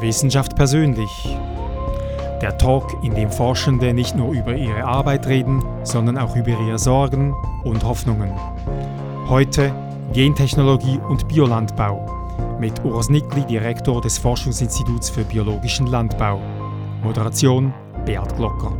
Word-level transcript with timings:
Wissenschaft 0.00 0.56
persönlich. 0.56 1.10
Der 2.40 2.56
Talk, 2.56 3.02
in 3.02 3.14
dem 3.14 3.30
Forschende 3.30 3.92
nicht 3.92 4.16
nur 4.16 4.32
über 4.32 4.54
ihre 4.54 4.84
Arbeit 4.84 5.26
reden, 5.26 5.62
sondern 5.82 6.16
auch 6.16 6.36
über 6.36 6.48
ihre 6.48 6.78
Sorgen 6.78 7.34
und 7.64 7.84
Hoffnungen. 7.84 8.32
Heute 9.28 9.74
Gentechnologie 10.12 10.98
und 11.08 11.28
Biolandbau 11.28 12.56
mit 12.58 12.84
Urs 12.84 13.08
Nickli, 13.08 13.44
Direktor 13.44 14.00
des 14.00 14.18
Forschungsinstituts 14.18 15.10
für 15.10 15.24
biologischen 15.24 15.86
Landbau. 15.86 16.40
Moderation 17.02 17.72
Beat 18.04 18.36
Glocker. 18.36 18.76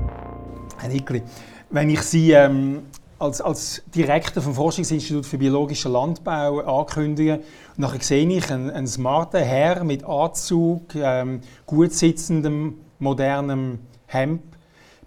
Herr 0.78 0.88
Nickli, 0.88 1.22
wenn 1.70 1.90
ich 1.90 2.00
Sie 2.02 2.32
ähm, 2.32 2.80
als, 3.20 3.42
als 3.42 3.82
Direktor 3.94 4.42
vom 4.42 4.54
Forschungsinstitut 4.54 5.26
für 5.26 5.36
biologischen 5.36 5.92
Landbau 5.92 6.60
ankündige, 6.60 7.34
und 7.34 7.78
nachher 7.78 8.00
sehe 8.00 8.26
ich 8.26 8.50
einen, 8.50 8.70
einen 8.70 8.86
smarten 8.86 9.42
Herr 9.42 9.84
mit 9.84 10.04
Anzug, 10.04 10.94
ähm, 10.94 11.42
gut 11.66 11.92
sitzendem, 11.92 12.78
modernem 12.98 13.80
Hemd, 14.06 14.42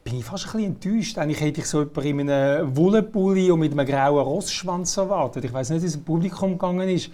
bin 0.03 0.19
ich 0.19 0.25
fast 0.25 0.45
ein 0.45 0.51
bisschen 0.51 0.73
enttäuscht. 0.73 1.17
Eigentlich 1.17 1.41
hätte 1.41 1.61
ich 1.61 1.67
so 1.67 1.81
jemanden 1.81 2.19
in 2.19 2.29
einem 2.29 2.77
Wollenpulli 2.77 3.49
und 3.49 3.59
mit 3.59 3.71
einem 3.71 3.87
grauen 3.87 4.23
Rossschwanz 4.23 4.95
erwartet. 4.97 5.45
Ich 5.45 5.53
weiß 5.53 5.71
nicht, 5.71 5.81
wie 5.81 5.87
es 5.87 5.95
im 5.95 6.03
Publikum 6.03 6.51
gegangen 6.51 6.89
ist. 6.89 7.09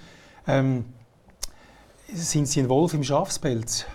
Ähm, 0.47 0.83
sind 2.11 2.47
Sie 2.47 2.59
ein 2.59 2.67
Wolf 2.67 2.93
im 2.93 3.03
Schafspelz? 3.03 3.85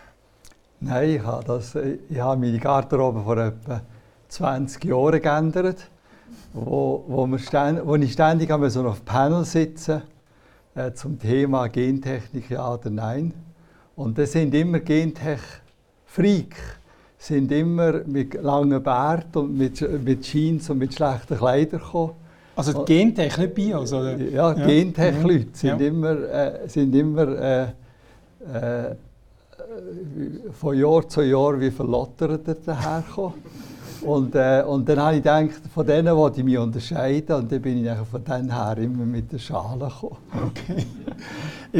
Nein, 0.81 1.11
ich 1.11 1.23
habe, 1.23 1.45
das, 1.45 1.75
ich 1.75 2.21
habe 2.21 2.41
meine 2.41 2.59
Garderobe 2.59 3.23
vor 3.23 3.37
etwa 3.37 3.83
20 4.29 4.85
Jahren 4.85 5.21
geändert 5.21 5.91
wo, 6.53 7.05
wo, 7.09 7.27
wir 7.27 7.39
ständ, 7.39 7.81
wo 7.85 7.97
ich 7.97 8.13
ständig 8.13 8.51
so 8.69 8.87
auf 8.87 9.05
Panel 9.05 9.45
sitze 9.45 10.03
äh, 10.75 10.93
zum 10.93 11.19
Thema 11.19 11.69
Gentechnik 11.69 12.51
ja 12.51 12.75
oder 12.75 12.91
nein. 12.91 13.35
Und 13.97 14.19
das 14.19 14.33
sind 14.33 14.55
immer 14.55 14.81
Gentech-Freak, 14.81 16.57
sind 17.19 17.53
immer 17.53 18.01
mit 18.07 18.35
langen 18.35 18.83
Bart 18.83 19.37
und 19.37 19.57
mit, 19.57 19.81
mit 20.03 20.23
Jeans 20.23 20.69
und 20.71 20.79
mit 20.79 20.95
schlechten 20.95 21.37
Kleidern 21.37 21.81
gekommen. 21.81 22.13
Also 22.57 22.85
Gentech, 22.85 23.37
nicht 23.37 23.55
Bios, 23.55 23.93
oder? 23.93 24.17
Ja, 24.17 24.53
ja. 24.53 24.67
Gentech-Leute 24.67 25.49
sind 25.53 25.81
ja. 25.81 25.87
immer, 25.87 26.11
äh, 26.11 26.69
sind 26.69 26.95
immer 26.95 27.29
äh, 27.29 27.63
äh, 27.63 28.95
von 30.53 30.79
Jahr 30.79 31.09
zu 31.09 31.23
Jahr 31.23 31.59
wie 31.59 31.71
verlottert 31.71 32.47
dahergekommen. 32.67 33.35
Und, 34.05 34.35
äh, 34.35 34.63
und 34.67 34.89
dann 34.89 35.01
habe 35.01 35.17
ich 35.17 35.23
gedacht, 35.23 35.63
von 35.73 35.87
denen 35.87 36.15
wollte 36.15 36.41
ich 36.41 36.45
mich 36.45 36.59
unterscheiden 36.59 37.37
und 37.37 37.51
dann 37.51 37.63
bin 37.63 37.83
ich 37.85 37.91
von 38.11 38.23
denen 38.23 38.53
her 38.53 38.77
immer 38.79 39.07
mit 39.07 39.33
der 39.33 39.39
Schale 39.39 39.87
gekommen. 39.87 40.19
Okay. 40.47 40.85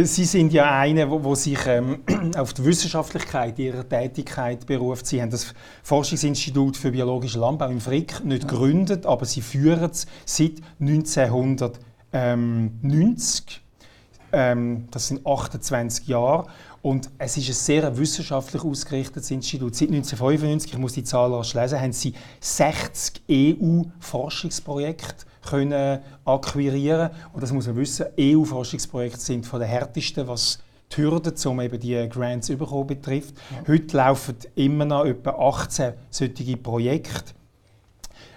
Sie 0.05 0.25
sind 0.25 0.51
ja 0.53 0.81
einer, 0.81 1.11
wo, 1.11 1.23
wo 1.23 1.35
sich 1.35 1.59
ähm, 1.67 1.99
auf 2.37 2.55
die 2.55 2.65
Wissenschaftlichkeit 2.65 3.59
ihrer 3.59 3.87
Tätigkeit 3.87 4.65
beruft. 4.67 5.07
Sie 5.07 5.21
haben 5.21 5.29
das 5.31 5.53
Forschungsinstitut 5.83 6.79
für 6.79 6.91
biologischen 6.91 7.43
Landbau 7.43 7.69
in 7.69 7.81
Frick 7.81 8.25
nicht 8.25 8.49
gegründet, 8.49 9.05
aber 9.05 9.27
Sie 9.27 9.43
führen 9.43 9.91
es 9.91 10.07
seit 10.25 10.63
1990. 10.81 13.61
Ähm, 14.33 14.89
das 14.91 15.09
sind 15.09 15.27
28 15.27 16.09
Jahre. 16.09 16.47
Und 16.85 17.09
es 17.17 17.39
ist 17.39 17.49
ein 17.49 17.55
sehr 17.55 17.97
wissenschaftlich 17.97 18.63
ausgerichtetes 18.63 19.31
Institut. 19.31 19.75
Seit 19.75 19.89
1995, 19.89 20.75
ich 20.75 20.79
muss 20.79 20.93
die 20.93 21.03
Zahl 21.03 21.33
erst 21.33 21.55
lesen, 21.55 21.81
haben 21.81 21.95
sie 21.95 22.13
60 22.41 23.23
EU-Forschungsprojekte 23.31 25.25
können 25.49 26.01
akquirieren. 26.27 27.09
Und 27.33 27.43
das 27.43 27.53
muss 27.53 27.67
man 27.67 27.77
wissen, 27.77 28.05
EU-Forschungsprojekte 28.21 29.19
sind 29.19 29.47
von 29.47 29.61
den 29.61 29.69
härtesten, 29.71 30.29
was 30.29 30.59
die 30.93 31.01
Hürden, 31.01 31.33
um 31.47 31.61
eben 31.63 31.81
die 31.81 32.07
Grants 32.07 32.49
zu 32.49 32.57
bekommen, 32.59 32.89
betrifft. 32.89 33.35
Ja. 33.51 33.73
Heute 33.73 33.97
laufen 33.97 34.37
immer 34.55 34.85
noch 34.85 35.07
etwa 35.07 35.31
18 35.31 35.95
solche 36.11 36.57
Projekte. 36.59 37.33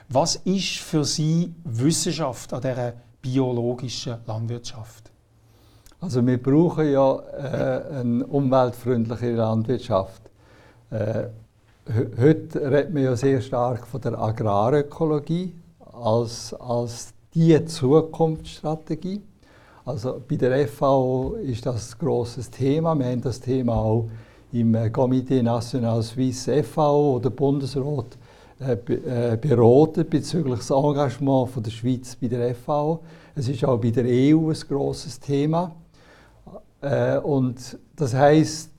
Was 0.07 0.37
ist 0.37 0.77
für 0.77 1.03
Sie 1.03 1.53
Wissenschaft 1.65 2.53
an 2.53 2.61
dieser 2.61 2.93
biologischen 3.21 4.19
Landwirtschaft? 4.25 5.11
Also 5.99 6.25
wir 6.25 6.37
brauchen 6.37 6.91
ja 6.91 7.15
äh, 7.15 7.99
eine 7.99 8.25
umweltfreundliche 8.27 9.31
Landwirtschaft. 9.31 10.21
Äh, 10.91 11.23
heute 12.19 12.71
redet 12.71 12.93
man 12.93 13.03
ja 13.03 13.15
sehr 13.15 13.41
stark 13.41 13.87
von 13.87 13.99
der 14.01 14.19
Agrarökologie 14.19 15.55
als, 15.79 16.53
als 16.53 17.13
die 17.33 17.65
Zukunftsstrategie. 17.65 19.23
Also 19.85 20.21
bei 20.27 20.35
der 20.35 20.67
FAO 20.67 21.35
ist 21.41 21.65
das 21.65 21.93
ein 21.95 22.05
grosses 22.05 22.51
Thema. 22.51 22.93
Wir 22.93 23.07
haben 23.07 23.21
das 23.21 23.39
Thema 23.39 23.77
auch 23.77 24.07
im 24.51 24.75
Comité 24.75 25.41
National 25.41 26.03
Suisse 26.03 26.63
FAO 26.63 27.15
oder 27.15 27.31
Bundesrat 27.31 28.17
äh, 28.59 28.73
äh, 28.73 29.37
beraten 29.37 30.05
bezüglich 30.07 30.59
des 30.59 30.69
Engagements 30.69 31.53
der 31.55 31.71
Schweiz 31.71 32.15
bei 32.15 32.27
der 32.27 32.53
FAO. 32.53 32.99
Es 33.35 33.47
ist 33.49 33.65
auch 33.65 33.79
bei 33.79 33.89
der 33.89 34.05
EU 34.05 34.49
ein 34.49 34.59
grosses 34.67 35.19
Thema. 35.19 35.75
Äh, 36.81 37.17
und 37.17 37.77
das 37.95 38.13
heißt, 38.13 38.71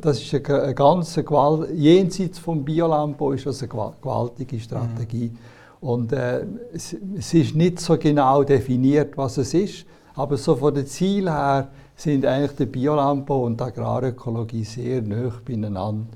das 0.00 0.20
ist 0.20 0.34
eine, 0.34 0.62
eine 0.62 0.74
ganze 0.74 1.24
Gewalt, 1.24 1.70
jenseits 1.74 2.38
vom 2.38 2.64
Biolandbau 2.64 3.32
ist 3.32 3.46
das 3.46 3.62
eine 3.62 3.68
gewaltige 3.68 4.60
Strategie. 4.60 5.30
Mhm. 5.30 5.38
Und 5.80 6.12
äh, 6.12 6.44
es, 6.72 6.96
es, 7.16 7.34
ist 7.34 7.54
nicht 7.54 7.78
so 7.78 7.98
genau 7.98 8.42
definiert, 8.42 9.16
was 9.16 9.36
es 9.38 9.52
ist, 9.54 9.86
aber 10.14 10.36
so 10.36 10.56
von 10.56 10.74
den 10.74 10.86
Zielen 10.86 11.32
her 11.32 11.68
sind 11.96 12.24
eigentlich 12.24 12.56
der 12.56 12.66
Biolandbau 12.66 13.44
und 13.44 13.60
die 13.60 13.64
Agrarökologie 13.64 14.64
sehr 14.64 15.02
nah 15.02 15.32
beieinander. 15.44 16.06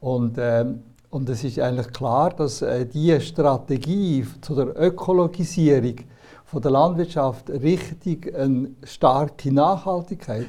Und, 0.00 0.38
äh, 0.38 0.64
und 1.10 1.28
es 1.28 1.44
ist 1.44 1.58
eigentlich 1.58 1.92
klar, 1.92 2.30
dass 2.30 2.62
äh, 2.62 2.86
diese 2.86 3.20
Strategie 3.20 4.24
zu 4.40 4.54
der 4.54 4.80
Ökologisierung 4.80 5.96
von 6.52 6.60
der 6.60 6.70
Landwirtschaft 6.70 7.48
richtig 7.48 8.30
eine 8.36 8.72
starke 8.84 9.50
Nachhaltigkeit, 9.50 10.44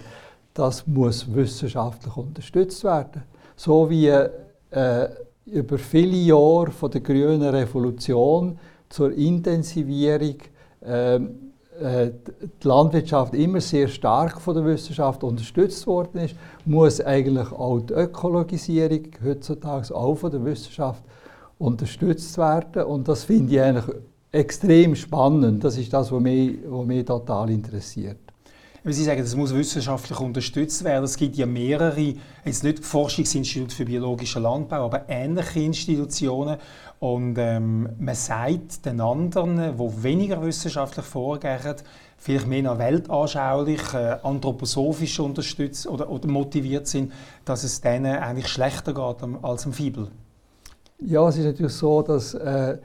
das 0.54 0.86
muss 0.86 1.34
wissenschaftlich 1.34 2.18
unterstützt 2.18 2.84
werden. 2.84 3.24
So 3.56 3.90
wie 3.90 4.08
äh, 4.08 5.10
über 5.46 5.78
viele 5.78 6.18
Jahre 6.18 6.72
von 6.72 6.92
der 6.92 7.00
grünen 7.00 7.44
Revolution 7.44 8.60
zur 8.90 9.14
Intensivierung 9.14 10.36
äh, 10.82 11.16
äh, 11.16 11.22
die 11.82 12.68
Landwirtschaft 12.68 13.34
immer 13.34 13.62
sehr 13.62 13.88
stark 13.88 14.42
von 14.42 14.56
der 14.56 14.66
Wissenschaft 14.66 15.24
unterstützt 15.24 15.88
worden 15.88 16.18
ist, 16.20 16.36
muss 16.66 17.00
eigentlich 17.00 17.50
auch 17.54 17.80
die 17.80 17.94
Ökologisierung 17.94 19.08
heutzutage 19.24 19.96
auch 19.96 20.16
von 20.16 20.32
der 20.32 20.44
Wissenschaft 20.44 21.02
unterstützt 21.60 22.38
werden. 22.38 22.84
Und 22.84 23.08
das 23.08 23.24
finde 23.24 23.54
ich 23.54 23.62
eigentlich 23.62 23.96
extrem 24.34 24.96
spannend. 24.96 25.64
Das 25.64 25.78
ist 25.78 25.94
das, 25.94 26.12
was 26.12 26.22
mich, 26.22 26.58
was 26.66 26.86
mich 26.86 27.06
total 27.06 27.50
interessiert. 27.50 28.18
Sie 28.86 29.06
sagen, 29.06 29.22
das 29.22 29.34
muss 29.34 29.56
wissenschaftlich 29.56 30.20
unterstützt 30.20 30.84
werden. 30.84 31.06
Es 31.06 31.16
gibt 31.16 31.38
ja 31.38 31.46
mehrere, 31.46 32.16
jetzt 32.44 32.66
nicht 32.66 32.84
Forschungsinstitut 32.84 33.72
für 33.72 33.86
biologischen 33.86 34.44
Landbau, 34.44 34.84
aber 34.84 35.06
ähnliche 35.08 35.62
Institutionen. 35.62 36.58
Und 37.00 37.38
ähm, 37.38 37.88
man 37.98 38.16
sagt 38.16 38.86
den 38.86 39.00
anderen, 39.00 39.78
die 39.78 40.04
weniger 40.04 40.42
wissenschaftlich 40.44 41.06
vorgehen, 41.06 41.76
vielleicht 42.18 42.48
mehr 42.48 42.64
noch 42.64 42.78
weltanschaulich, 42.78 43.94
äh, 43.94 44.18
anthroposophisch 44.22 45.20
unterstützt 45.20 45.88
oder, 45.88 46.10
oder, 46.10 46.28
motiviert 46.28 46.88
sind, 46.88 47.14
dass 47.46 47.64
es 47.64 47.80
denen 47.80 48.18
eigentlich 48.18 48.50
schlechter 48.50 48.94
geht 48.94 49.44
als 49.44 49.64
dem 49.64 49.72
Fibel. 49.72 50.10
Ja, 51.00 51.28
es 51.30 51.38
ist 51.38 51.46
natürlich 51.46 51.74
so, 51.74 52.02
dass 52.02 52.34
äh, 52.34 52.78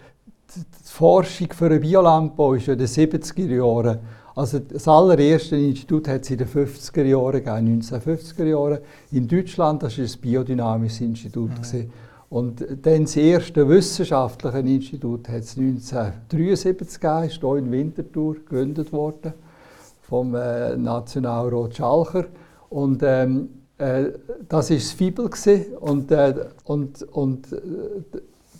die 0.57 0.63
Forschung 0.85 1.49
für 1.53 1.69
den 1.69 1.81
Biolandbau 1.81 2.55
ist 2.55 2.67
ja 2.67 2.73
in 2.73 2.79
den 2.79 2.89
70er 2.89 3.57
Jahren. 3.57 3.99
Also 4.35 4.61
das 4.61 4.87
allererste 4.87 5.57
Institut 5.57 6.07
hat 6.09 6.23
es 6.23 6.31
in 6.31 6.39
den 6.39 6.47
50er 6.47 7.03
Jahren 7.03 7.45
gegeben, 7.45 7.83
1950er 7.83 8.45
Jahren. 8.45 8.79
In 9.11 9.27
Deutschland, 9.27 9.83
das 9.83 9.99
war 9.99 10.05
das 10.05 10.17
Biodynamisches 10.17 11.00
Institut. 11.00 11.50
Mhm. 11.50 11.91
Und 12.31 12.65
dann 12.83 13.05
das 13.05 13.17
erste 13.17 13.69
wissenschaftliche 13.69 14.59
Institut 14.59 15.29
hat 15.29 15.43
es 15.43 15.56
1973 15.56 17.01
gegeben, 17.01 17.25
ist 17.25 17.41
hier 17.41 17.56
in 17.56 17.73
Winterthur 17.73 18.35
gegründet 18.35 18.93
worden, 18.93 19.33
vom 20.03 20.35
äh, 20.35 20.77
Nationalrat 20.77 21.75
Schalcher. 21.75 22.27
Und 22.69 23.03
ähm, 23.03 23.49
äh, 23.79 24.05
das 24.49 24.71
war 24.71 24.77
das 24.77 24.93
Fibel. 24.93 25.31
Und, 25.81 26.11
äh, 26.12 26.35
und, 26.65 27.03
und 27.03 27.53
äh, 27.53 27.56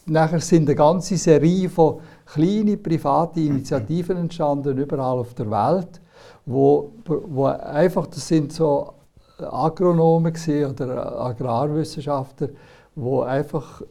nachher 0.09 0.41
sind 0.41 0.69
eine 0.69 0.75
ganze 0.75 1.17
Serie 1.17 1.69
von 1.69 2.01
kleinen 2.27 2.83
privaten 2.83 3.47
Initiativen 3.47 4.17
entstanden, 4.17 4.77
überall 4.79 5.19
auf 5.19 5.35
der 5.35 5.51
Welt, 5.51 6.01
wo, 6.47 6.93
wo 7.07 7.47
einfach, 7.47 8.07
das 8.07 8.27
sind 8.27 8.53
so 8.53 8.93
Agronomen 9.39 10.35
oder 10.71 11.21
Agrarwissenschaftler, 11.21 12.49
wo 12.95 13.23
einfach 13.23 13.83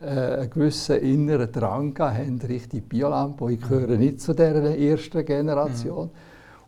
äh, 0.00 0.06
einen 0.06 0.50
gewissen 0.50 0.96
inneren 0.96 1.52
Drang 1.52 1.96
haben 1.98 2.40
Richtung 2.40 2.82
Biolandbau. 2.82 3.48
Ich 3.48 3.60
gehöre 3.60 3.96
nicht 3.96 4.20
zu 4.20 4.34
dieser 4.34 4.76
ersten 4.76 5.24
Generation. 5.24 6.06
Mhm. 6.06 6.10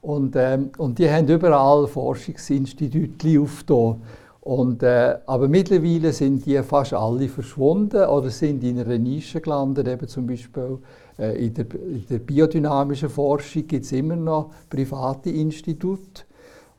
Und, 0.00 0.36
ähm, 0.36 0.70
und 0.78 0.98
die 0.98 1.10
haben 1.10 1.28
überall 1.28 1.86
Forschungsinstitute 1.88 3.40
aufgetan. 3.40 4.02
Und, 4.48 4.82
äh, 4.82 5.18
aber 5.26 5.46
mittlerweile 5.46 6.10
sind 6.10 6.46
die 6.46 6.62
fast 6.62 6.94
alle 6.94 7.28
verschwunden 7.28 8.02
oder 8.06 8.30
sind 8.30 8.64
in 8.64 8.80
einer 8.80 8.96
Nische 8.96 9.42
gelandet, 9.42 9.86
eben 9.86 10.08
zum 10.08 10.26
Beispiel 10.26 10.78
äh, 11.18 11.48
in, 11.48 11.52
der, 11.52 11.66
in, 11.74 12.06
der, 12.08 12.18
biodynamischen 12.18 13.10
Forschung 13.10 13.66
gibt 13.66 13.84
es 13.84 13.92
immer 13.92 14.16
noch 14.16 14.48
private 14.70 15.28
Institute. 15.28 16.22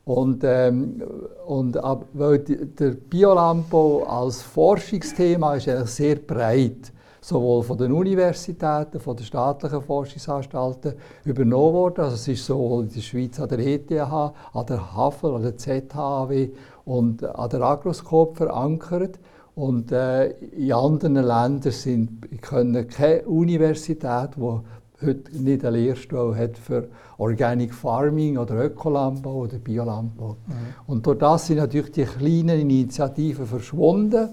Und, 0.04 0.42
ähm, 0.42 1.00
und 1.46 1.76
ab, 1.76 2.06
weil 2.12 2.40
der 2.40 2.90
Biolandbau 2.90 4.02
als 4.02 4.42
Forschungsthema 4.42 5.54
ist 5.54 5.68
eigentlich 5.68 5.90
sehr 5.90 6.16
breit 6.16 6.90
sowohl 7.20 7.62
von 7.62 7.76
den 7.76 7.92
Universitäten, 7.92 8.98
von 8.98 9.16
den 9.16 9.26
staatlichen 9.26 9.82
Forschungsanstalten 9.82 10.94
übernommen 11.24 11.74
worden. 11.74 12.04
Also 12.04 12.14
es 12.14 12.28
ist 12.28 12.46
sowohl 12.46 12.84
in 12.84 12.92
der 12.92 13.00
Schweiz 13.00 13.38
an 13.38 13.48
der 13.48 13.58
ETH, 13.58 13.92
an 13.92 14.66
der 14.66 14.96
HAFL, 14.96 15.34
an 15.34 15.42
der 15.42 15.56
ZHW 15.56 16.48
und 16.84 17.24
an 17.24 17.50
der 17.50 17.62
Agroscope 17.62 18.36
verankert. 18.36 19.18
Und 19.54 19.92
äh, 19.92 20.30
in 20.30 20.72
anderen 20.72 21.14
Ländern 21.14 21.72
sind, 21.72 22.40
können 22.40 22.88
keine 22.88 23.22
Universität, 23.22 24.30
die 24.36 24.60
heute 25.06 25.42
nicht 25.42 25.64
eine 25.64 25.76
Lehrstelle 25.76 26.36
hat 26.36 26.56
für 26.56 26.88
Organic 27.18 27.74
Farming 27.74 28.38
oder 28.38 28.64
Ökolandbau 28.64 29.34
oder 29.34 29.58
Biolandbau. 29.58 30.36
Mhm. 30.46 30.54
Und 30.86 31.06
durch 31.06 31.18
das 31.18 31.46
sind 31.46 31.58
natürlich 31.58 31.92
die 31.92 32.04
kleinen 32.04 32.60
Initiativen 32.60 33.46
verschwunden. 33.46 34.28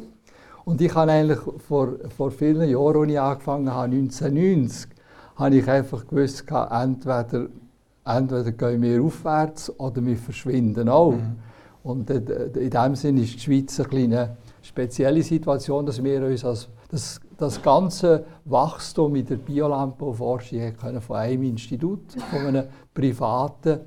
Und 0.65 0.81
ich 0.81 0.93
habe 0.93 1.11
eigentlich 1.11 1.39
vor, 1.67 1.93
vor 2.15 2.31
vielen 2.31 2.69
Jahren, 2.69 3.03
als 3.03 3.11
ich 3.11 3.19
angefangen 3.19 3.73
habe, 3.73 3.95
1990, 3.95 4.89
habe 5.37 5.55
ich 5.55 5.69
einfach 5.69 6.05
gewusst, 6.07 6.45
entweder, 6.49 7.47
entweder 8.03 8.51
gehen 8.51 8.81
wir 8.81 9.03
aufwärts 9.03 9.79
oder 9.79 10.05
wir 10.05 10.17
verschwinden 10.17 10.89
auch. 10.89 11.13
Mhm. 11.13 11.46
Und 11.87 12.09
in 12.09 12.69
dem 12.69 12.95
Sinne 12.95 13.21
ist 13.21 13.35
die 13.35 13.39
Schweiz 13.39 13.79
eine 13.79 13.87
kleine 13.89 14.37
spezielle 14.61 15.23
Situation, 15.23 15.85
dass 15.85 16.03
wir 16.03 16.21
uns 16.23 16.43
als 16.43 16.67
das, 16.89 17.21
das 17.37 17.61
ganze 17.61 18.25
Wachstum 18.45 19.15
in 19.15 19.25
der 19.25 19.37
Biolandbauforschung 19.37 20.73
von 20.75 21.15
einem 21.15 21.43
Institut, 21.43 22.13
von 22.29 22.39
einem 22.39 22.65
privaten 22.93 23.79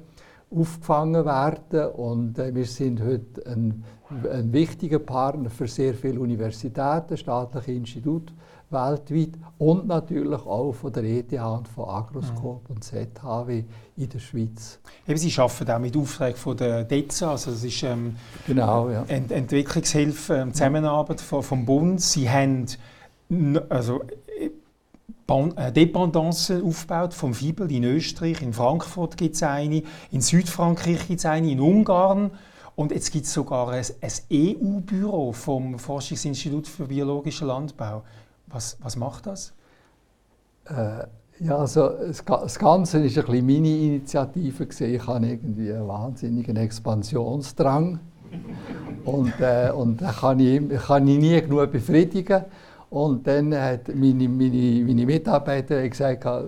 aufgefangen 0.50 1.24
werden 1.24 1.92
und 1.92 2.38
äh, 2.38 2.52
wir 2.52 2.64
sind 2.64 3.00
heute 3.00 3.46
ein, 3.46 3.84
ein, 4.30 4.52
wichtiger 4.52 4.98
Partner 4.98 5.48
für 5.48 5.68
sehr 5.68 5.94
viele 5.94 6.18
Universitäten, 6.18 7.16
staatliche 7.16 7.72
Institute 7.72 8.32
weltweit 8.68 9.38
und 9.58 9.86
natürlich 9.86 10.44
auch 10.46 10.72
von 10.72 10.92
der 10.92 11.04
ETH 11.04 11.32
und 11.32 11.68
von 11.68 11.88
Agroscope 11.88 12.62
mhm. 12.68 12.74
und 12.74 12.84
ZHW 12.84 13.64
in 14.00 14.08
der 14.08 14.18
Schweiz. 14.18 14.78
Eben, 15.06 15.18
Sie 15.18 15.38
arbeiten 15.38 15.70
auch 15.70 15.78
mit 15.78 15.96
Aufträgen 15.96 16.36
von 16.36 16.56
der 16.56 16.84
DEZA, 16.84 17.32
also 17.32 17.50
das 17.50 17.64
ist 17.64 17.82
ähm, 17.82 18.16
genau, 18.46 18.90
ja. 18.90 19.04
Ent 19.08 19.30
Entwicklungshilfe, 19.30 20.34
ähm, 20.34 20.54
Zusammenarbeit 20.54 21.20
vom, 21.20 21.42
vom 21.42 21.66
Bund. 21.66 22.00
Sie 22.00 22.28
haben 22.28 22.66
also 23.68 24.02
äh, 24.38 25.72
Dependancen 25.72 26.64
aufgebaut 26.64 27.14
vom 27.14 27.34
Fibel 27.34 27.70
in 27.70 27.84
Österreich, 27.84 28.42
in 28.42 28.52
Frankfurt 28.52 29.16
gibt 29.16 29.36
es 29.36 29.42
eine, 29.42 29.82
in 30.10 30.20
Südfrankreich 30.20 31.06
gibt 31.06 31.20
es 31.20 31.26
eine, 31.26 31.50
in 31.50 31.60
Ungarn 31.60 32.32
und 32.74 32.90
jetzt 32.90 33.12
gibt 33.12 33.26
es 33.26 33.32
sogar 33.32 33.68
ein, 33.68 33.84
ein 34.00 34.12
EU-Büro 34.32 35.32
vom 35.32 35.78
Forschungsinstitut 35.78 36.66
für 36.66 36.86
biologischen 36.86 37.46
Landbau. 37.46 38.02
Was, 38.46 38.76
was 38.80 38.96
macht 38.96 39.26
das? 39.26 39.52
Äh, 40.64 41.04
ja, 41.40 41.56
also 41.56 41.90
das 42.26 42.58
Ganze 42.58 42.98
ist 42.98 43.18
ein 43.18 43.46
meine 43.46 43.68
Initiative 43.68 44.66
Ich 44.84 45.06
habe 45.06 45.26
irgendwie 45.26 45.72
einen 45.72 45.88
wahnsinnigen 45.88 46.56
Expansionsdrang 46.56 47.98
und, 49.04 49.32
äh, 49.40 49.70
und 49.74 50.00
den 50.00 50.08
kann 50.08 50.38
ich, 50.40 50.68
kann 50.86 51.08
ich 51.08 51.18
nie 51.18 51.40
genug 51.40 51.72
befriedigen. 51.72 52.44
Und 52.90 53.26
dann 53.26 53.54
hat 53.54 53.88
meine, 53.88 54.28
meine, 54.28 54.84
meine 54.84 55.06
Mitarbeiter 55.06 55.88
gesagt, 55.88 56.24
äh, 56.26 56.42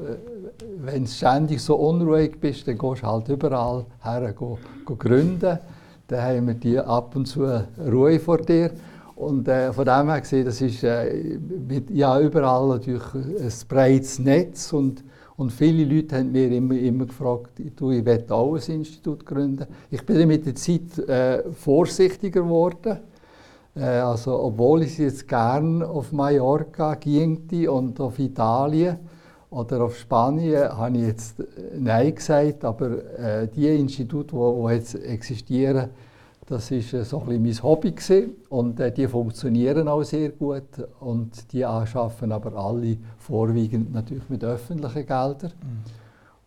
wenn 0.78 1.04
du 1.04 1.10
ständig 1.10 1.60
so 1.60 1.76
unruhig 1.76 2.38
bist, 2.40 2.68
dann 2.68 2.76
gehst 2.76 3.02
du 3.02 3.06
halt 3.06 3.28
überall 3.28 3.86
her 4.02 4.32
go, 4.32 4.58
go 4.84 4.96
gründen. 4.96 5.58
Dann 6.08 6.22
haben 6.22 6.46
wir 6.48 6.54
die 6.54 6.78
ab 6.78 7.16
und 7.16 7.26
zu 7.26 7.46
Ruhe 7.90 8.18
vor 8.18 8.38
dir. 8.38 8.70
Und 9.22 9.48
äh, 9.48 9.72
von 9.72 9.84
dem 9.84 10.08
her 10.08 10.20
gesehen, 10.20 10.44
das 10.44 10.60
ist 10.60 10.82
äh, 10.82 11.38
mit, 11.68 11.90
ja, 11.90 12.18
überall 12.20 12.68
natürlich 12.68 13.14
ein 13.14 13.52
breites 13.68 14.18
Netz. 14.18 14.72
Und, 14.72 15.04
und 15.36 15.52
viele 15.52 15.84
Leute 15.84 16.18
haben 16.18 16.32
mir 16.32 16.50
immer, 16.50 16.74
immer 16.74 17.06
gefragt, 17.06 17.52
du, 17.76 17.90
ich 17.90 18.04
will 18.04 18.24
auch 18.28 18.54
ein 18.54 18.74
Institut 18.74 19.24
gründen. 19.24 19.66
Ich 19.90 20.04
bin 20.04 20.26
mit 20.26 20.46
der 20.46 20.54
Zeit 20.54 20.98
äh, 20.98 21.42
vorsichtiger 21.52 22.42
geworden 22.42 22.98
äh, 23.74 23.80
also, 23.80 24.38
obwohl 24.38 24.82
ich 24.82 24.98
jetzt 24.98 25.26
gern 25.26 25.82
auf 25.82 26.12
Mallorca 26.12 26.94
ginge 26.94 27.70
und 27.70 28.00
auf 28.00 28.18
Italien 28.18 28.98
oder 29.50 29.82
auf 29.82 29.96
Spanien, 29.96 30.76
habe 30.76 30.96
ich 30.98 31.04
jetzt 31.04 31.40
äh, 31.40 31.44
Nein 31.78 32.14
gesagt. 32.14 32.64
Aber 32.64 33.18
äh, 33.18 33.48
die 33.48 33.68
Institute, 33.68 34.34
die 34.34 34.74
jetzt 34.74 34.94
existieren, 34.94 35.90
das 36.46 36.70
ist 36.70 36.92
äh, 36.92 37.04
so 37.04 37.20
ein 37.20 37.26
bisschen 37.26 37.42
mein 37.42 37.62
Hobby 37.62 37.92
gewesen. 37.92 38.36
und 38.48 38.80
äh, 38.80 38.92
die 38.92 39.06
funktionieren 39.06 39.88
auch 39.88 40.02
sehr 40.02 40.30
gut 40.30 40.68
und 41.00 41.52
die 41.52 41.60
schaffen 41.60 42.32
aber 42.32 42.54
alle 42.56 42.96
vorwiegend 43.18 43.92
natürlich 43.92 44.28
mit 44.28 44.44
öffentlichen 44.44 45.06
Geldern. 45.06 45.52
Mhm. 45.60 46.02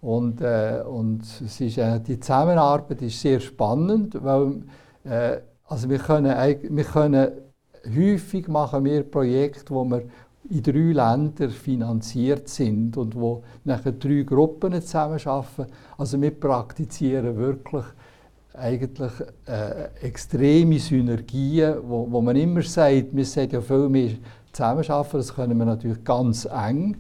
Und, 0.08 0.42
äh, 0.42 0.84
und 0.86 1.24
es 1.24 1.60
ist, 1.60 1.78
äh, 1.78 2.00
die 2.00 2.20
Zusammenarbeit 2.20 3.02
ist 3.02 3.20
sehr 3.20 3.40
spannend, 3.40 4.16
weil 4.24 4.62
äh, 5.04 5.40
also 5.68 5.90
wir 5.90 5.98
können, 5.98 6.58
wir 6.70 6.84
können 6.84 7.32
häufig 7.88 8.48
machen 8.48 8.86
wir 8.86 9.04
Projekte, 9.04 9.74
wo 9.74 9.84
wir 9.86 10.04
in 10.50 10.62
drei 10.62 10.92
Ländern 10.92 11.50
finanziert 11.50 12.50
sind 12.50 12.98
und 12.98 13.16
wo 13.16 13.44
nachher 13.64 13.94
drei 13.94 14.22
Gruppen 14.22 14.74
zusammenarbeiten. 14.74 15.72
Also 15.98 16.22
wir 16.22 16.40
praktizieren 16.40 17.36
wirklich 17.36 17.86
eigentlich 18.58 19.12
äh, 19.48 20.06
extreme 20.06 20.80
Synergien, 20.80 21.78
wo, 21.84 22.08
wo 22.10 22.22
man 22.22 22.36
immer 22.36 22.62
sagt, 22.62 23.08
wir 23.16 23.26
sollten 23.26 23.56
ja 23.56 23.62
viel 23.62 23.90
mehr 23.90 24.12
zusammenarbeiten, 24.52 25.18
das 25.18 25.34
können 25.34 25.58
wir 25.58 25.66
natürlich 25.66 26.04
ganz 26.04 26.46
eng. 26.46 26.98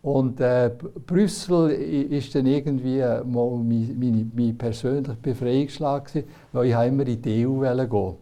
Und 0.00 0.40
äh, 0.40 0.70
Brüssel 1.06 1.70
ist 1.70 2.34
dann 2.34 2.46
irgendwie 2.46 3.00
mal 3.00 3.24
mein, 3.24 3.96
mein, 3.98 4.32
mein 4.34 4.56
persönlicher 4.56 5.16
Befreiungsschlag 5.20 6.10
weil 6.52 6.66
ich 6.66 6.72
immer 6.74 7.06
in 7.06 7.20
die 7.20 7.46
EU 7.46 7.60
gehen 7.60 8.16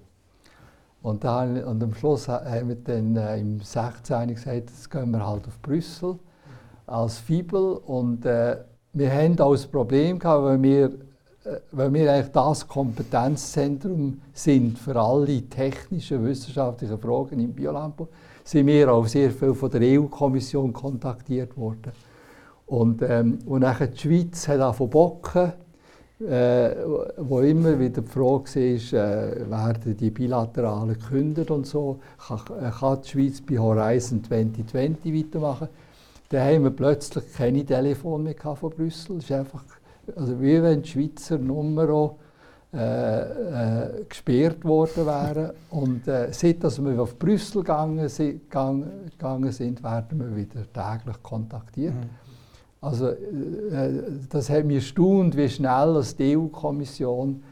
und, 1.06 1.22
dann, 1.22 1.62
und 1.62 1.80
am 1.84 1.94
Schluss 1.94 2.26
haben 2.26 2.68
wir 2.68 2.76
dann 2.76 3.14
äh, 3.16 3.38
im 3.38 3.60
16. 3.60 4.34
gesagt, 4.34 4.56
jetzt 4.56 4.90
gehen 4.90 5.12
wir 5.12 5.24
halt 5.24 5.46
auf 5.46 5.62
Brüssel 5.62 6.18
als 6.86 7.18
Fibel 7.18 7.76
und 7.86 8.26
äh, 8.26 8.56
wir 8.92 9.12
haben 9.12 9.38
auch 9.38 9.52
das 9.52 9.68
Problem 9.68 10.18
gehabt, 10.18 10.42
weil 10.42 10.62
wir, 10.62 10.90
weil 11.72 11.92
wir 11.92 12.12
eigentlich 12.12 12.32
das 12.32 12.66
Kompetenzzentrum 12.66 14.20
sind 14.32 14.78
für 14.78 15.00
alle 15.00 15.42
technischen, 15.42 16.24
wissenschaftlichen 16.24 16.98
Fragen 16.98 17.40
im 17.40 17.52
Biolandbau 17.52 18.08
sind 18.46 18.68
wir 18.68 18.92
auch 18.92 19.06
sehr 19.06 19.30
viel 19.32 19.54
von 19.54 19.70
der 19.70 19.80
EU-Kommission 19.82 20.72
kontaktiert 20.72 21.56
worden. 21.56 21.92
Und, 22.66 23.02
ähm, 23.02 23.38
und 23.44 23.60
nachher 23.60 23.88
die 23.88 23.98
Schweiz 23.98 24.46
hat 24.46 24.60
auch 24.60 24.76
Bocken, 24.88 25.52
äh, 26.20 26.70
wo 27.18 27.40
immer 27.40 27.78
wieder 27.78 28.02
die 28.02 28.08
Frage 28.08 28.44
war, 28.54 29.00
äh, 29.00 29.50
werden 29.50 29.96
die 29.96 30.10
bilateralen 30.10 30.94
gekündigt 30.98 31.50
und 31.50 31.66
so, 31.66 31.98
kann, 32.26 32.40
äh, 32.60 32.70
kann 32.70 33.02
die 33.02 33.08
Schweiz 33.08 33.40
bei 33.40 33.58
Horizon 33.58 34.22
2020 34.22 35.12
weitermachen. 35.12 35.68
Dann 36.28 36.40
haben 36.40 36.64
wir 36.64 36.70
plötzlich 36.70 37.24
keine 37.34 37.64
Telefon 37.64 38.22
mehr 38.22 38.34
von 38.34 38.70
Brüssel. 38.70 39.18
Es 39.18 39.24
ist 39.24 39.32
einfach, 39.32 39.64
also 40.14 40.40
wie 40.40 40.62
wenn 40.62 40.82
die 40.82 40.88
Schweizer 40.88 41.38
Nummer 41.38 42.16
äh, 42.72 43.20
äh, 43.20 44.04
gesperrt 44.08 44.64
worden 44.64 45.06
wären. 45.06 45.52
Und 45.70 46.06
äh, 46.08 46.32
seit 46.32 46.62
dass 46.62 46.82
wir 46.82 47.00
auf 47.00 47.18
Brüssel 47.18 47.62
gegangen 47.62 48.08
sind, 48.08 48.50
gegangen 48.50 49.52
sind 49.52 49.82
werden 49.82 50.18
wir 50.18 50.36
wieder 50.36 50.62
täglich 50.72 51.22
kontaktiert. 51.22 51.94
Mhm. 51.94 52.10
Also 52.80 53.08
äh, 53.08 54.02
das 54.28 54.50
hat 54.50 54.64
mich 54.64 54.76
erstaunt, 54.76 55.36
wie 55.36 55.48
schnell 55.48 56.04
die 56.18 56.36
EU-Kommission 56.36 57.42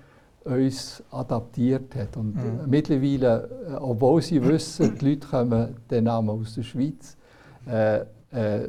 uns 0.44 1.02
adaptiert 1.10 1.94
hat. 1.94 2.16
Und 2.16 2.36
mhm. 2.36 2.60
mittlerweile, 2.66 3.48
äh, 3.68 3.74
obwohl 3.76 4.20
sie 4.20 4.42
wissen, 4.42 4.98
die 4.98 5.10
Leute 5.10 5.26
kommen 5.26 5.76
den 5.90 6.04
Namen 6.04 6.30
aus 6.30 6.54
der 6.54 6.62
Schweiz, 6.62 7.16
äh, 7.66 8.04
äh, 8.34 8.66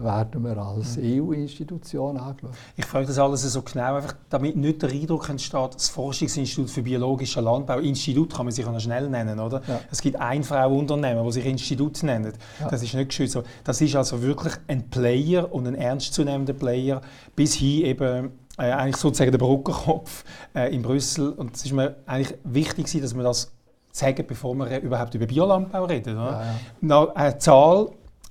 werden 0.00 0.44
wir 0.44 0.56
als 0.58 0.96
mhm. 0.96 1.28
EU-Institution 1.28 2.16
angeschaut. 2.16 2.52
Ich 2.76 2.84
frage 2.84 3.06
das 3.06 3.18
alles 3.18 3.42
so 3.42 3.62
genau, 3.62 3.96
einfach, 3.96 4.14
damit 4.30 4.56
nicht 4.56 4.80
der 4.80 4.90
Eindruck 4.90 5.28
entsteht, 5.28 5.74
das 5.74 5.88
Forschungsinstitut 5.88 6.70
für 6.70 6.82
biologischen 6.82 7.42
Landbau, 7.42 7.78
Institut 7.78 8.32
kann 8.32 8.46
man 8.46 8.52
sich 8.52 8.64
auch 8.64 8.78
schnell 8.78 9.08
nennen, 9.08 9.40
oder? 9.40 9.60
Ja. 9.66 9.80
Es 9.90 10.00
gibt 10.00 10.16
ein 10.20 10.44
Frau-Unternehmen, 10.44 11.24
das 11.24 11.34
sich 11.34 11.46
Institut 11.46 12.00
nennt. 12.04 12.34
Ja. 12.60 12.68
Das 12.68 12.82
ist 12.82 12.94
nicht 12.94 13.08
geschützt. 13.08 13.36
Das 13.64 13.80
ist 13.80 13.96
also 13.96 14.22
wirklich 14.22 14.54
ein 14.68 14.88
Player 14.88 15.52
und 15.52 15.66
ein 15.66 15.74
ernstzunehmender 15.74 16.52
Player, 16.52 17.00
bis 17.34 17.54
hin 17.54 17.86
eben 17.86 18.30
äh, 18.56 18.70
eigentlich 18.70 18.96
sozusagen 18.98 19.32
der 19.32 19.38
Brückenkopf 19.38 20.24
äh, 20.54 20.72
in 20.72 20.82
Brüssel. 20.82 21.30
Und 21.30 21.56
es 21.56 21.64
ist 21.64 21.72
mir 21.72 21.96
eigentlich 22.06 22.38
wichtig, 22.44 23.00
dass 23.00 23.16
wir 23.16 23.24
das 23.24 23.50
sagen, 23.90 24.24
bevor 24.28 24.54
wir 24.54 24.80
überhaupt 24.80 25.14
über 25.14 25.26
Biolandbau 25.26 25.86
reden. 25.86 26.16
Ja, 26.16 26.30
ja. 26.30 26.54
Na, 26.80 27.08
eine 27.14 27.38
Zahl, 27.38 27.88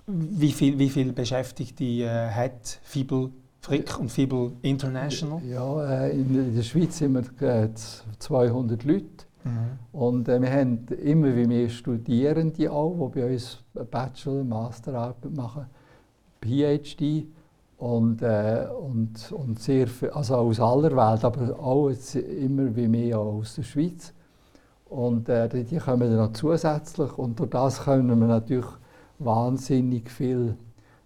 wie 0.08 0.52
viele 0.52 0.80
wie 0.80 0.90
viel 0.90 1.14
Beschäftigte 1.14 1.84
äh, 1.84 2.30
hat 2.30 2.80
Fibel 2.84 3.32
Frick 3.62 4.00
und 4.00 4.12
Fibel 4.12 4.52
International? 4.62 5.42
Ja, 5.44 6.06
äh, 6.06 6.12
in 6.12 6.56
der 6.56 6.62
Schweiz 6.62 7.00
sind 7.00 7.14
wir 7.42 7.64
äh, 7.64 7.70
200 8.20 8.84
Leute. 8.84 9.26
Mhm. 9.44 9.50
Und 9.92 10.30
äh, 10.30 10.40
wir 10.40 10.52
haben 10.52 10.86
immer 11.04 11.36
wie 11.36 11.48
mehr 11.48 11.70
Studierende 11.70 12.72
auch, 12.72 13.12
die 13.14 13.20
bei 13.20 13.34
uns 13.34 13.64
Bachelor, 13.90 14.44
Masterarbeit 14.44 15.36
machen, 15.36 15.66
PhD 16.42 17.26
und, 17.78 18.22
äh, 18.22 18.68
und, 18.80 19.32
und 19.32 19.60
sehr 19.60 19.88
viel, 19.88 20.10
also 20.12 20.36
aus 20.36 20.60
aller 20.60 20.96
Welt, 20.96 21.24
aber 21.24 21.60
auch 21.60 21.90
immer 22.16 22.76
wie 22.76 22.88
mehr 22.88 23.20
aus 23.20 23.56
der 23.56 23.64
Schweiz. 23.64 24.14
Und 24.86 25.28
äh, 25.30 25.50
die 25.50 25.78
kommen 25.78 26.10
dann 26.10 26.18
noch 26.18 26.34
zusätzlich 26.34 27.18
und 27.18 27.40
durch 27.40 27.50
das 27.50 27.84
können 27.84 28.20
wir 28.20 28.28
natürlich 28.28 28.68
wahnsinnig 29.20 30.10
viel, 30.10 30.56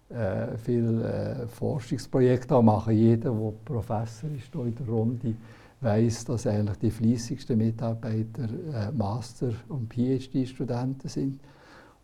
äh, 0.08 0.56
viel 0.56 1.02
äh, 1.02 1.46
Forschungsprojekte 1.46 2.60
machen. 2.62 2.94
Jeder, 2.94 3.30
der 3.30 3.52
Professor 3.64 4.30
ist 4.30 4.52
hier 4.52 4.64
in 4.64 4.74
der 4.74 4.86
Runde, 4.86 5.34
weiß, 5.80 6.24
dass 6.26 6.46
eigentlich 6.46 6.78
die 6.78 6.90
fließigsten 6.90 7.56
Mitarbeiter 7.56 8.44
äh, 8.74 8.92
Master- 8.92 9.52
und 9.68 9.92
PhD-Studenten 9.92 11.08
sind. 11.08 11.40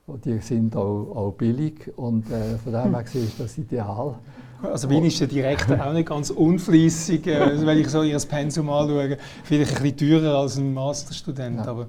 Und 0.06 0.24
die 0.24 0.38
sind 0.38 0.76
auch, 0.76 1.16
auch 1.16 1.32
billig 1.32 1.92
und 1.96 2.30
äh, 2.30 2.56
von 2.58 2.72
dem 2.72 2.94
her 2.94 3.04
ist 3.12 3.40
das 3.40 3.58
ideal. 3.58 4.14
Also 4.62 4.88
Wien 4.88 5.04
ist 5.04 5.20
der 5.20 5.26
Direktor 5.26 5.84
auch 5.84 5.92
nicht 5.92 6.08
ganz 6.08 6.30
unfließig, 6.30 7.26
äh, 7.26 7.66
wenn 7.66 7.78
ich 7.78 7.88
so 7.88 8.02
ihr 8.02 8.18
Pensum 8.20 8.70
anschaue. 8.70 9.18
Vielleicht 9.42 9.76
ein 9.76 9.82
bisschen 9.82 10.22
teurer 10.22 10.38
als 10.38 10.56
ein 10.56 10.72
Masterstudent. 10.72 11.56
Ja. 11.56 11.66
Aber, 11.66 11.88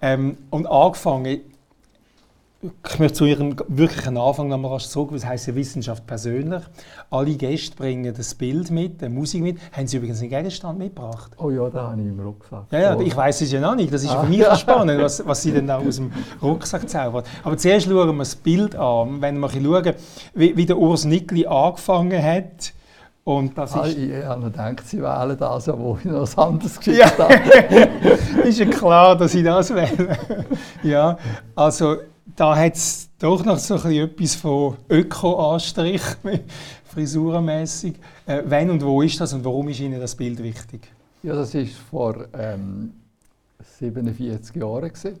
ähm, 0.00 0.38
und 0.48 0.66
angefangen, 0.66 1.40
ich 2.62 2.98
möchte 2.98 3.14
zu 3.14 3.24
Ihrem 3.24 3.56
wirklichen 3.68 4.18
Anfang 4.18 4.48
noch 4.48 4.58
mal 4.58 4.78
zurück, 4.80 5.10
was 5.12 5.24
heisst 5.24 5.46
ja 5.46 5.54
Wissenschaft 5.54 6.06
persönlich. 6.06 6.62
Alle 7.10 7.34
Gäste 7.34 7.74
bringen 7.74 8.12
das 8.14 8.34
Bild 8.34 8.70
mit, 8.70 9.00
die 9.00 9.08
Musik 9.08 9.42
mit. 9.42 9.58
Haben 9.72 9.86
Sie 9.86 9.96
übrigens 9.96 10.20
einen 10.20 10.28
Gegenstand 10.28 10.78
mitgebracht? 10.78 11.32
Oh 11.38 11.50
ja, 11.50 11.70
da 11.70 11.90
habe 11.90 12.02
ich 12.02 12.08
im 12.08 12.20
Rucksack. 12.20 12.64
Ja, 12.70 12.80
ja, 12.80 13.00
ich 13.00 13.16
weiß 13.16 13.40
es 13.40 13.50
ja 13.50 13.60
noch 13.60 13.76
nicht. 13.76 13.90
Das 13.90 14.04
ist 14.04 14.10
ah. 14.10 14.22
für 14.22 14.28
mich 14.28 14.44
spannend, 14.58 15.00
was, 15.02 15.26
was 15.26 15.42
Sie 15.42 15.52
denn 15.52 15.66
da 15.66 15.78
aus 15.78 15.96
dem 15.96 16.12
Rucksack 16.42 16.86
zaubern. 16.86 17.24
Aber 17.42 17.56
zuerst 17.56 17.86
schauen 17.86 18.14
wir 18.14 18.18
das 18.18 18.36
Bild 18.36 18.76
an. 18.76 19.22
Wenn 19.22 19.38
wir 19.38 19.48
schauen, 19.48 19.94
wie, 20.34 20.54
wie 20.54 20.66
der 20.66 20.76
Urs 20.76 21.06
Nickli 21.06 21.46
angefangen 21.46 22.22
hat, 22.22 22.74
und 23.24 23.56
das 23.56 23.74
ah, 23.74 23.84
ist... 23.84 23.96
Ich 23.96 24.24
habe 24.24 24.44
gedacht, 24.44 24.86
Sie 24.86 25.00
wählen 25.00 25.36
das, 25.38 25.68
wo 25.68 25.96
ich 25.98 26.04
noch 26.04 26.22
was 26.22 26.36
anderes 26.36 26.78
geschickt 26.78 26.98
ja. 26.98 27.18
habe. 27.18 28.44
ist 28.48 28.58
ja 28.58 28.66
klar, 28.66 29.16
dass 29.16 29.34
ich 29.34 29.44
das 29.44 29.74
wähle. 29.74 30.18
ja, 30.82 31.16
also 31.54 31.96
da 32.40 32.56
hat 32.56 32.74
es 32.74 33.10
doch 33.18 33.44
noch 33.44 33.58
so 33.58 33.74
etwas 33.74 34.34
von 34.34 34.78
Öko-Anstrich, 34.88 36.00
frisurenmässig. 36.86 37.96
Äh, 38.24 38.42
wann 38.46 38.70
und 38.70 38.82
wo 38.82 39.02
ist 39.02 39.20
das 39.20 39.34
und 39.34 39.44
warum 39.44 39.68
ist 39.68 39.80
Ihnen 39.80 40.00
das 40.00 40.14
Bild 40.14 40.42
wichtig? 40.42 40.90
Ja, 41.22 41.34
das 41.34 41.54
war 41.54 41.66
vor 41.90 42.24
ähm, 42.32 42.94
47 43.78 44.56
Jahren. 44.56 44.88
Gewesen. 44.88 45.20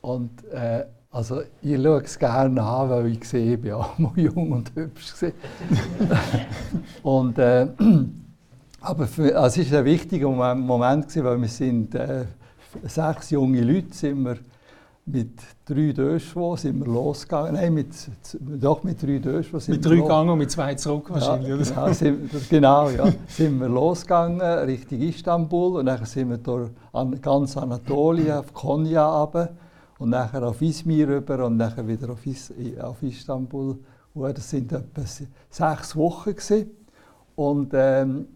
Und 0.00 0.44
äh, 0.52 0.84
also 1.10 1.42
ich 1.60 1.74
schaue 1.74 2.02
es 2.02 2.16
gerne 2.16 2.62
an, 2.62 2.88
weil 2.88 3.06
ich 3.08 3.24
sehe, 3.24 3.54
ich 3.54 3.60
bin 3.60 3.72
auch 3.72 3.98
mal 3.98 4.12
jung 4.14 4.52
und 4.52 4.70
hübsch. 4.76 5.12
und, 7.02 7.36
äh, 7.36 7.66
aber 8.80 9.08
für, 9.08 9.36
also 9.36 9.60
es 9.60 9.72
war 9.72 9.80
ein 9.80 9.84
wichtiger 9.84 10.28
Moment, 10.28 11.08
gewesen, 11.08 11.24
weil 11.24 11.40
wir 11.40 11.48
sind 11.48 11.96
äh, 11.96 12.26
sechs 12.84 13.30
junge 13.30 13.60
Leute 13.60 13.92
sind 13.92 14.22
wir 14.22 14.36
mit 15.06 15.38
drei 15.64 15.92
Döschwo 15.92 16.56
sind 16.56 16.80
wir 16.80 16.92
losgegangen. 16.92 17.54
Nein, 17.54 17.74
mit, 17.74 17.94
doch 18.40 18.82
mit 18.82 19.00
drei 19.00 19.18
Döschwo 19.18 19.60
sind 19.60 19.76
mit 19.76 19.84
wir 19.84 19.90
Mit 19.90 20.00
drei 20.00 20.02
gegangen 20.02 20.30
und 20.30 20.38
mit 20.38 20.50
zwei 20.50 20.74
zurück 20.74 21.08
wahrscheinlich, 21.10 21.48
ja, 21.48 21.56
genau, 21.56 21.92
sind, 21.92 22.50
genau, 22.50 22.90
ja. 22.90 23.12
sind 23.28 23.60
wir 23.60 23.68
losgegangen 23.68 24.40
Richtung 24.40 25.00
Istanbul 25.00 25.76
und 25.78 25.86
dann 25.86 26.04
sind 26.04 26.30
wir 26.30 26.38
durch 26.38 26.70
an, 26.92 27.20
ganz 27.20 27.56
Anatolien, 27.56 28.38
auf 28.38 28.52
Konya 28.52 29.06
runter 29.06 29.50
und 29.98 30.10
nachher 30.10 30.42
auf 30.42 30.60
Izmir 30.60 31.08
rüber 31.08 31.46
und 31.46 31.58
dann 31.58 31.86
wieder 31.86 32.10
auf, 32.10 32.26
Is, 32.26 32.52
auf 32.80 33.00
Istanbul. 33.02 33.78
Und 34.12 34.36
das 34.36 34.50
sind 34.50 34.72
etwa 34.72 35.02
sechs 35.50 35.94
Wochen 35.94 36.30
gewesen. 36.30 36.70
Und, 37.36 37.72
ähm, 37.74 38.26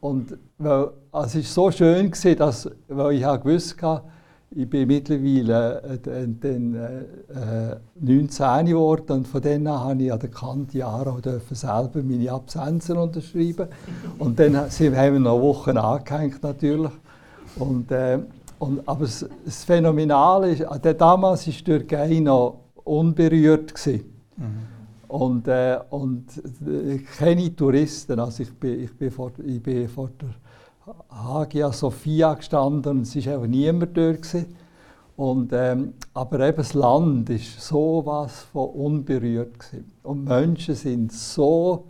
und 0.00 0.38
weil, 0.58 0.90
also 1.10 1.38
es 1.40 1.56
war 1.56 1.70
so 1.70 1.70
schön, 1.72 2.10
gewesen, 2.10 2.36
dass, 2.36 2.70
weil 2.88 3.14
ich 3.14 3.22
gewusst 3.22 3.82
habe, 3.82 4.04
ich 4.52 4.68
bin 4.68 4.88
mittlerweile 4.88 5.80
äh, 5.82 6.28
dann, 6.40 6.74
äh, 6.74 7.76
19 8.00 8.66
geworden 8.66 9.18
und 9.18 9.28
von 9.28 9.40
dann 9.40 9.66
an 9.66 9.80
habe 9.80 10.02
ich 10.02 10.12
an 10.12 10.18
der 10.18 10.30
Kant-Jahre 10.30 11.40
selber 11.52 12.02
meine 12.02 12.32
Absenzen 12.32 12.96
unterschreiben. 12.96 13.68
Und 14.18 14.40
dann 14.40 14.56
haben 14.56 15.12
wir 15.12 15.20
noch 15.20 15.40
Wochen 15.40 15.76
angehängt 15.76 16.42
natürlich. 16.42 16.90
Und, 17.56 17.92
äh, 17.92 18.18
und, 18.58 18.86
aber 18.88 19.04
das, 19.04 19.24
das 19.44 19.64
Phänomenale 19.64 20.50
ist, 20.50 20.62
äh, 20.62 20.94
damals 20.96 21.46
war 21.46 21.54
Türkei 21.64 22.18
noch 22.18 22.64
unberührt. 22.82 23.72
Mhm. 23.86 24.44
Und, 25.06 25.46
äh, 25.46 25.78
und 25.90 26.26
äh, 26.66 26.98
keine 26.98 27.54
Touristen. 27.54 28.18
Also 28.18 28.42
ich 28.42 28.52
bin, 28.52 28.80
ich 28.80 28.96
bin, 28.96 29.10
vor, 29.12 29.30
ich 29.44 29.62
bin 29.62 29.88
vor 29.88 30.10
der 30.20 30.28
Hagia 31.10 31.72
Sophia 31.72 32.34
gestanden 32.34 33.02
es 33.02 33.14
war 33.14 33.34
einfach 33.34 33.46
niemand 33.46 33.96
dort. 33.96 34.46
Und, 35.16 35.52
ähm, 35.52 35.92
aber 36.14 36.40
eben 36.48 36.56
das 36.56 36.72
Land 36.72 37.28
war 37.28 37.36
so 37.38 38.02
was 38.06 38.40
von 38.44 38.70
unberührt. 38.70 39.58
Gewesen. 39.58 39.92
Und 40.02 40.24
Menschen 40.24 40.74
waren 40.74 41.10
so 41.10 41.84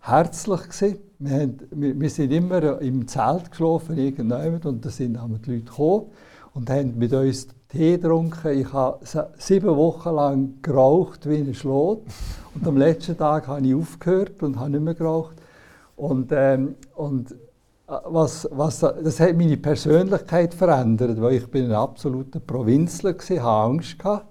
herzlich. 0.00 0.60
Gewesen. 0.60 0.98
Wir, 1.18 1.40
haben, 1.40 1.58
wir, 1.70 1.98
wir 1.98 2.10
sind 2.10 2.30
immer 2.30 2.80
im 2.82 3.08
Zelt 3.08 3.50
geschlafen, 3.50 3.96
irgendjemand, 3.96 4.66
und 4.66 4.84
da 4.84 4.90
sind 4.90 5.14
die 5.14 5.50
Leute 5.52 5.64
gekommen 5.64 6.10
und 6.52 6.68
haben 6.68 6.98
mit 6.98 7.14
uns 7.14 7.48
Tee 7.70 7.96
getrunken. 7.96 8.58
Ich 8.58 8.70
habe 8.70 8.98
sieben 9.38 9.74
Wochen 9.74 10.14
lang 10.14 10.54
geraucht 10.60 11.26
wie 11.26 11.36
ein 11.36 11.54
Schlot. 11.54 12.02
Und 12.54 12.66
am 12.66 12.76
letzten 12.76 13.16
Tag 13.16 13.48
habe 13.48 13.66
ich 13.66 13.74
aufgehört 13.74 14.42
und 14.42 14.60
habe 14.60 14.70
nicht 14.70 14.82
mehr 14.82 14.94
geraucht. 14.94 15.36
Und, 15.96 16.30
ähm, 16.32 16.74
und 16.94 17.34
was, 17.86 18.48
was, 18.50 18.80
das 18.80 19.20
hat 19.20 19.36
meine 19.36 19.56
Persönlichkeit 19.56 20.54
verändert, 20.54 21.20
weil 21.20 21.34
ich 21.34 21.46
bin 21.46 21.66
ein 21.66 21.72
absoluter 21.72 22.40
Provinzler 22.40 23.14
war, 23.14 23.22
hatte 23.22 23.42
Angst 23.42 23.98
gehabt, 23.98 24.26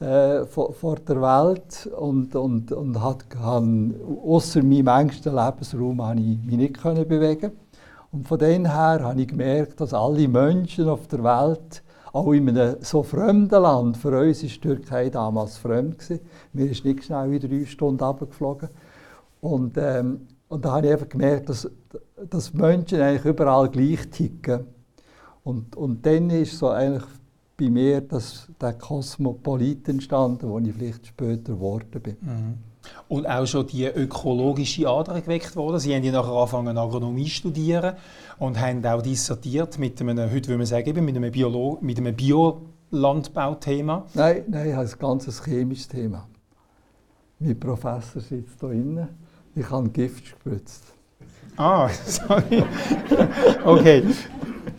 äh, 0.00 0.44
vor, 0.46 0.72
vor, 0.72 0.96
der 0.96 1.22
Welt 1.22 1.86
und, 1.96 2.34
und, 2.34 2.72
und 2.72 3.00
hat, 3.00 3.26
han, 3.40 3.94
außer 4.24 4.62
meinem 4.62 4.88
engsten 4.88 5.36
Lebensraum 5.36 5.98
konnte 5.98 6.22
ich 6.22 6.44
mich 6.44 6.56
nicht 6.56 6.82
können 6.82 7.06
bewegen. 7.06 7.52
Und 8.10 8.26
von 8.26 8.38
dem 8.38 8.66
her 8.66 9.00
habe 9.02 9.20
ich 9.20 9.28
gemerkt, 9.28 9.80
dass 9.80 9.94
alle 9.94 10.26
Menschen 10.26 10.88
auf 10.88 11.06
der 11.06 11.22
Welt, 11.22 11.82
auch 12.12 12.32
in 12.32 12.48
einem 12.48 12.76
so 12.80 13.02
fremden 13.02 13.62
Land, 13.62 13.96
für 13.96 14.20
uns 14.20 14.42
war 14.42 14.48
die 14.48 14.60
Türkei 14.60 15.10
damals 15.10 15.58
fremd. 15.58 15.98
Gewesen. 15.98 16.20
Mir 16.52 16.70
ist 16.70 16.84
nicht 16.84 17.04
schnell 17.04 17.32
in 17.32 17.40
drei 17.40 17.66
Stunden 17.66 18.02
runtergeflogen. 18.02 18.68
Und, 19.40 19.76
ähm, 19.78 20.26
und 20.54 20.64
da 20.64 20.72
habe 20.72 20.86
ich 20.86 20.92
einfach 20.92 21.08
gemerkt, 21.08 21.48
dass 21.48 21.68
dass 22.30 22.52
Menschen 22.54 23.00
eigentlich 23.00 23.24
überall 23.24 23.68
gleich 23.68 24.08
ticken. 24.10 24.66
Und, 25.42 25.76
und 25.76 26.04
dann 26.06 26.30
ist 26.30 26.58
so 26.58 26.68
eigentlich 26.68 27.04
bei 27.56 27.68
mir 27.68 28.00
das, 28.00 28.48
der 28.60 28.72
Kosmopolit 28.74 29.88
entstanden, 29.88 30.48
wo 30.48 30.58
ich 30.58 30.72
vielleicht 30.72 31.06
später 31.06 31.52
geworden 31.52 32.00
bin. 32.02 32.16
Mhm. 32.20 32.54
Und 33.08 33.26
auch 33.26 33.46
schon 33.46 33.66
die 33.66 33.86
ökologische 33.86 34.88
Ader 34.88 35.20
geweckt 35.20 35.56
worden. 35.56 35.78
Sie 35.78 35.94
haben 35.94 36.04
ja 36.04 36.12
nachher 36.12 36.32
angefangen 36.32 36.76
Agronomie 36.76 37.24
zu 37.24 37.30
studieren 37.30 37.94
und 38.38 38.60
haben 38.60 38.84
auch 38.84 39.00
dissertiert 39.00 39.78
mit 39.78 40.00
einem, 40.00 40.30
heute 40.30 40.48
würde 40.48 40.58
man 40.58 40.66
sagen, 40.66 41.04
mit 41.04 41.16
einem, 41.16 41.30
Biolo 41.30 41.78
mit 41.80 41.98
einem 41.98 42.14
Biolandbauthema. 42.14 44.06
Nein, 44.14 44.44
nein, 44.48 44.72
ein 44.74 44.90
ganz 44.98 45.42
chemisches 45.44 45.88
Thema. 45.88 46.26
Mein 47.38 47.58
Professor 47.58 48.20
sitzt 48.20 48.60
hier 48.60 48.72
innen. 48.72 49.23
Ich 49.54 49.70
habe 49.70 49.88
Gift 49.90 50.24
gespritzt. 50.24 50.84
Ah, 51.56 51.88
sorry. 52.06 52.64
okay. 53.64 54.02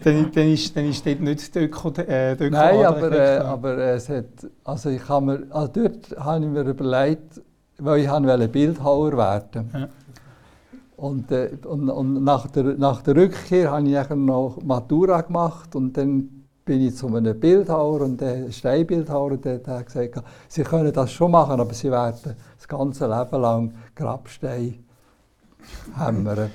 Dann, 0.03 0.31
dann, 0.31 0.51
ist, 0.51 0.75
dann 0.75 0.85
ist 0.85 1.05
dort 1.05 1.21
nicht 1.21 1.55
die 1.55 1.59
Öko, 1.59 1.89
äh, 1.89 2.35
die 2.35 2.43
Öko 2.43 2.55
Nein, 2.55 2.85
aber, 2.85 3.11
äh, 3.11 3.37
aber 3.37 3.77
es 3.77 4.07
hat, 4.09 4.25
also 4.63 4.89
ich 4.89 5.07
habe 5.09 5.25
mir, 5.25 5.43
also 5.49 5.71
dort 5.73 6.15
habe 6.19 6.45
ich 6.45 6.51
mir 6.51 6.61
überlegt, 6.61 7.41
weil 7.79 8.01
ich 8.01 8.09
wollte 8.09 8.47
Bildhauer 8.47 9.17
werden. 9.17 9.69
Ja. 9.73 9.87
Und, 10.97 11.31
äh, 11.31 11.57
und, 11.65 11.89
und 11.89 12.23
nach, 12.23 12.47
der, 12.47 12.63
nach 12.77 13.01
der 13.01 13.15
Rückkehr 13.15 13.71
habe 13.71 13.87
ich 13.87 14.09
noch 14.09 14.59
Matura 14.63 15.21
gemacht 15.21 15.75
und 15.75 15.97
dann 15.97 16.34
bin 16.65 16.81
ich 16.81 16.95
zu 16.95 17.07
einem 17.07 17.39
Bildhauer 17.39 18.01
und 18.01 18.19
der 18.19 18.51
Steinbildhauer 18.51 19.33
und 19.33 19.45
der 19.45 19.61
hat 19.65 19.85
gesagt, 19.85 20.23
sie 20.47 20.63
können 20.63 20.91
das 20.91 21.11
schon 21.11 21.31
machen, 21.31 21.59
aber 21.59 21.73
sie 21.73 21.91
werden 21.91 22.35
das 22.57 22.67
ganze 22.67 23.05
Leben 23.05 23.41
lang 23.41 23.73
Grabstein 23.93 24.83
hämmern. 25.95 26.49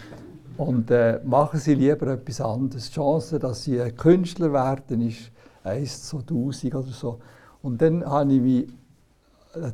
Und 0.56 0.90
äh, 0.90 1.20
machen 1.24 1.58
Sie 1.58 1.74
lieber 1.74 2.08
etwas 2.08 2.40
anderes. 2.40 2.88
Die 2.88 2.94
Chance, 2.94 3.38
dass 3.38 3.64
Sie 3.64 3.80
ein 3.80 3.96
Künstler 3.96 4.52
werden, 4.52 5.00
ist 5.08 5.30
1 5.64 6.08
zu 6.08 6.18
1000 6.18 6.74
oder 6.74 6.88
so. 6.88 7.18
Und 7.62 7.80
dann 7.80 8.04
habe 8.04 8.32
ich 8.34 8.40
mich, 8.40 8.68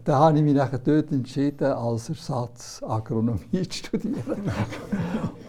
dann 0.05 0.15
habe 0.15 0.39
ich 0.39 0.45
mich 0.45 0.55
nachher 0.55 0.79
dort 0.79 1.11
entschieden, 1.11 1.73
als 1.73 2.09
Ersatz 2.09 2.83
Agronomie 2.87 3.41
zu 3.69 3.79
studieren. 3.79 4.53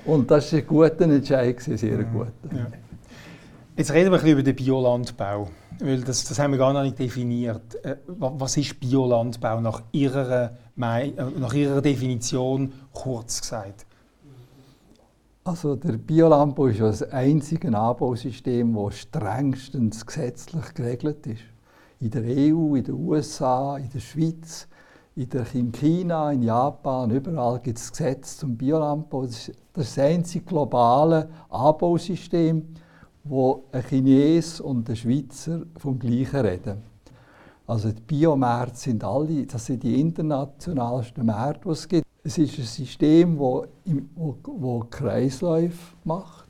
Und 0.06 0.32
das 0.32 0.51
war 0.51 0.60
ein 0.60 0.67
guter 0.67 1.01
Entscheid, 1.01 1.60
sehr 1.60 2.03
gut. 2.03 2.32
Ja. 2.51 2.87
Jetzt 3.78 3.94
reden 3.94 4.10
wir 4.10 4.18
ein 4.18 4.24
bisschen 4.24 4.40
über 4.40 4.42
den 4.42 4.56
Biolandbau, 4.56 5.50
weil 5.78 6.02
das, 6.02 6.24
das 6.24 6.40
haben 6.40 6.50
wir 6.50 6.58
gar 6.58 6.74
noch 6.74 6.82
nicht 6.82 6.98
definiert. 6.98 7.76
Äh, 7.86 7.98
was 8.08 8.58
ist 8.58 8.80
Biolandbau 8.80 9.62
nach 9.62 9.84
Ihrer, 9.92 10.54
äh, 10.76 11.12
nach 11.38 11.54
Ihrer 11.54 11.80
Definition 11.80 12.74
kurz 12.92 13.40
gesagt? 13.40 13.86
Also 15.44 15.76
der 15.76 15.92
Biolandbau 15.92 16.66
ist 16.66 16.82
das 16.82 17.04
einzige 17.04 17.68
Anbausystem, 17.68 18.74
das 18.74 18.98
strengstens 18.98 20.04
gesetzlich 20.04 20.74
geregelt 20.74 21.28
ist. 21.28 21.44
In 22.00 22.10
der 22.10 22.24
EU, 22.24 22.74
in 22.74 22.84
den 22.84 22.96
USA, 22.96 23.78
in 23.78 23.92
der 23.92 24.00
Schweiz, 24.00 24.68
in 25.16 25.72
China, 25.72 26.32
in 26.32 26.42
Japan, 26.42 27.12
überall 27.12 27.60
gibt 27.60 27.78
es 27.78 27.92
Gesetze 27.92 28.40
zum 28.40 28.58
Biolandbau. 28.58 29.28
Das 29.28 29.50
ist 29.50 29.58
das 29.72 30.00
einzige 30.00 30.46
globale 30.46 31.30
Anbausystem, 31.50 32.74
wo 33.30 33.66
ein 33.72 33.84
Chines 33.84 34.62
und 34.62 34.90
ein 34.90 34.96
Schweizer 34.96 35.64
vom 35.78 36.00
Gleichen 36.00 36.40
reden. 36.40 36.84
Also 37.66 37.92
die 37.92 38.02
Biomärkte 38.02 38.78
sind 38.78 39.04
alle, 39.04 39.46
das 39.46 39.66
sind 39.66 39.84
die 39.84 40.00
internationalsten 40.00 41.26
Märkte, 41.26 41.64
die 41.66 41.70
es 41.70 41.88
gibt. 41.88 42.06
Es 42.24 42.38
ist 42.38 42.58
ein 42.58 42.66
System, 42.66 43.38
das 43.38 44.90
Kreisläufe 44.90 45.96
macht. 46.04 46.48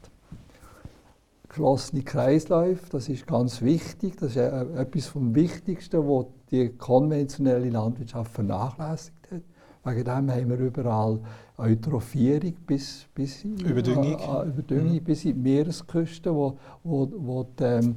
Geschlossene 1.49 2.03
Kreisläufe, 2.03 2.89
das 2.91 3.09
ist 3.09 3.25
ganz 3.25 3.61
wichtig. 3.61 4.17
Das 4.17 4.31
ist 4.31 4.37
etwas 4.37 5.07
vom 5.07 5.33
Wichtigsten, 5.33 6.07
was 6.07 6.27
die 6.51 6.69
konventionelle 6.69 7.69
Landwirtschaft 7.69 8.31
vernachlässigt 8.31 9.31
hat. 9.31 9.41
Wegen 9.83 10.03
dem 10.03 10.31
haben 10.31 10.49
wir 10.49 10.59
überall 10.59 11.19
Eutrophierung 11.57 12.53
bis, 12.67 13.07
bis 13.15 13.43
Überdüngung, 13.43 14.19
äh, 14.19 14.43
äh, 14.43 14.47
Überdüngung 14.47 14.93
mhm. 14.93 15.03
bis 15.03 15.25
in 15.25 15.33
die 15.33 15.39
Meeresküste, 15.39 16.33
wo, 16.33 16.57
wo, 16.83 17.11
wo, 17.17 17.43
die, 17.43 17.63
ähm, 17.63 17.95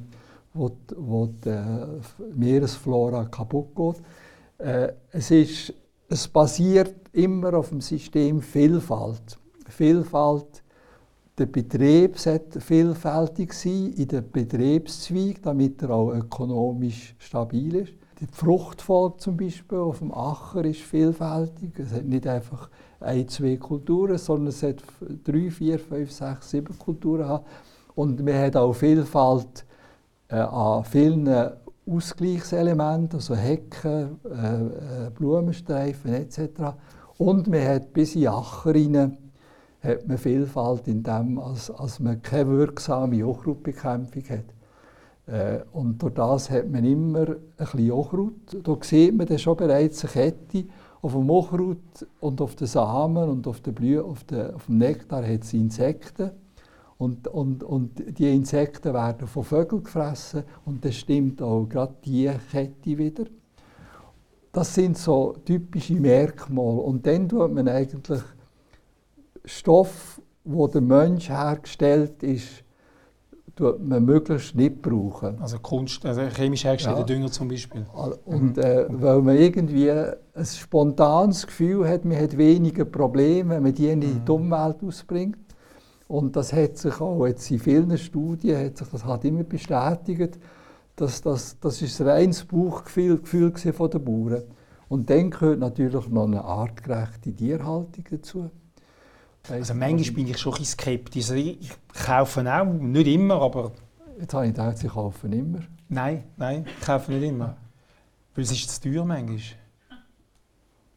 wo, 0.53 0.71
wo 0.97 1.27
die 1.27 1.49
äh, 1.49 1.85
Meeresflora 2.33 3.25
kaputt 3.25 3.75
geht. 3.75 4.01
Äh, 4.57 4.93
es, 5.11 5.29
ist, 5.29 5.73
es 6.09 6.27
basiert 6.27 6.95
immer 7.13 7.53
auf 7.53 7.69
dem 7.69 7.81
System 7.81 8.41
Vielfalt. 8.41 9.37
Vielfalt 9.67 10.63
der 11.37 11.45
Betrieb 11.45 12.17
sollte 12.19 12.59
vielfältig 12.59 13.53
sein 13.53 13.93
in 13.93 14.07
den 14.07 14.29
Betriebszweig, 14.29 15.41
damit 15.41 15.81
er 15.81 15.91
auch 15.91 16.11
ökonomisch 16.11 17.15
stabil 17.19 17.75
ist. 17.75 17.93
Die 18.19 18.27
Fruchtfolge 18.27 19.17
zum 19.17 19.37
Beispiel 19.37 19.79
auf 19.79 19.99
dem 19.99 20.13
Acher 20.13 20.63
ist 20.65 20.81
vielfältig. 20.81 21.79
Es 21.79 21.91
hat 21.93 22.05
nicht 22.05 22.27
einfach 22.27 22.69
ein, 23.01 23.27
zwei 23.27 23.57
Kulturen, 23.57 24.17
sondern 24.17 24.47
es 24.47 24.63
hat 24.63 24.83
drei, 25.23 25.49
vier, 25.49 25.79
fünf, 25.79 26.11
sechs, 26.11 26.51
sieben 26.51 26.77
Kulturen. 26.77 27.27
Haben. 27.27 27.45
Und 27.95 28.23
man 28.23 28.37
hat 28.37 28.55
auch 28.55 28.73
Vielfalt 28.73 29.65
äh, 30.29 30.35
an 30.35 30.83
vielen 30.83 31.27
Ausgleichselementen, 31.85 33.19
also 33.19 33.35
Hecken, 33.35 34.19
äh, 34.25 35.07
äh 35.07 35.09
Blumenstreifen 35.13 36.13
etc. 36.13 36.75
Und 37.17 37.47
man 37.47 37.63
hat 37.63 37.93
bis 37.93 38.15
in 38.15 38.27
Acher 38.27 38.73
rein, 38.73 39.17
hat 39.81 40.07
man 40.07 40.17
Vielfalt 40.17 40.87
in 40.87 41.03
dem, 41.03 41.39
als, 41.39 41.69
als 41.71 41.99
man 41.99 42.21
keine 42.21 42.49
wirksame 42.49 43.25
Unkrautbekämpfung 43.25 44.23
hat. 44.29 44.45
Äh, 45.27 45.63
und 45.71 46.01
durch 46.01 46.13
das 46.13 46.49
hat 46.49 46.69
man 46.69 46.83
immer 46.83 47.27
ein 47.27 47.35
bisschen 47.57 47.91
Unkraut. 47.91 48.63
Da 48.63 48.77
sieht 48.81 49.15
man 49.15 49.27
dann 49.27 49.39
schon 49.39 49.57
bereits 49.57 50.03
eine 50.03 50.13
Kette. 50.13 50.65
Auf 51.01 51.13
dem 51.13 51.29
Unkraut 51.29 52.07
und 52.19 52.41
auf 52.41 52.55
den 52.55 52.67
Samen 52.67 53.29
und 53.29 53.47
auf, 53.47 53.61
der 53.61 53.71
Blühe, 53.71 54.03
auf, 54.03 54.19
auf 54.53 54.65
dem 54.65 54.77
Nektar 54.77 55.25
hat 55.25 55.43
es 55.43 55.53
Insekten. 55.53 56.31
Und, 56.97 57.27
und, 57.27 57.63
und 57.63 58.19
die 58.19 58.31
Insekten 58.31 58.93
werden 58.93 59.27
von 59.27 59.43
Vögeln 59.43 59.83
gefressen 59.83 60.43
und 60.65 60.85
das 60.85 60.95
stimmt 60.95 61.41
auch 61.41 61.65
gerade 61.65 61.95
diese 62.05 62.39
Kette 62.51 62.97
wieder. 62.97 63.23
Das 64.51 64.75
sind 64.75 64.97
so 64.97 65.35
typische 65.43 65.95
Merkmale. 65.95 66.81
Und 66.81 67.07
dann 67.07 67.27
tut 67.27 67.51
man 67.53 67.67
eigentlich 67.67 68.21
Stoff, 69.45 70.21
wo 70.43 70.67
der 70.67 70.81
Mensch 70.81 71.29
hergestellt 71.29 72.21
ist, 72.21 72.63
tut 73.55 73.85
man 73.85 74.03
möglichst 74.05 74.55
nicht 74.55 74.81
brauchen. 74.81 75.41
Also 75.41 75.59
Kunst, 75.59 76.05
also 76.05 76.21
chemisch 76.21 76.63
hergestellte 76.63 76.99
ja. 76.99 77.05
Dünger 77.05 77.31
zum 77.31 77.47
Beispiel. 77.47 77.85
Und 78.25 78.57
äh, 78.57 78.85
weil 78.89 79.21
man 79.21 79.37
irgendwie 79.37 79.91
ein 79.91 80.45
spontanes 80.45 81.45
Gefühl 81.45 81.87
hat, 81.87 82.05
man 82.05 82.17
hat 82.17 82.37
weniger 82.37 82.85
Probleme, 82.85 83.55
wenn 83.55 83.63
man 83.63 83.73
die 83.73 83.89
in 83.89 84.01
die 84.01 84.07
mhm. 84.07 84.29
Umwelt 84.29 84.77
ausbringt. 84.83 85.37
Und 86.07 86.35
das 86.35 86.51
hat 86.51 86.77
sich 86.77 86.99
auch 86.99 87.25
jetzt 87.25 87.49
in 87.51 87.59
vielen 87.59 87.97
Studien 87.97 88.65
hat 88.65 88.77
sich 88.77 88.87
das 88.89 89.05
hat 89.05 89.23
immer 89.23 89.43
bestätigt, 89.43 90.39
dass 90.95 91.21
das, 91.21 91.57
das 91.59 91.81
ist 91.81 92.01
ein 92.01 92.07
reines 92.07 92.43
Bauchgefühl 92.43 93.19
Gefühl 93.19 93.53
von 93.73 93.89
den 93.89 94.03
Bauern. 94.03 94.43
Und 94.89 95.09
dann 95.09 95.31
gehört 95.31 95.59
natürlich 95.59 96.09
noch 96.09 96.25
eine 96.25 96.43
artgerechte 96.43 97.33
Tierhaltung 97.33 98.03
dazu. 98.09 98.49
Also 99.49 99.73
manchmal 99.73 100.11
bin 100.11 100.27
ich 100.27 100.37
schon 100.37 100.55
ein 100.55 100.65
skeptisch. 100.65 101.29
Also 101.29 101.35
ich 101.35 101.71
kaufe 102.05 102.41
auch, 102.41 102.65
nicht 102.65 103.07
immer, 103.07 103.41
aber... 103.41 103.71
Jetzt 104.19 104.33
habe 104.33 104.45
ich 104.47 104.53
gedacht, 104.53 104.77
Sie 104.77 104.87
kaufen 104.87 105.33
immer. 105.33 105.59
Nein, 105.89 106.23
nein, 106.37 106.65
ich 106.79 106.85
kaufe 106.85 107.11
nicht 107.11 107.27
immer. 107.27 107.57
Weil 108.35 108.43
es 108.43 108.51
ist 108.51 108.69
zu 108.69 108.89
teuer 108.89 109.03
manchmal. 109.03 109.39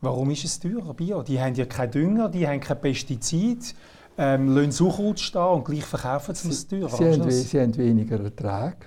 Warum 0.04 0.30
ist 0.30 0.44
es 0.44 0.60
teurer, 0.60 0.92
Bio? 0.92 1.22
Die 1.22 1.40
haben 1.40 1.54
ja 1.54 1.64
keinen 1.64 1.90
Dünger, 1.90 2.28
die 2.28 2.46
haben 2.46 2.60
kein 2.60 2.78
Pestizid, 2.78 3.74
ähm, 4.18 4.54
lassen 4.54 4.70
Suchrut 4.70 5.18
stehen 5.18 5.40
und 5.40 5.64
gleich 5.64 5.84
verkaufen 5.84 6.34
sie 6.34 6.50
es 6.50 6.68
teurer. 6.68 6.90
Sie, 6.90 7.10
haben, 7.10 7.30
sie 7.30 7.60
haben 7.60 7.76
weniger 7.76 8.20
Erträge. 8.22 8.86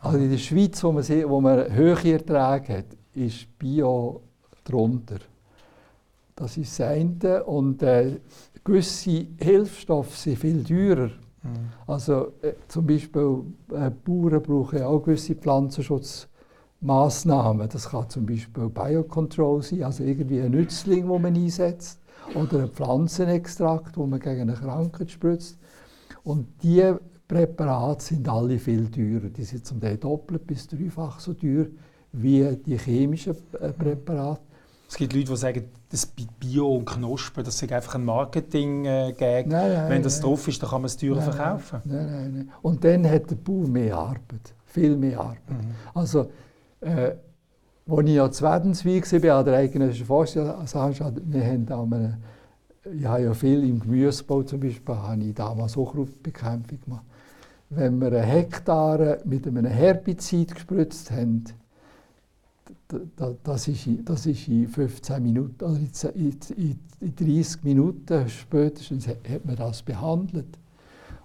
Also 0.00 0.18
in 0.18 0.30
der 0.30 0.38
Schweiz, 0.38 0.82
wo 0.82 0.92
man, 0.92 1.04
wo 1.04 1.40
man 1.40 1.70
höhere 1.70 2.12
Erträge 2.12 2.78
hat, 2.78 2.86
ist 3.14 3.58
Bio 3.58 4.22
drunter. 4.64 5.18
Das 6.34 6.56
ist 6.56 6.80
das 6.80 6.88
eine. 6.88 7.44
Und 7.44 7.82
äh, 7.82 8.20
gewisse 8.64 9.26
Hilfsstoffe 9.38 10.16
sind 10.16 10.38
viel 10.38 10.64
teurer. 10.64 11.10
Mhm. 11.42 11.68
Also 11.86 12.32
äh, 12.42 12.54
zum 12.68 12.86
Beispiel 12.86 13.42
äh, 13.72 13.90
Bauern 13.90 14.42
brauchen 14.42 14.82
auch 14.82 15.00
gewisse 15.00 15.34
Pflanzenschutzmaßnahmen. 15.34 17.68
Das 17.68 17.90
kann 17.90 18.08
zum 18.08 18.24
Beispiel 18.26 18.70
Biocontrol 18.70 19.62
sein, 19.62 19.84
also 19.84 20.02
irgendwie 20.02 20.40
ein 20.40 20.52
Nützling, 20.52 21.06
den 21.06 21.22
man 21.22 21.36
einsetzt, 21.36 22.00
oder 22.34 22.62
ein 22.62 22.70
Pflanzenextrakt, 22.70 23.98
wo 23.98 24.06
man 24.06 24.20
gegen 24.20 24.40
eine 24.42 24.54
Krankheit 24.54 25.10
spritzt. 25.10 25.58
Und 26.22 26.46
diese 26.62 27.00
Präparate 27.28 28.02
sind 28.02 28.26
alle 28.28 28.58
viel 28.58 28.90
teurer. 28.90 29.28
Die 29.28 29.44
sind 29.44 29.66
zum 29.66 29.80
Teil 29.80 29.98
doppelt 29.98 30.46
bis 30.46 30.66
dreifach 30.66 31.20
so 31.20 31.34
teuer 31.34 31.66
wie 32.12 32.56
die 32.56 32.78
chemischen 32.78 33.36
äh, 33.60 33.72
Präparate. 33.72 34.40
Es 34.88 34.96
gibt 34.96 35.12
Leute, 35.12 35.30
die 35.30 35.36
sagen, 35.36 35.64
das 35.90 36.06
Bio 36.06 36.76
und 36.76 36.84
Knospen, 36.84 37.44
das 37.44 37.60
ist 37.60 37.72
einfach 37.72 37.94
ein 37.96 38.04
Marketing-Gag. 38.04 39.46
Äh, 39.46 39.88
Wenn 39.88 40.02
das 40.02 40.16
nein. 40.16 40.22
drauf 40.22 40.46
ist, 40.48 40.62
dann 40.62 40.70
kann 40.70 40.82
man 40.82 40.86
es 40.86 40.96
teurer 40.96 41.22
verkaufen. 41.22 41.80
Nein, 41.84 42.06
nein, 42.06 42.32
nein. 42.34 42.52
Und 42.62 42.84
dann 42.84 43.08
hat 43.08 43.30
der 43.30 43.36
Bauer 43.36 43.66
mehr 43.66 43.96
Arbeit, 43.96 44.54
viel 44.66 44.96
mehr 44.96 45.20
Arbeit. 45.20 45.50
Mhm. 45.50 45.74
Also, 45.94 46.30
äh, 46.80 47.12
als 47.86 48.08
ich 48.08 48.14
ja 48.14 48.30
Zwettensweg 48.30 49.10
war, 49.24 49.38
an 49.38 49.44
der 49.44 49.54
eigenen 49.54 49.92
Forschungsanstalt, 49.92 51.20
wir 51.24 51.44
haben 51.44 51.66
da 51.66 51.82
eine, 51.82 52.18
ich 52.96 53.04
habe 53.04 53.22
ja 53.22 53.34
viel 53.34 53.68
im 53.68 53.80
Gemüsebau 53.80 54.42
zum 54.42 54.60
Beispiel, 54.60 54.94
habe 54.94 55.22
ich 55.22 55.34
damals 55.34 55.76
auch 55.76 55.94
Bekämpfung 56.22 56.80
gemacht. 56.80 57.04
Wenn 57.70 58.00
wir 58.00 58.08
einen 58.08 58.22
Hektar 58.22 59.18
mit 59.24 59.46
einem 59.46 59.66
Herbizid 59.66 60.54
gespritzt 60.54 61.10
haben, 61.10 61.44
das 63.42 63.68
ist, 63.68 63.88
das 64.04 64.26
ist 64.26 64.48
in 64.48 64.68
15 64.68 65.22
Minuten, 65.22 65.64
also 65.64 66.08
in, 66.08 66.38
in 67.00 67.14
30 67.14 67.62
Minuten 67.62 68.28
spätestens 68.28 69.06
hat 69.08 69.44
man 69.44 69.56
das 69.56 69.82
behandelt. 69.82 70.58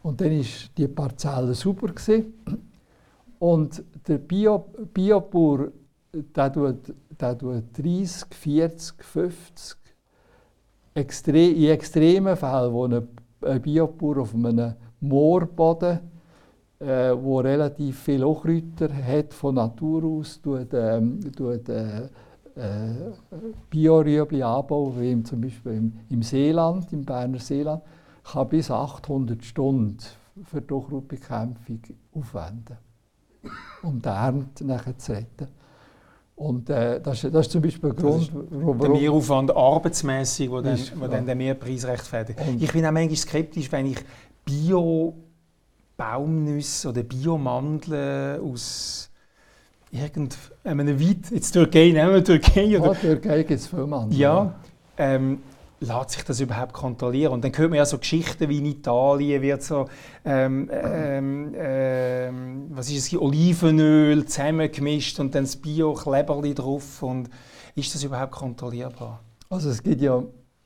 Und 0.01 0.21
dann 0.21 0.31
war 0.31 0.45
die 0.77 0.87
Parzelle 0.87 1.53
super. 1.53 1.87
Gewesen. 1.87 2.33
Und 3.39 3.83
der 4.07 4.17
Bio, 4.17 4.65
Biobauer, 4.93 5.71
der 6.13 6.51
tut, 6.51 6.93
der 7.19 7.37
tut 7.37 7.63
30, 7.77 8.33
40, 8.33 9.03
50, 9.03 9.77
extre 10.93 11.47
in 11.47 11.69
extremen 11.69 12.35
Fällen, 12.35 12.73
wo 12.73 12.85
ein, 12.85 13.07
ein 13.41 13.61
Biobauer 13.61 14.19
auf 14.19 14.33
einem 14.33 14.73
Moorboden 14.99 15.99
äh, 16.79 17.11
wo 17.11 17.39
relativ 17.39 17.99
viele 17.99 18.27
Unkräuter 18.27 18.89
hat 18.93 19.33
von 19.33 19.55
Natur 19.55 20.03
aus, 20.05 20.41
tut, 20.41 20.73
ähm, 20.73 21.19
tut 21.35 21.67
äh, 21.69 22.03
äh, 22.55 23.11
Biorüebli 23.69 24.41
anbauen, 24.41 24.99
wie 24.99 25.23
zum 25.23 25.41
Beispiel 25.41 25.73
im, 25.73 25.93
im 26.09 26.23
Seeland, 26.23 26.91
im 26.93 27.03
Berner 27.03 27.39
Seeland. 27.39 27.83
kann 28.23 28.47
bis 28.49 28.71
800 28.71 29.43
Stunden 29.43 29.97
für 30.43 30.61
die 30.61 30.73
Unkrautbekämpfung 30.73 31.81
aufwenden, 32.13 32.77
um 33.83 34.01
die 34.01 34.07
Ernte 34.07 34.65
nachher 34.65 34.97
zu 34.97 35.11
retten. 35.13 35.47
Und 36.35 36.69
äh, 36.69 37.01
das, 37.01 37.25
ist, 37.25 37.33
das 37.33 37.47
ist 37.47 37.51
zum 37.51 37.61
Beispiel 37.61 37.89
ein 37.89 37.95
Grund, 37.97 38.31
warum... 38.33 38.79
Der 38.79 38.89
Mehraufwand 38.89 39.53
arbeitsmässig, 39.53 40.49
der 40.49 40.61
dann, 40.61 40.79
wo 40.95 41.07
dann 41.07 41.25
den 41.25 41.37
Mehrpreis 41.37 41.85
rechtfertigt. 41.85 42.39
Ich 42.57 42.71
bin 42.71 42.85
auch 42.85 42.91
manchmal 42.91 43.17
skeptisch, 43.17 43.69
wenn 43.69 43.87
ich 43.87 43.97
Bio 44.45 45.15
Baumnüsse 45.99 46.89
oder 46.89 47.03
Biomandeln 47.03 48.41
aus 48.41 49.11
irgendeinem 49.91 50.99
Weit, 50.99 51.29
jetzt 51.29 51.51
Türkei, 51.51 51.91
nehmen 51.91 52.13
wir 52.13 52.23
Türkei. 52.23 52.79
Oder, 52.79 52.93
ja, 52.93 52.93
Türkei 52.93 53.43
gibt 53.43 53.59
es 53.59 53.67
viel 53.67 53.85
Mandeln. 53.85 54.17
Ja, 54.17 54.55
ähm, 54.97 55.39
lässt 55.81 56.11
sich 56.11 56.23
das 56.23 56.39
überhaupt 56.39 56.71
kontrollieren? 56.71 57.33
Und 57.33 57.43
dann 57.43 57.51
hört 57.53 57.69
man 57.69 57.77
ja 57.77 57.85
so 57.85 57.97
Geschichten 57.97 58.47
wie 58.47 58.59
in 58.59 58.65
Italien 58.67 59.41
wird 59.41 59.61
so, 59.61 59.89
ähm, 60.23 60.69
ähm, 60.71 61.53
ähm, 61.57 62.67
was 62.69 62.89
ist 62.89 63.11
es, 63.11 63.19
Olivenöl 63.19 64.25
zusammengemischt 64.25 65.19
und 65.19 65.35
dann 65.35 65.43
das 65.43 65.57
Bio-Kleberli 65.57 66.53
drauf. 66.53 67.03
Und 67.03 67.29
ist 67.75 67.93
das 67.93 68.05
überhaupt 68.05 68.31
kontrollierbar? 68.31 69.19
Also 69.49 69.69
es 69.69 69.83
gibt 69.83 70.01
ja, 70.01 70.23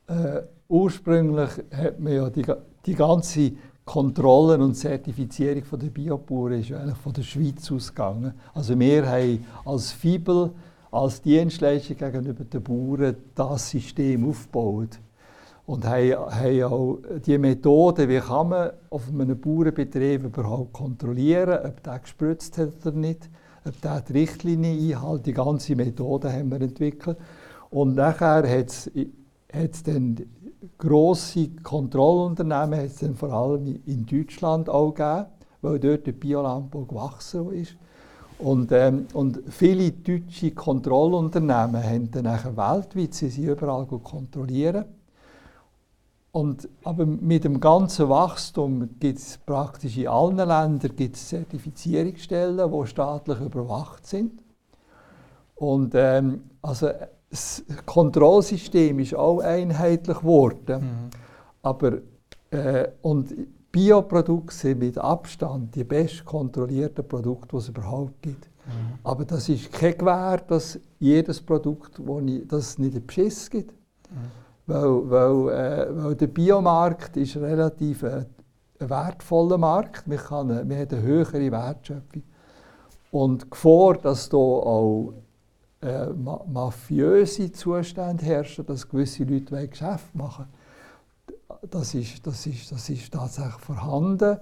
äh, 0.07 0.43
ursprünglich 0.67 1.49
hat 1.71 1.99
man 1.99 2.13
ja 2.13 2.29
die, 2.29 2.45
die 2.85 2.93
ganze 2.93 3.53
Kontrolle 3.85 4.57
und 4.63 4.75
Zertifizierung 4.75 5.63
der 5.73 5.87
Biobauern 5.87 6.53
ist 6.53 6.71
eigentlich 6.71 6.97
von 6.97 7.13
der 7.13 7.23
Schweiz 7.23 7.69
ausgegangen. 7.71 8.33
Also 8.53 8.79
wir 8.79 9.05
haben 9.05 9.45
als 9.65 9.91
Fibel, 9.91 10.51
als 10.89 11.21
Dienstleister 11.21 11.95
gegenüber 11.95 12.45
den 12.45 12.63
Bauern 12.63 13.15
das 13.35 13.69
System 13.69 14.29
aufgebaut 14.29 14.99
und 15.65 15.85
haben, 15.85 16.13
haben 16.13 16.63
auch 16.63 16.99
die 17.25 17.37
Methode, 17.37 18.07
wie 18.07 18.19
kann 18.19 18.49
man 18.49 18.71
auf 18.89 19.09
einem 19.09 19.39
Bauernbetrieb 19.39 20.23
überhaupt 20.23 20.73
kontrollieren, 20.73 21.65
ob 21.65 21.83
der 21.83 21.99
gespritzt 21.99 22.57
hat 22.57 22.85
oder 22.85 22.95
nicht, 22.95 23.29
ob 23.65 23.79
der 23.81 24.01
die 24.01 24.13
Richtlinie 24.13 24.97
einhält. 24.97 25.25
Die 25.25 25.33
ganze 25.33 25.75
Methode 25.75 26.31
haben 26.31 26.51
wir 26.51 26.61
entwickelt. 26.61 27.17
Und 27.69 27.95
nachher 27.95 28.47
hat 28.47 28.89
es 29.51 29.83
dann 29.83 30.17
grosse 30.77 31.49
Kontrollunternehmen 31.63 32.79
hat 32.79 32.85
es 32.85 32.97
dann 32.97 33.15
vor 33.15 33.31
allem 33.31 33.81
in 33.85 34.05
Deutschland 34.05 34.69
auch 34.69 34.93
gegeben, 34.93 35.25
weil 35.61 35.79
dort 35.79 36.07
der 36.07 36.11
Biolandbau 36.13 36.85
gewachsen 36.85 37.51
ist. 37.53 37.75
Und, 38.39 38.71
ähm, 38.71 39.07
und 39.13 39.41
viele 39.49 39.91
deutsche 39.91 40.51
Kontrollunternehmen 40.51 41.83
haben 41.83 42.11
dann 42.11 42.23
nachher 42.23 42.57
weltweit, 42.57 43.13
sie 43.13 43.29
sind 43.29 43.47
überall 43.47 43.85
kontrollieren. 43.85 44.85
Und, 46.31 46.67
aber 46.83 47.05
mit 47.05 47.43
dem 47.43 47.59
ganzen 47.59 48.09
Wachstum 48.09 48.89
gibt 48.99 49.19
es 49.19 49.37
praktisch 49.37 49.97
in 49.97 50.07
allen 50.07 50.37
Ländern 50.37 50.95
gibt's 50.95 51.29
Zertifizierungsstellen, 51.29 52.71
die 52.71 52.87
staatlich 52.87 53.39
überwacht 53.39 54.07
sind. 54.07 54.41
Und 55.55 55.93
ähm, 55.95 56.49
also 56.63 56.89
das 57.33 57.63
Kontrollsystem 57.87 58.99
ist 58.99 59.15
auch 59.15 59.39
einheitlich 59.39 60.19
geworden. 60.19 60.81
Mhm. 60.81 61.09
Aber 61.63 61.93
äh, 62.51 62.89
und 63.01 63.33
Bioprodukte 63.71 64.55
sind 64.55 64.79
mit 64.79 64.99
Abstand 64.99 65.73
die 65.73 65.83
best 65.83 66.23
kontrollierten 66.25 67.07
Produkte, 67.07 67.47
die 67.53 67.57
es 67.57 67.69
überhaupt 67.69 68.21
gibt. 68.21 68.47
Mhm. 68.67 68.99
Aber 69.03 69.25
das 69.25 69.49
ist 69.49 69.71
kein 69.71 69.97
Gewähr, 69.97 70.43
dass 70.47 70.79
jedes 70.99 71.41
Produkt, 71.41 71.99
wo 72.05 72.19
ich, 72.19 72.47
dass 72.47 72.69
es 72.69 72.77
nicht 72.77 72.95
einen 72.95 73.07
Beschiss 73.07 73.49
gibt. 73.49 73.71
Mhm. 74.11 74.15
Weil, 74.67 75.09
weil, 75.09 75.49
äh, 75.49 76.03
weil 76.03 76.15
der 76.15 76.27
Biomarkt 76.27 77.17
ist 77.17 77.35
relativ 77.37 78.03
ein, 78.03 78.27
ein 78.79 78.89
wertvoller 78.91 79.57
Markt. 79.57 80.05
Man, 80.05 80.19
kann 80.19 80.51
eine, 80.51 80.65
man 80.65 80.77
hat 80.77 80.93
eine 80.93 81.01
höhere 81.01 81.51
Wertschöpfung. 81.51 82.21
Und 83.09 83.43
die 83.45 83.49
Gefahr, 83.49 83.97
dass 83.97 84.29
hier 84.29 84.37
auch 84.37 85.13
äh, 85.83 86.07
mafiöse 86.13 87.51
Zustände 87.51 88.25
herrschen, 88.25 88.65
dass 88.65 88.87
gewisse 88.87 89.23
Leute 89.23 89.67
Geschäfte 89.67 90.17
machen 90.17 90.47
das 91.69 91.93
ist, 91.93 92.25
das, 92.25 92.45
ist, 92.45 92.71
das 92.71 92.89
ist 92.89 93.13
tatsächlich 93.13 93.61
vorhanden. 93.61 94.37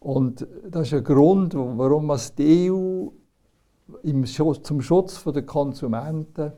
Und 0.00 0.46
das 0.68 0.88
ist 0.88 0.94
ein 0.94 1.04
Grund, 1.04 1.54
warum 1.54 2.06
man 2.06 2.20
die 2.36 2.70
EU 2.70 3.08
im 4.02 4.26
Schutz, 4.26 4.62
zum 4.62 4.80
Schutz 4.80 5.22
der 5.24 5.42
Konsumenten 5.42 6.52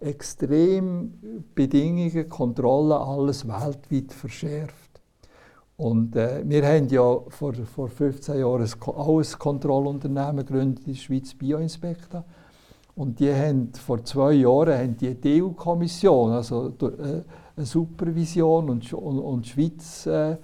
extrem 0.00 1.44
Bedingungen, 1.54 2.28
Kontrollen, 2.28 2.92
alles 2.92 3.46
weltweit 3.46 4.12
verschärft. 4.12 5.00
Und 5.76 6.14
äh, 6.16 6.42
wir 6.44 6.66
haben 6.66 6.88
ja 6.88 7.20
vor, 7.28 7.52
vor 7.54 7.88
15 7.88 8.38
Jahren 8.38 8.62
ein, 8.62 8.68
ein 8.68 9.38
Kontrollunternehmen 9.38 10.46
gegründet 10.46 10.86
in 10.86 10.92
der 10.92 11.00
Schweiz, 11.00 11.34
Bioinspekta. 11.34 12.24
Und 12.96 13.18
die 13.18 13.32
haben 13.32 13.72
vor 13.72 14.04
zwei 14.04 14.34
Jahren 14.34 14.78
haben 14.78 14.96
die 14.96 15.42
EU-Kommission, 15.42 16.32
also 16.32 16.68
äh, 16.68 17.22
eine 17.56 17.66
Supervision 17.66 18.70
und, 18.70 18.92
und, 18.92 19.18
und 19.18 19.46
Schweiz 19.46 20.06
äh, 20.06 20.36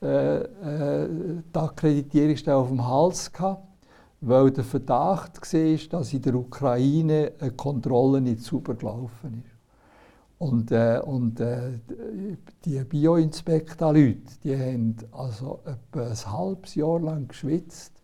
äh, 0.00 0.36
äh, 0.36 1.08
die 1.54 1.58
Akkreditierungsstelle 1.58 2.56
auf 2.56 2.68
dem 2.68 2.86
Hals 2.86 3.32
gehabt, 3.32 3.66
weil 4.20 4.50
der 4.52 4.64
Verdacht 4.64 5.40
war, 5.40 5.88
dass 5.90 6.12
in 6.12 6.22
der 6.22 6.34
Ukraine 6.34 7.32
eine 7.40 7.50
Kontrolle 7.52 8.20
nicht 8.20 8.40
super 8.40 8.74
gelaufen 8.74 9.42
ist. 9.44 9.58
Und, 10.38 10.70
äh, 10.70 11.00
und 11.04 11.40
äh, 11.40 11.80
die 12.64 12.78
Bioinspekta-Leute, 12.84 14.38
die 14.44 14.56
haben 14.56 14.96
also 15.10 15.60
etwa 15.64 16.06
ein 16.06 16.32
halbes 16.32 16.76
Jahr 16.76 17.00
lang 17.00 17.26
geschwitzt, 17.26 17.97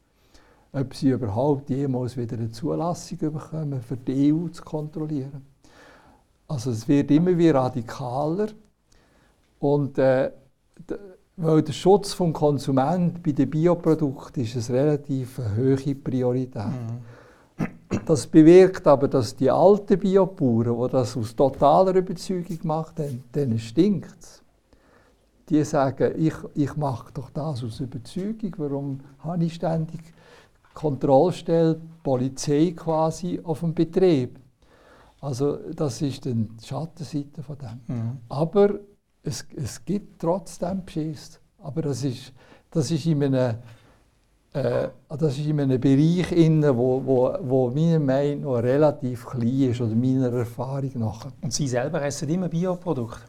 ob 0.74 0.94
sie 0.94 1.10
überhaupt 1.10 1.70
jemals 1.70 2.16
wieder 2.16 2.36
eine 2.36 2.50
Zulassung 2.50 3.18
bekommen, 3.18 3.80
für 3.80 3.96
die 3.96 4.32
EU 4.32 4.48
zu 4.48 4.62
kontrollieren. 4.62 5.46
Also 6.48 6.72
es 6.72 6.86
wird 6.88 7.10
immer 7.10 7.38
wieder 7.38 7.60
radikaler 7.60 8.48
und 9.60 9.98
äh, 9.98 10.32
weil 11.36 11.62
der 11.62 11.72
Schutz 11.72 12.16
des 12.16 12.32
Konsumenten 12.32 13.20
bei 13.22 13.32
den 13.32 13.50
Bioprodukten 13.50 14.42
ist 14.42 14.70
eine 14.70 14.78
relativ 14.78 15.40
hohe 15.56 15.94
Priorität. 15.94 16.66
Mhm. 16.66 17.98
Das 18.04 18.26
bewirkt 18.26 18.86
aber, 18.86 19.08
dass 19.08 19.34
die 19.34 19.50
alten 19.50 19.98
Biobauern, 19.98 20.88
die 20.88 20.92
das 20.92 21.16
aus 21.16 21.34
totaler 21.34 21.94
Überzeugung 21.94 22.58
gemacht 22.58 22.98
haben, 22.98 23.22
denen 23.34 23.58
stinkt 23.58 24.16
es. 24.20 24.42
Die 25.48 25.62
sagen, 25.64 26.14
ich, 26.16 26.34
ich 26.54 26.76
mache 26.76 27.12
doch 27.12 27.30
das 27.30 27.62
aus 27.62 27.80
Überzeugung, 27.80 28.54
warum 28.58 29.00
habe 29.20 29.44
ich 29.44 29.54
ständig 29.54 30.13
Kontrollstelle, 30.74 31.80
Polizei 32.02 32.74
quasi 32.76 33.40
auf 33.42 33.60
dem 33.60 33.72
Betrieb. 33.72 34.38
Also 35.20 35.56
das 35.72 36.02
ist 36.02 36.24
die 36.26 36.48
Schattenseite 36.62 37.42
von 37.42 37.56
dem. 37.56 37.80
Mhm. 37.86 38.18
Aber 38.28 38.78
es, 39.22 39.46
es 39.56 39.82
gibt 39.84 40.20
trotzdem 40.20 40.84
Beschiss. 40.84 41.40
Aber 41.58 41.80
das 41.80 42.04
ist, 42.04 42.32
das 42.70 42.90
ist 42.90 43.06
in 43.06 43.24
einem, 43.24 43.56
äh, 44.52 44.88
das 45.08 45.38
ist 45.38 45.46
in 45.46 45.60
einem 45.60 45.80
Bereich, 45.80 46.30
inne, 46.32 46.76
wo, 46.76 47.02
wo, 47.04 47.34
wo 47.40 47.70
meiner 47.70 48.00
Meinung 48.00 48.42
noch 48.42 48.62
relativ 48.62 49.24
klein 49.24 49.70
ist, 49.70 49.80
oder 49.80 49.94
meiner 49.94 50.30
Erfahrung 50.30 50.92
nach. 50.96 51.28
Und 51.40 51.52
Sie 51.52 51.68
selber 51.68 52.02
essen 52.02 52.28
immer 52.28 52.48
Bioprodukte? 52.48 53.22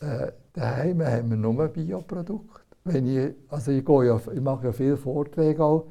Äh, 0.00 0.32
daheim 0.52 1.02
haben 1.02 1.30
wir 1.30 1.36
nur 1.38 1.68
Bioprodukte. 1.68 2.60
Wenn 2.84 3.06
ich, 3.06 3.34
also 3.48 3.70
ich, 3.70 3.82
gehe 3.82 4.06
ja, 4.06 4.20
ich 4.30 4.40
mache 4.42 4.66
ja 4.66 4.72
viele 4.72 4.98
Vorträge 4.98 5.64
auch, 5.64 5.86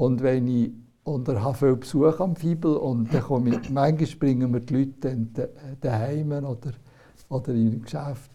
und 0.00 0.22
wenn 0.22 0.48
ich 0.48 0.70
und 1.04 1.28
er 1.28 1.44
hat 1.44 1.58
viel 1.58 1.76
Besuch 1.76 2.20
am 2.20 2.34
Fibel 2.34 2.76
und 2.76 3.12
dann 3.12 3.22
komme 3.22 3.50
ich, 3.50 3.70
manchmal 3.70 4.18
bringen 4.18 4.52
wir 4.52 4.60
die 4.60 4.74
Leute 4.74 5.50
daheim 5.80 6.32
oder, 6.32 6.72
oder 7.28 7.52
im 7.52 7.82
Geschäft 7.82 8.30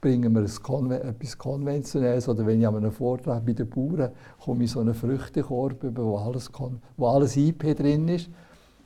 bringen 0.00 0.34
wir 0.34 0.44
Konven 0.62 1.00
etwas 1.00 1.38
Konventionelles 1.38 2.28
oder 2.28 2.44
wenn 2.44 2.60
ich 2.60 2.66
an 2.66 2.76
einem 2.76 2.90
Vortrag 2.90 3.44
bei 3.46 3.52
den 3.52 3.68
Bauern 3.68 4.10
komme 4.42 4.64
ich 4.64 4.72
so 4.72 4.80
einen 4.80 4.94
Früchtekorb 4.94 5.84
über, 5.84 6.04
wo 6.04 6.16
alles, 6.16 6.50
wo 6.96 7.06
alles 7.06 7.36
IP 7.36 7.76
drin 7.76 8.08
ist. 8.08 8.28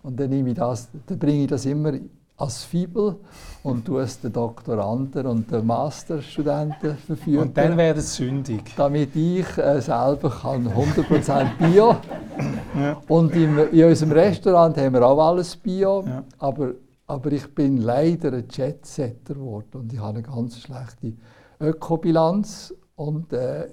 Und 0.03 0.21
dann, 0.21 0.29
nehme 0.29 0.51
ich 0.51 0.57
das, 0.57 0.91
dann 1.07 1.19
bringe 1.19 1.45
ich 1.45 1.49
das 1.49 1.65
immer 1.65 1.93
als 2.37 2.65
Fibel 2.65 3.17
und 3.63 3.87
du 3.87 3.99
es 3.99 4.21
den 4.21 4.33
Doktoranden 4.33 5.27
und 5.27 5.51
den 5.51 5.67
Masterstudenten 5.67 6.97
verfügen. 6.97 7.39
Und 7.39 7.57
dann 7.57 7.77
wäre 7.77 7.99
es 7.99 8.17
sündig. 8.17 8.75
Damit 8.77 9.15
ich 9.15 9.47
äh, 9.57 9.81
selber 9.81 10.31
kann 10.31 10.69
100% 10.69 11.59
Bio. 11.59 11.97
ja. 12.79 13.01
Und 13.09 13.35
im, 13.35 13.59
in 13.73 13.85
unserem 13.85 14.13
Restaurant 14.13 14.77
haben 14.77 14.95
wir 14.95 15.07
auch 15.07 15.29
alles 15.29 15.57
Bio, 15.57 16.05
ja. 16.05 16.25
aber, 16.39 16.73
aber 17.07 17.33
ich 17.33 17.55
bin 17.55 17.79
leider 17.79 18.33
ein 18.33 18.47
Jetsetter 18.51 19.35
geworden 19.35 19.81
und 19.81 19.93
ich 19.93 19.99
habe 20.01 20.19
eine 20.19 20.23
ganz 20.23 20.59
schlechte 20.59 21.13
Ökobilanz 21.61 22.75
und 22.97 23.33
äh, 23.33 23.69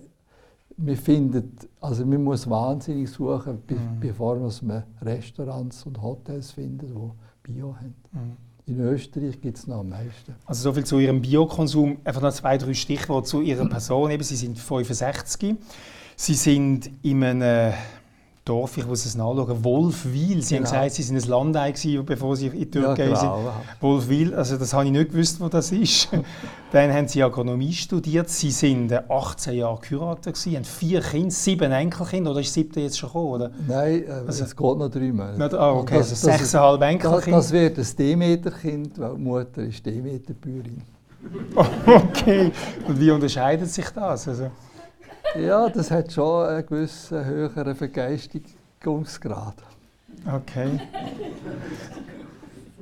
wir 0.78 0.98
finden, 0.98 1.56
also 1.80 2.06
man 2.06 2.24
muss 2.24 2.50
wahnsinnig 2.50 3.10
suchen, 3.10 3.62
mhm. 3.68 4.00
bevor 4.00 4.38
man 4.38 4.84
Restaurants 5.02 5.86
und 5.86 6.02
Hotels 6.02 6.52
findet, 6.52 6.90
die 6.90 7.52
Bio 7.52 7.76
haben. 7.76 7.96
Mhm. 8.12 8.51
In 8.66 8.80
Österreich 8.80 9.42
gibt 9.42 9.58
es 9.58 9.68
noch 9.68 9.80
am 9.80 9.90
meisten. 9.90 10.36
Also 10.46 10.64
so 10.64 10.74
viel 10.74 10.86
zu 10.86 11.00
Ihrem 11.00 11.22
Biokonsum. 11.22 11.98
Einfach 12.04 12.22
noch 12.22 12.34
zwei, 12.34 12.58
drei 12.58 12.74
Stichworte 12.74 13.28
zu 13.28 13.42
Ihrer 13.42 13.68
Person. 13.68 14.12
Eben, 14.12 14.24
Sie 14.24 14.36
sind 14.36 14.58
65. 14.58 15.56
Sie 16.16 16.34
sind 16.36 16.92
in 17.02 17.24
einem 17.24 17.74
Dorf, 18.44 18.76
ich 18.78 18.88
muss 18.88 19.06
es 19.06 19.14
nachschauen, 19.14 19.64
Wolfwil. 19.64 20.42
Sie 20.42 20.56
genau. 20.56 20.68
haben 20.68 20.74
gesagt, 20.74 20.96
Sie 20.96 21.04
sind 21.04 21.18
ein 21.18 21.30
Landei 21.30 21.74
bevor 22.04 22.36
Sie 22.36 22.48
in 22.48 22.54
die 22.54 22.72
Türkei 22.72 23.10
ja, 23.10 23.10
genau. 23.10 23.20
sind. 23.20 23.82
Wolfwil, 23.82 24.34
also 24.34 24.58
das 24.58 24.74
habe 24.74 24.86
ich 24.86 24.92
nicht 24.92 25.12
gewusst, 25.12 25.40
wo 25.40 25.48
das 25.48 25.72
ist. 25.72 26.10
Dann 26.72 26.92
haben 26.92 27.08
Sie 27.08 27.22
Agronomie 27.22 27.74
studiert. 27.74 28.30
Sie 28.30 28.50
sind 28.50 28.92
18 28.92 29.54
Jahre 29.54 29.80
geheiratet, 29.80 30.36
haben 30.38 30.64
vier 30.64 31.02
Kinder, 31.02 31.30
sieben 31.30 31.72
Enkelkinder. 31.72 32.32
Oder 32.32 32.40
ist 32.40 32.48
das 32.48 32.54
siebte 32.56 32.80
jetzt 32.80 32.98
schon 32.98 33.10
gekommen? 33.10 33.34
Oder? 33.34 33.52
Nein, 33.68 34.06
äh, 34.08 34.12
also, 34.26 34.44
es 34.44 34.56
geht 34.56 34.78
noch 34.78 34.90
dreimal. 34.90 35.40
Ah, 35.54 35.72
okay, 35.74 36.00
das, 36.00 36.10
also 36.10 36.32
sechseinhalb 36.32 36.82
Enkelkinder. 36.82 37.38
Das, 37.38 37.50
das 37.50 37.52
wird 37.52 37.78
ein 37.78 37.96
Demeter-Kind, 37.96 39.00
weil 39.00 39.14
die 39.14 39.22
Mutter 39.22 39.62
ist 39.62 39.86
Demeter-Bäuerin. 39.86 40.82
okay, 41.86 42.52
und 42.88 43.00
wie 43.00 43.12
unterscheidet 43.12 43.70
sich 43.70 43.88
das? 43.90 44.28
Also, 44.28 44.50
ja, 45.40 45.70
das 45.70 45.92
hat 45.92 46.12
schon 46.12 46.48
einen 46.48 46.66
gewissen 46.66 47.26
höheren 47.26 47.76
Vergeistigungsgrad. 47.76 49.56
Okay. 50.26 50.80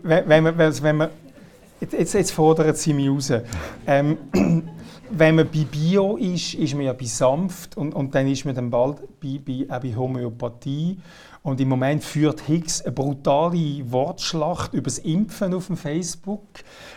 wenn, 0.04 0.44
man, 0.44 0.58
wenn 0.58 0.98
man, 0.98 1.10
jetzt, 1.80 2.14
jetzt 2.14 2.32
fordern 2.32 2.76
Sie 2.76 2.94
mich 2.94 3.10
raus. 3.10 3.32
Ähm, 3.86 4.18
wenn 5.12 5.36
man 5.36 5.48
bei 5.48 5.64
Bio 5.64 6.18
ist, 6.18 6.54
ist 6.54 6.74
man 6.74 6.84
ja 6.84 6.94
bei 6.94 7.06
sanft 7.06 7.78
und, 7.78 7.94
und 7.94 8.14
dann 8.14 8.28
ist 8.28 8.46
man 8.46 8.56
dann 8.56 8.70
bald 8.70 8.98
bei, 9.20 9.40
bei, 9.46 9.66
auch 9.74 9.82
bei 9.82 9.96
Homöopathie. 9.96 11.00
Und 11.42 11.62
im 11.62 11.70
Moment 11.70 12.04
führt 12.04 12.48
Higgs 12.48 12.82
eine 12.82 12.92
brutale 12.92 13.90
Wortschlacht 13.92 14.74
über 14.74 14.84
das 14.84 15.00
Impfen 15.00 15.54
auf 15.54 15.68
dem 15.68 15.78
Facebook. 15.78 16.44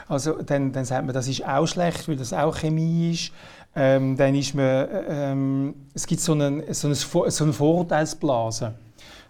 Also 0.08 0.42
dann, 0.42 0.72
dann 0.72 0.84
sagt 0.84 1.06
man, 1.06 1.14
das 1.14 1.28
ist 1.28 1.46
auch 1.46 1.66
schlecht, 1.66 2.08
weil 2.08 2.16
das 2.16 2.32
auch 2.32 2.58
Chemie 2.58 3.12
ist. 3.12 3.32
Ähm, 3.74 4.16
dann 4.16 4.34
ist 4.34 4.54
man, 4.54 4.88
ähm, 5.08 5.74
es 5.94 6.06
gibt 6.06 6.20
so 6.20 6.32
einen, 6.32 6.62
so, 6.74 6.88
einen, 6.88 6.94
so 6.94 7.44
eine 7.44 7.52
Vorurteilsblase. 7.52 8.74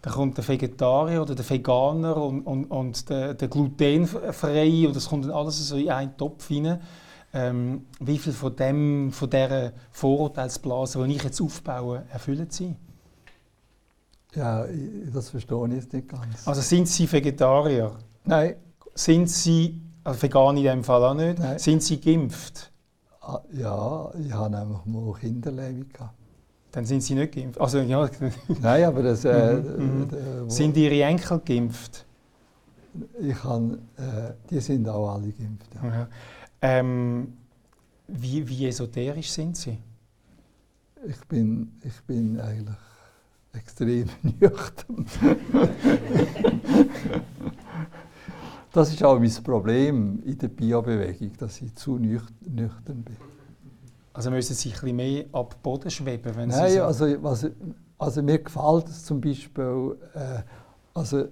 Da 0.03 0.11
kommt 0.11 0.37
der 0.37 0.47
Vegetarier 0.49 1.23
oder 1.23 1.37
der 1.37 1.49
Veganer 1.49 2.17
und, 2.17 2.43
und, 2.43 2.65
und 2.65 3.09
der, 3.09 3.35
der 3.35 3.47
Glutenfreie 3.47 4.89
und 4.89 4.97
das 4.97 5.09
kommt 5.09 5.25
dann 5.27 5.31
alles 5.31 5.69
so 5.69 5.77
in 5.77 5.91
einen 5.91 6.17
Topf 6.17 6.51
rein. 6.51 6.81
Ähm, 7.33 7.87
wie 8.01 8.19
viel 8.19 8.33
von, 8.33 8.55
dem, 8.57 9.13
von 9.13 9.31
dieser 9.31 9.73
Vorurteilsblase, 9.93 11.07
die 11.07 11.17
ich 11.17 11.23
jetzt 11.23 11.41
aufbaue, 11.41 12.03
erfüllen 12.13 12.49
Sie? 12.51 12.75
Ja, 14.35 14.67
das 15.13 15.31
verstehe 15.31 15.67
ich 15.69 15.75
jetzt 15.75 15.93
nicht 15.93 16.09
ganz. 16.09 16.47
Also 16.47 16.61
sind 16.63 16.89
Sie 16.89 17.11
Vegetarier? 17.11 17.93
Nein. 18.25 18.57
Sind 18.95 19.31
Sie, 19.31 19.81
also 20.03 20.21
vegan 20.21 20.57
in 20.57 20.65
dem 20.65 20.85
Fall 20.85 21.05
auch 21.05 21.15
nicht, 21.15 21.39
Nein. 21.39 21.59
sind 21.59 21.83
Sie 21.83 22.01
geimpft? 22.01 22.72
Ah, 23.25 23.41
ja, 23.53 24.11
ich 24.19 24.33
habe 24.33 24.57
nämlich 24.57 24.85
mal 24.85 25.15
Kinderleihung 25.15 25.87
Dann 26.73 26.85
sind 26.85 27.03
Sie 27.03 27.15
nicht 27.15 27.33
geimpft? 27.33 27.61
Also, 27.61 27.79
ja. 27.79 28.11
Nein, 28.61 28.85
aber 28.85 29.05
das... 29.05 29.25
Äh, 29.25 29.55
mhm, 29.55 30.09
mhm. 30.09 30.51
sind 30.51 30.77
Ihre 30.77 31.05
Enkel 31.05 31.41
geimpft? 31.45 32.05
Ich 33.21 33.41
kann, 33.41 33.75
äh, 33.97 34.33
die 34.51 34.59
sind 34.59 34.89
auch 34.89 35.15
alle 35.15 35.31
geimpft. 35.31 35.73
Ja. 35.73 35.89
Ja. 35.89 36.09
Ähm, 36.63 37.35
wie, 38.09 38.49
wie 38.49 38.67
esoterisch 38.67 39.31
sind 39.31 39.57
Sie? 39.57 39.79
Ich 41.07 41.21
bin, 41.29 41.81
ich 41.85 42.03
bin 42.03 42.41
eigentlich 42.41 42.77
extrem 43.53 44.09
nüchtern. 44.23 45.07
Das 48.73 48.91
ist 48.91 49.05
auch 49.05 49.19
mein 49.19 49.31
Problem 49.45 50.23
in 50.25 50.39
der 50.39 50.49
Biobewegung, 50.49 51.33
dass 51.39 51.61
ich 51.61 51.75
zu 51.75 51.99
nüchtern 51.99 53.03
bin. 53.03 53.17
Also 54.15 54.31
müssen 54.31 54.55
Sie 54.55 54.71
ein 54.71 54.73
bisschen 54.73 54.97
mehr 54.97 55.25
ab 55.33 55.57
Boden 55.63 55.91
schweben, 55.91 56.35
wenn 56.35 56.49
Nein, 56.49 56.71
Sie 56.71 56.77
so 56.77 56.85
also, 56.85 57.05
also, 57.23 57.49
also 57.99 58.23
mir 58.23 58.39
gefällt 58.39 58.89
es 58.89 59.05
zum 59.05 59.21
Beispiel, 59.21 59.97
äh, 60.15 60.43
also 60.95 61.29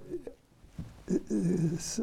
das, 1.07 2.01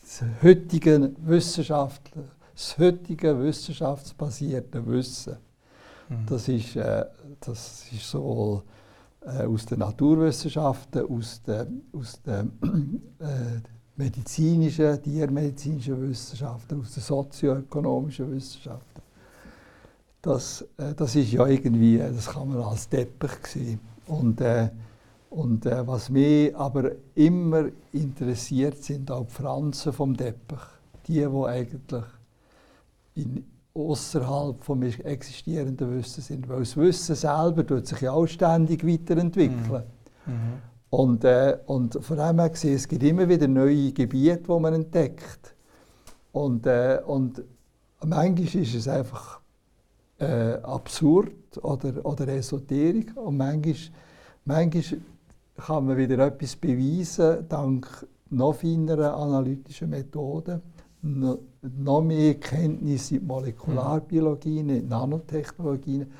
das 0.00 0.22
heutige 0.42 1.12
Wissenschaftler, 1.24 2.24
das 2.54 2.78
heutige 2.78 3.40
wissenschaftsbasierte 3.40 4.86
Wissen, 4.86 5.36
mhm. 6.08 6.26
das, 6.26 6.48
ist, 6.48 6.76
äh, 6.76 7.04
das 7.40 7.86
ist 7.92 8.08
sowohl 8.08 8.62
äh, 9.22 9.44
aus 9.44 9.66
den 9.66 9.80
Naturwissenschaften, 9.80 11.08
aus 11.08 11.42
den, 11.42 11.82
aus 11.92 12.20
den 12.22 12.52
äh, 13.18 13.60
medizinischen, 13.96 15.02
tiermedizinischen 15.02 16.08
Wissenschaften, 16.08 16.80
aus 16.80 16.94
den 16.94 17.02
sozioökonomischen 17.02 18.32
Wissenschaften. 18.32 19.02
Das, 20.20 20.62
äh, 20.78 20.94
das 20.94 21.16
ist 21.16 21.32
ja 21.32 21.46
irgendwie, 21.46 21.98
äh, 21.98 22.12
das 22.12 22.28
kann 22.30 22.48
man 22.48 22.62
als 22.62 22.88
Teppich 22.88 23.46
sehen. 23.46 23.80
Und, 24.06 24.40
äh, 24.40 24.70
und 25.30 25.66
äh, 25.66 25.86
was 25.86 26.10
mich 26.10 26.54
aber 26.56 26.92
immer 27.14 27.66
interessiert, 27.92 28.82
sind 28.82 29.10
auch 29.10 29.26
die 29.26 29.32
Pflanzen 29.32 29.92
vom 29.92 30.16
Teppich. 30.16 30.60
Die, 31.06 31.14
die 31.14 31.46
eigentlich 31.46 32.04
in, 33.16 33.44
außerhalb 33.74 34.62
vom 34.62 34.82
existierenden 34.82 35.98
Wissen 35.98 36.22
sind. 36.22 36.48
Weil 36.48 36.60
das 36.60 36.76
Wissen 36.76 37.16
selber 37.16 37.66
tut 37.66 37.86
sich 37.86 38.00
ja 38.02 38.12
auch 38.12 38.26
ständig 38.26 38.86
weiterentwickeln. 38.86 39.84
Mhm. 40.26 40.32
Mhm. 40.32 40.71
Und, 40.92 41.24
äh, 41.24 41.56
und 41.64 42.04
von 42.04 42.18
dem 42.18 42.38
her 42.38 42.50
gesehen, 42.50 42.74
es 42.74 42.86
gibt 42.86 43.02
immer 43.02 43.26
wieder 43.26 43.48
neue 43.48 43.92
Gebiete, 43.92 44.42
die 44.42 44.60
man 44.60 44.74
entdeckt. 44.74 45.54
Und, 46.32 46.66
äh, 46.66 47.00
und 47.06 47.42
manchmal 48.04 48.62
ist 48.62 48.74
es 48.74 48.86
einfach 48.86 49.40
äh, 50.18 50.52
absurd 50.62 51.56
oder, 51.62 52.04
oder 52.04 52.28
Esoterik 52.28 53.16
und 53.16 53.38
manchmal, 53.38 53.74
manchmal 54.44 55.00
kann 55.56 55.86
man 55.86 55.96
wieder 55.96 56.26
etwas 56.26 56.56
beweisen, 56.56 57.46
dank 57.48 58.06
noch 58.28 58.56
feineren 58.56 59.14
analytischen 59.14 59.88
Methoden, 59.88 60.60
noch, 61.00 61.38
noch 61.62 62.02
mehr 62.02 62.34
Kenntnisse 62.34 63.16
in 63.16 63.26
Molekularbiologie, 63.26 64.58
in 64.58 64.88
Nanotechnologien 64.88 66.12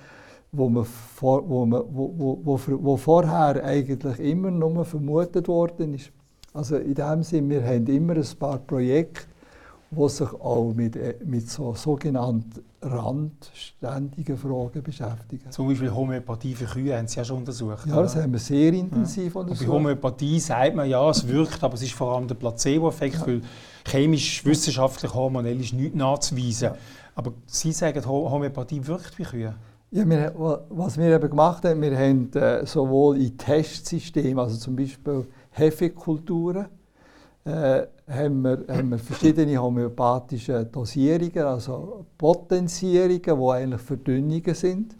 wo, 0.54 0.68
man 0.68 0.84
vor, 0.84 1.48
wo, 1.48 1.64
man, 1.64 1.82
wo, 1.90 2.40
wo, 2.44 2.60
wo, 2.66 2.96
vorher 2.96 3.64
eigentlich 3.64 4.18
immer 4.20 4.50
nur 4.50 4.84
vermutet 4.84 5.48
worden 5.48 5.94
ist. 5.94 6.12
Also 6.52 6.76
in 6.76 6.94
dem 6.94 7.22
Sinne, 7.22 7.48
wir 7.48 7.64
haben 7.64 7.86
immer 7.86 8.14
ein 8.14 8.26
paar 8.38 8.58
Projekte, 8.58 9.22
die 9.90 10.08
sich 10.10 10.32
auch 10.32 10.74
mit, 10.74 10.96
äh, 10.96 11.14
mit 11.24 11.48
so 11.48 11.74
sogenannten 11.74 12.62
randständigen 12.82 14.36
Fragen 14.36 14.82
beschäftigen. 14.82 15.50
Zum 15.50 15.68
Beispiel 15.68 15.90
Homöopathie 15.90 16.54
für 16.54 16.66
Kühe 16.66 16.96
haben 16.96 17.06
Sie 17.06 17.16
ja 17.16 17.24
schon 17.24 17.38
untersucht. 17.38 17.86
Ja, 17.86 18.02
das 18.02 18.14
oder? 18.14 18.24
haben 18.24 18.32
wir 18.32 18.38
sehr 18.38 18.74
intensiv 18.74 19.34
ja. 19.34 19.40
untersucht. 19.40 19.66
bei 19.66 19.72
Homöopathie 19.72 20.38
sagt 20.38 20.74
man, 20.74 20.88
ja, 20.88 21.08
es 21.08 21.26
wirkt, 21.26 21.64
aber 21.64 21.74
es 21.74 21.82
ist 21.82 21.94
vor 21.94 22.14
allem 22.14 22.28
der 22.28 22.34
Placebo-Effekt, 22.34 23.20
ja. 23.20 23.26
weil 23.26 23.40
chemisch, 23.86 24.44
wissenschaftlich, 24.44 25.14
hormonell 25.14 25.60
ist 25.60 25.72
nichts 25.72 25.96
nachzuweisen. 25.96 26.72
Ja. 26.72 26.76
Aber 27.14 27.32
Sie 27.46 27.72
sagen, 27.72 28.04
Homöopathie 28.04 28.86
wirkt 28.86 29.16
bei 29.16 29.24
Kühen? 29.24 29.54
Ja, 29.94 30.08
wir, 30.08 30.32
was 30.70 30.96
wir 30.96 31.14
eben 31.14 31.28
gemacht 31.28 31.66
haben, 31.66 31.82
wir 31.82 31.94
haben 31.94 32.32
äh, 32.32 32.64
sowohl 32.64 33.18
in 33.18 33.36
Testsystemen, 33.36 34.38
also 34.38 34.56
zum 34.56 34.74
Beispiel 34.74 35.26
Hefekulturen, 35.50 36.68
äh, 37.44 37.82
haben, 38.08 38.40
wir, 38.40 38.64
haben 38.70 38.88
wir 38.88 38.98
verschiedene 38.98 39.60
homöopathische 39.60 40.64
Dosierungen, 40.64 41.44
also 41.44 42.06
Potenzierungen, 42.16 43.20
die 43.20 43.50
eigentlich 43.50 43.82
Verdünnungen 43.82 44.54
sind, 44.54 44.96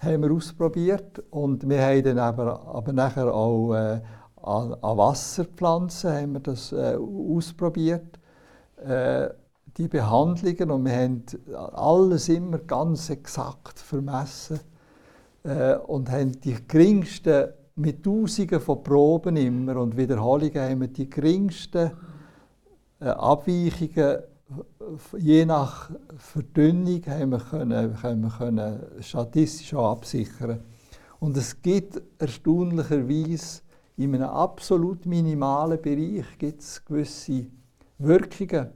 haben 0.00 0.22
wir 0.24 0.32
ausprobiert. 0.32 1.22
Und 1.30 1.68
wir 1.68 1.80
haben 1.80 2.02
dann 2.02 2.18
aber, 2.18 2.60
aber 2.74 2.92
nachher 2.92 3.32
auch 3.32 3.72
äh, 3.72 4.00
an, 4.42 4.74
an, 4.82 4.98
Wasserpflanzen 4.98 6.12
haben 6.12 6.32
wir 6.32 6.40
das 6.40 6.72
äh, 6.72 6.96
ausprobiert. 6.96 8.18
Äh, 9.74 9.78
die 9.78 9.88
Behandlungen 9.88 10.70
und 10.70 10.84
wir 10.84 10.96
haben 10.96 11.24
alles 11.74 12.28
immer 12.28 12.58
ganz 12.58 13.10
exakt 13.10 13.78
vermessen 13.78 14.60
äh, 15.42 15.74
und 15.74 16.10
haben 16.10 16.40
die 16.40 16.56
geringsten, 16.66 17.48
mit 17.76 18.04
Tausenden 18.04 18.60
von 18.60 18.84
Proben 18.84 19.36
immer 19.36 19.76
und 19.76 19.96
Wiederholungen 19.96 20.60
haben 20.60 20.80
wir 20.80 20.88
die 20.88 21.10
geringsten 21.10 21.90
äh, 23.00 23.06
Abweichungen 23.06 24.18
je 25.18 25.44
nach 25.46 25.90
Verdünnung 26.16 27.02
haben 27.06 27.30
wir 27.30 27.38
können, 27.38 28.02
haben 28.02 28.20
wir 28.20 28.30
können 28.30 28.80
statistisch 29.00 29.74
absichern. 29.74 30.60
Und 31.18 31.36
es 31.36 31.60
gibt 31.62 32.00
erstaunlicherweise 32.18 33.62
in 33.96 34.14
einem 34.14 34.28
absolut 34.28 35.06
minimalen 35.06 35.80
Bereich 35.80 36.38
gibt 36.38 36.60
es 36.60 36.84
gewisse 36.84 37.46
Wirkungen. 37.98 38.68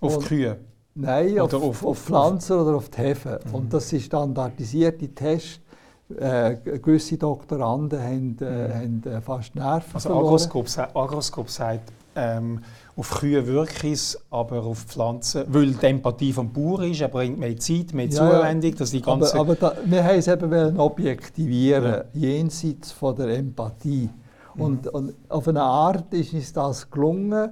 Auf 0.00 0.18
und, 0.18 0.26
Kühe? 0.26 0.56
Nein, 0.94 1.40
oder 1.40 1.56
auf, 1.58 1.64
auf, 1.64 1.84
auf 1.84 1.98
Pflanzen 1.98 2.58
oder 2.58 2.76
auf 2.76 2.88
die 2.88 2.98
Hefe. 2.98 3.40
Mhm. 3.46 3.54
Und 3.54 3.72
das 3.72 3.88
sind 3.88 4.02
standardisierte 4.02 5.08
Tests, 5.08 5.60
Äh, 6.08 6.78
gewisse 6.78 7.16
Doktoranden 7.18 8.00
haben, 8.00 8.36
äh, 8.40 8.72
haben 8.72 9.02
äh, 9.04 9.20
fast 9.20 9.56
Nerven 9.56 9.90
Also. 9.92 10.14
Agroskop, 10.14 10.66
Agroskop 10.94 11.50
sagt, 11.50 11.92
ähm, 12.14 12.60
auf 12.96 13.10
Kühe 13.18 13.44
wirkt 13.44 13.82
es, 13.82 14.16
aber 14.30 14.62
auf 14.62 14.84
Pflanzen, 14.84 15.42
weil 15.48 15.72
die 15.74 15.84
Empathie 15.86 16.32
vom 16.32 16.52
Bauer 16.52 16.84
ist, 16.84 17.00
er 17.00 17.08
bringt 17.08 17.40
mehr 17.40 17.56
Zeit, 17.58 17.92
mehr 17.92 18.06
Ja, 18.06 18.24
ja. 18.24 18.38
Zuwendung, 18.38 18.76
dass 18.76 18.90
die 18.92 19.02
Aber, 19.02 19.18
ganze... 19.18 19.36
aber 19.36 19.54
da, 19.56 19.76
wir 19.84 20.04
haben 20.04 20.18
es 20.18 20.28
eben 20.28 20.78
objektivieren, 20.78 22.04
jenseits 22.12 22.92
von 22.92 23.16
der 23.16 23.36
Empathie. 23.36 24.08
Mhm. 24.54 24.62
Und, 24.62 24.86
und 24.86 25.14
auf 25.28 25.48
eine 25.48 25.62
Art 25.62 26.14
ist 26.14 26.32
uns 26.32 26.52
das 26.52 26.88
gelungen, 26.88 27.50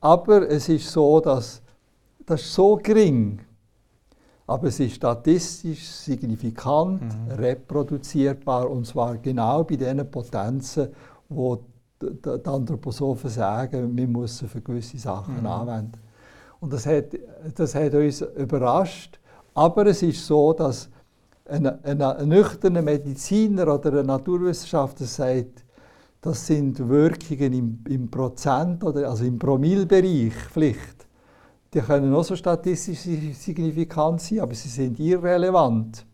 aber 0.00 0.48
es 0.48 0.70
ist 0.70 0.90
so, 0.90 1.20
dass 1.20 1.60
das 2.26 2.42
ist 2.42 2.54
so 2.54 2.76
gering, 2.76 3.40
aber 4.46 4.68
es 4.68 4.80
ist 4.80 4.96
statistisch 4.96 5.86
signifikant, 5.86 7.02
Mhm. 7.02 7.30
reproduzierbar 7.36 8.68
und 8.70 8.86
zwar 8.86 9.16
genau 9.18 9.64
bei 9.64 9.76
den 9.76 10.10
Potenzen, 10.10 10.88
wo 11.28 11.56
die, 12.02 12.08
die 12.22 12.46
Anthroposophen 12.48 13.30
sagen, 13.30 13.96
wir 13.96 14.08
müssen 14.08 14.48
für 14.48 14.60
gewisse 14.60 14.98
Sachen 14.98 15.40
Mhm. 15.40 15.46
anwenden. 15.46 16.00
Und 16.60 16.72
das 16.72 16.86
hat, 16.86 17.06
das 17.54 17.74
hat 17.74 17.94
uns 17.94 18.20
überrascht. 18.22 19.18
Aber 19.54 19.86
es 19.86 20.02
ist 20.02 20.26
so, 20.26 20.52
dass 20.52 20.88
ein, 21.46 21.66
ein, 21.84 22.00
ein 22.02 22.28
nüchterner 22.28 22.82
Mediziner 22.82 23.74
oder 23.74 24.00
ein 24.00 24.06
Naturwissenschaftler 24.06 25.06
sagt, 25.06 25.64
das 26.20 26.46
sind 26.46 26.78
Wirkungen 26.88 27.52
im, 27.52 27.84
im 27.88 28.10
Prozent 28.10 28.84
oder 28.84 29.08
also 29.08 29.24
im 29.24 29.38
Promillbereich 29.38 30.34
vielleicht. 30.52 30.99
Die 31.72 31.80
können 31.80 32.12
auch 32.14 32.24
so 32.24 32.34
statistisch 32.34 32.98
si- 32.98 33.32
signifikant 33.32 34.20
sein, 34.20 34.40
aber 34.40 34.54
sie 34.54 34.68
sind 34.68 34.98
irrelevant. 34.98 36.04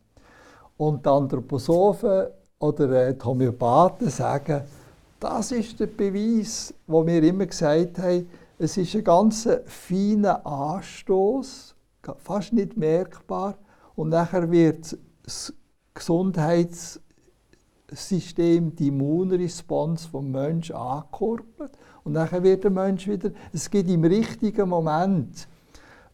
Und 0.76 1.06
die 1.06 1.08
Anthroposophen 1.08 2.26
oder 2.58 3.08
äh, 3.08 3.14
die 3.14 3.24
Homöopathen 3.24 4.10
sagen, 4.10 4.62
das 5.18 5.52
ist 5.52 5.80
der 5.80 5.86
Beweis, 5.86 6.74
wo 6.86 7.06
wir 7.06 7.22
immer 7.22 7.46
gesagt 7.46 7.98
haben, 7.98 8.28
es 8.58 8.76
ist 8.76 8.94
ein 8.94 9.04
ganz 9.04 9.48
feiner 9.64 10.46
Anstoß, 10.46 11.74
fast 12.18 12.52
nicht 12.52 12.76
merkbar, 12.76 13.56
und 13.94 14.10
nachher 14.10 14.50
wird 14.50 14.98
das 15.22 15.54
Gesundheitssystem, 15.94 17.00
die 18.76 18.88
Immunresponse 18.88 20.08
vom 20.08 20.30
Menschen 20.30 20.76
angekurbelt 20.76 21.72
und 22.06 22.12
nachher 22.12 22.42
wird 22.42 22.62
der 22.62 22.70
Mensch 22.70 23.08
wieder, 23.08 23.30
es 23.52 23.68
gibt 23.68 23.90
im 23.90 24.04
richtigen 24.04 24.68
Moment, 24.68 25.48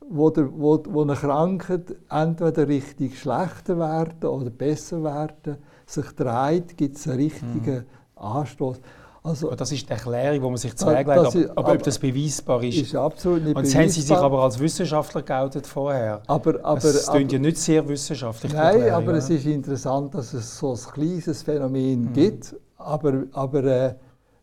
wo, 0.09 0.31
der, 0.31 0.49
wo, 0.51 0.83
wo 0.89 1.03
eine 1.03 1.15
Krankheit 1.15 1.95
entweder 2.09 2.67
richtig 2.67 3.19
schlechter 3.21 3.79
werden 3.79 4.25
oder 4.29 4.49
besser 4.51 5.05
werden, 5.05 5.59
sich 5.87 6.07
dreht, 6.17 6.77
gibt 6.79 6.97
es 6.97 7.07
einen 7.07 7.19
richtigen 7.21 7.85
Anstoß. 8.17 8.81
Also 9.25 9.49
Aber 9.49 9.57
das 9.57 9.71
ist 9.71 9.87
die 9.87 9.93
Erklärung, 9.93 10.41
die 10.41 10.41
man 10.49 10.57
sich 10.57 10.75
zweigelegt 10.75 11.09
das 11.27 11.37
aber, 11.37 11.45
ist- 11.45 11.57
aber 11.59 11.73
ob 11.75 11.83
das 11.83 11.99
beweisbar 11.99 12.63
ist... 12.65 12.77
ist 12.79 12.95
absolut 12.97 13.45
nicht 13.45 13.55
und 13.57 13.63
jetzt 13.65 13.75
haben 13.77 13.89
Sie 13.89 14.01
sich 14.01 14.09
beweisbar. 14.09 14.27
aber 14.33 14.43
als 14.45 14.59
Wissenschaftler 14.59 15.23
geoutet 15.23 15.67
vorher. 15.67 16.23
aber, 16.27 16.59
aber, 16.65 16.85
es 16.85 17.07
aber, 17.07 17.19
klingt 17.19 17.33
ja 17.33 17.39
nicht 17.39 17.59
sehr 17.59 17.87
wissenschaftlich. 17.87 18.53
Nein, 18.53 18.91
aber 18.91 19.13
es 19.15 19.27
oder? 19.27 19.35
ist 19.37 19.47
interessant, 19.47 20.15
dass 20.15 20.33
es 20.33 20.59
so 20.59 20.73
ein 20.73 20.79
kleines 20.95 21.43
Phänomen 21.43 22.07
Mhm. 22.07 22.13
gibt. 22.15 22.57
Aber, 22.79 23.23
aber, 23.33 23.63
äh, 23.65 23.95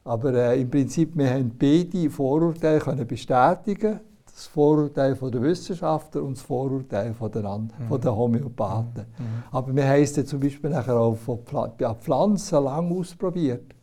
aber 0.09 0.33
äh, 0.33 0.59
im 0.59 0.69
Prinzip, 0.69 1.15
wir 1.15 1.29
haben 1.29 1.51
beide 1.57 2.09
Vorurteile 2.09 2.79
können 2.79 3.05
bestätigen 3.05 3.99
Das 4.25 4.47
Vorurteil 4.47 5.15
von 5.15 5.31
der 5.31 5.41
Wissenschaftler 5.43 6.23
und 6.23 6.35
das 6.37 6.41
Vorurteil 6.41 7.13
von 7.13 7.31
der, 7.31 7.45
An 7.45 7.71
Mhm. 7.77 7.87
von 7.87 8.01
der 8.01 8.15
Homöopathen. 8.15 9.05
Mhm. 9.17 9.43
Aber 9.51 9.75
wir 9.75 9.87
haben 9.87 10.01
es 10.01 10.13
dann 10.13 10.25
zum 10.25 10.39
Beispiel 10.39 10.71
nachher 10.71 10.95
auch 10.95 11.15
von 11.15 11.39
bei 11.77 11.93
Pflanzen 11.93 12.63
lang 12.63 12.91
ausprobiert. 12.91 13.75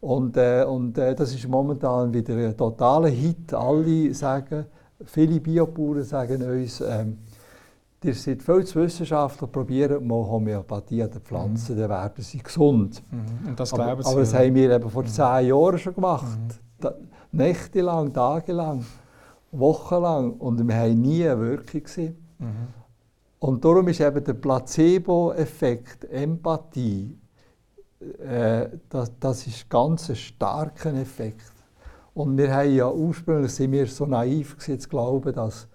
Und, 0.00 0.36
äh, 0.36 0.64
und 0.64 0.98
äh, 0.98 1.14
das 1.16 1.34
ist 1.34 1.48
momentan 1.48 2.12
wieder 2.14 2.36
ein 2.36 2.56
totaler 2.56 3.08
Hit. 3.08 3.52
Alle 3.52 4.14
sagen, 4.14 4.66
viele 5.04 5.40
Biobauern 5.40 6.04
sagen 6.04 6.42
uns, 6.42 6.80
ähm, 6.80 7.18
ihr 8.06 8.14
seid 8.14 8.42
viel 8.42 8.64
zu 8.64 8.80
Wissenschaftler, 8.80 9.48
probieren 9.48 10.06
mal 10.06 10.26
Homöopathie 10.26 11.02
an 11.02 11.10
den 11.10 11.20
Pflanzen, 11.20 11.76
dann 11.76 11.90
werden 11.90 12.22
sie 12.22 12.38
gesund. 12.38 13.02
Mhm. 13.10 13.48
Und 13.48 13.60
das 13.60 13.72
Aber, 13.72 13.84
glauben 13.84 14.02
Sie. 14.02 14.08
aber 14.08 14.20
das 14.20 14.32
ja. 14.32 14.38
haben 14.38 14.54
wir 14.54 14.70
eben 14.70 14.90
vor 14.90 15.04
zehn 15.04 15.46
Jahren 15.48 15.78
schon 15.78 15.94
gemacht. 15.94 16.38
Da, 16.80 16.94
nächtelang, 17.32 18.12
tagelang, 18.12 18.84
wochenlang. 19.52 20.32
Und 20.34 20.66
wir 20.66 20.76
haben 20.76 21.00
nie 21.00 21.26
eine 21.28 21.40
Wirkung 21.40 21.82
gesehen. 21.82 22.16
Mhm. 22.38 22.46
Und 23.38 23.64
darum 23.64 23.88
ist 23.88 24.00
eben 24.00 24.24
der 24.24 24.34
Placebo-Effekt, 24.34 26.04
Empathie, 26.10 27.18
äh, 28.18 28.68
das, 28.88 29.12
das 29.18 29.46
ist 29.46 29.68
ganz 29.68 30.08
ein 30.10 30.16
starker 30.16 30.94
Effekt. 30.94 31.52
Und 32.14 32.38
wir 32.38 32.54
haben 32.54 32.74
ja 32.74 32.90
ursprünglich 32.90 33.52
sind 33.52 33.72
wir 33.72 33.86
so 33.86 34.06
naiv 34.06 34.56
gewesen, 34.56 34.80
zu 34.80 34.88
glauben, 34.88 35.34
dass 35.34 35.68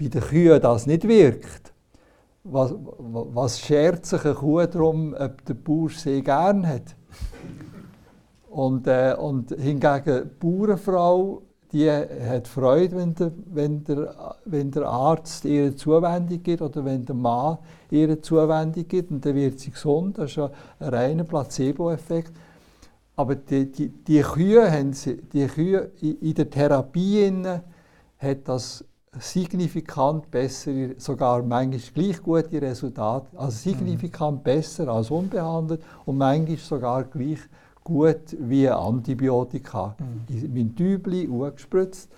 bei 0.00 0.08
den 0.08 0.22
Kühen 0.22 0.60
das 0.60 0.86
nicht 0.86 1.06
wirkt. 1.06 1.72
Was, 2.42 2.74
was 2.74 3.60
schert 3.60 4.06
sich 4.06 4.24
eine 4.24 4.34
Kuh 4.34 4.64
darum, 4.64 5.14
ob 5.18 5.44
der 5.44 5.54
Bauer 5.54 5.90
sie 5.90 6.22
gern 6.22 6.66
hat? 6.66 6.96
Und, 8.48 8.86
äh, 8.86 9.14
und 9.18 9.50
hingegen 9.50 10.04
die 10.04 10.46
Bauernfrau, 10.46 11.42
die 11.70 11.88
hat 11.88 12.48
Freude, 12.48 12.96
wenn 12.96 13.14
der, 13.14 13.32
wenn, 13.46 13.84
der, 13.84 14.36
wenn 14.46 14.70
der 14.70 14.86
Arzt 14.86 15.44
ihr 15.44 15.76
Zuwendung 15.76 16.42
gibt 16.42 16.62
oder 16.62 16.84
wenn 16.84 17.04
der 17.04 17.14
Mann 17.14 17.58
ihr 17.90 18.20
Zuwendung 18.20 18.88
gibt 18.88 19.10
und 19.12 19.24
dann 19.24 19.36
wird 19.36 19.60
sie 19.60 19.70
gesund. 19.70 20.18
Das 20.18 20.32
ist 20.32 20.38
ein 20.38 20.50
reiner 20.80 21.24
Placebo-Effekt. 21.24 22.32
Aber 23.14 23.36
die, 23.36 23.70
die, 23.70 23.88
die 23.88 24.22
Kühe, 24.22 24.68
haben 24.68 24.94
sie, 24.94 25.18
die 25.18 25.46
Kühe 25.46 25.92
in, 26.00 26.18
in 26.20 26.34
der 26.34 26.50
Therapie 26.50 27.26
innen 27.26 27.60
hat 28.18 28.48
das 28.48 28.84
signifikant 29.18 30.30
bessere, 30.30 30.94
sogar 30.98 31.42
manchmal 31.42 31.80
gleich 31.94 32.22
gute 32.22 32.62
Resultate, 32.62 33.26
also 33.36 33.50
signifikant 33.50 34.44
besser 34.44 34.88
als 34.88 35.10
unbehandelt 35.10 35.82
und 36.06 36.16
manchmal 36.18 36.56
sogar 36.58 37.04
gleich 37.04 37.40
gut 37.82 38.36
wie 38.38 38.68
Antibiotika. 38.68 39.96
In 40.28 40.54
mein 40.54 40.76
Tübli 40.76 41.28
gespritzt. 41.52 42.10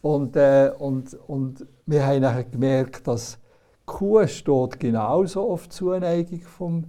Und, 0.00 0.36
äh, 0.36 0.70
und, 0.78 1.14
und 1.26 1.66
wir 1.84 2.06
haben 2.06 2.22
nachher 2.22 2.44
gemerkt, 2.44 3.06
dass 3.06 3.38
die 3.80 3.86
Kuh 3.86 4.26
steht 4.26 4.80
genauso 4.80 5.50
auf 5.50 5.64
die 5.64 5.70
Zuneigung 5.70 6.40
vom, 6.42 6.84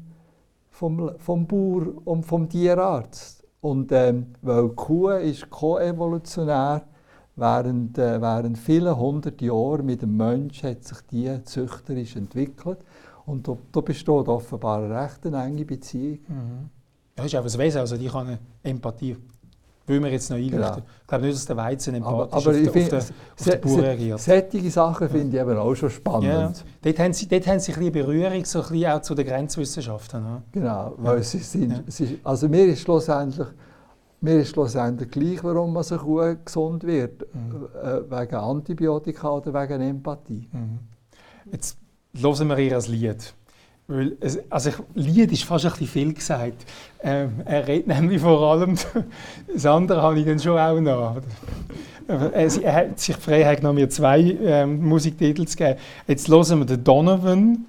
vom, 0.70 1.12
vom 1.18 1.48
Bauer 1.48 1.88
und 2.06 2.26
vom 2.26 2.48
Tierarzt. 2.48 3.44
Und 3.60 3.92
ähm, 3.92 4.36
weil 4.42 4.70
die 4.70 4.76
Kuh 4.76 5.10
ist 5.10 5.50
koevolutionär, 5.50 6.84
während, 7.38 7.98
äh, 7.98 8.22
während 8.22 8.58
vielen 8.58 8.98
hundert 8.98 9.42
Jahren 9.42 9.86
mit 9.86 10.02
dem 10.02 10.18
Mensch 10.18 10.64
hat 10.64 10.84
sich 10.84 10.98
die 11.12 11.44
züchterisch 11.44 12.16
entwickelt. 12.16 12.80
Und 13.26 13.48
da, 13.48 13.58
da 13.72 13.82
besteht 13.82 14.10
offenbar 14.28 14.84
eine 14.84 15.02
recht 15.04 15.26
enge 15.26 15.66
Beziehung. 15.66 16.20
Mhm. 16.28 16.70
Ja, 17.18 17.24
das 17.24 17.26
ist 17.28 17.36
einfach 17.36 17.46
das 17.46 17.58
Wesen, 17.58 17.80
also 17.80 17.98
die 17.98 18.08
kann 18.08 18.28
eine 18.28 18.40
Empathie. 18.64 19.18
Will 19.88 20.02
man 20.02 20.12
jetzt 20.12 20.30
noch 20.30 20.36
einleuchten. 20.38 20.60
Genau. 20.60 20.78
Ich 21.02 21.08
glaube 21.08 21.26
nicht, 21.26 21.36
dass 21.38 21.46
der 21.46 21.56
Weizen 21.58 22.04
Aber, 22.04 22.24
empathisch 22.24 22.46
aber 22.48 22.58
auf, 22.58 22.76
ich 22.76 22.90
den, 22.90 22.98
auf, 22.98 23.06
den, 23.08 23.16
auf 23.40 23.46
den 23.46 23.62
Bauer 23.62 23.84
reagiert. 23.84 24.20
solche 24.20 24.70
Sachen 24.72 25.10
finde 25.10 25.38
ich 25.38 25.42
eben 25.42 25.58
auch 25.58 25.76
schon 25.76 25.90
spannend. 25.90 26.26
Ja, 26.26 26.52
dort 26.82 27.00
haben 27.00 27.14
sie, 27.14 27.28
dort 27.28 27.48
haben 27.48 27.60
sie 27.60 27.72
ein 27.72 27.80
bisschen 27.80 27.94
Berührung 27.94 28.44
so 28.44 28.62
ein 28.62 28.68
bisschen 28.70 28.92
auch 28.92 29.02
zu 29.02 29.16
den 29.16 29.26
Grenzwissenschaften. 29.26 30.24
Ja. 30.24 30.42
Genau, 30.52 30.94
weil 30.98 31.24
sie 31.24 31.40
sind, 31.40 31.72
Ja. 31.72 31.80
sie, 31.88 32.20
also 32.24 32.50
mir 32.50 32.66
ist 32.66 32.82
schlussendlich, 32.82 33.48
mir 34.22 34.40
ist 34.40 34.50
schlussendlich 34.50 35.12
gleich, 35.12 35.44
warum 35.44 35.74
man 35.74 35.86
eine 35.88 36.00
Kuh 36.00 36.36
gesund 36.44 36.84
wird, 36.86 37.22
Mhm. 37.34 37.68
äh, 37.84 38.02
wegen 38.10 38.36
Antibiotika 38.36 39.30
oder 39.30 39.54
wegen 39.54 39.82
Empathie. 39.82 40.48
Mhm. 40.52 40.80
Jetzt 41.52 41.78
hören 42.16 42.48
wir 42.50 42.58
ihr 42.58 42.78
ein 42.78 42.84
Lied. 42.92 43.34
Weil 43.90 44.18
es, 44.20 44.40
also 44.52 44.70
ich, 44.70 44.76
Lied 44.96 45.32
ist 45.32 45.44
fast 45.46 45.66
ein 45.66 45.72
bisschen 45.72 45.88
viel 45.88 46.14
gesagt. 46.14 46.66
Ähm, 47.02 47.42
er 47.46 47.68
redet 47.68 47.88
nämlich 47.88 48.22
vor 48.22 48.42
allem, 48.42 48.76
das 49.54 49.66
andere 49.66 50.02
habe 50.02 50.20
ich 50.20 50.26
dann 50.26 50.40
schon 50.40 50.58
auch 50.58 50.80
noch. 50.80 51.16
Aber, 52.10 52.34
äh, 52.36 52.50
Er 52.64 52.74
hat 52.76 53.00
sich 53.00 53.16
Freiheit 53.16 53.60
genommen, 53.60 53.80
mir 53.80 53.90
zwei 53.90 54.20
ähm, 54.42 54.84
Musiktitel 54.86 55.46
zu 55.46 55.56
geben. 55.56 55.80
Jetzt 56.08 56.28
hören 56.28 56.60
wir 56.60 56.66
den 56.66 56.84
Donovan 56.84 57.66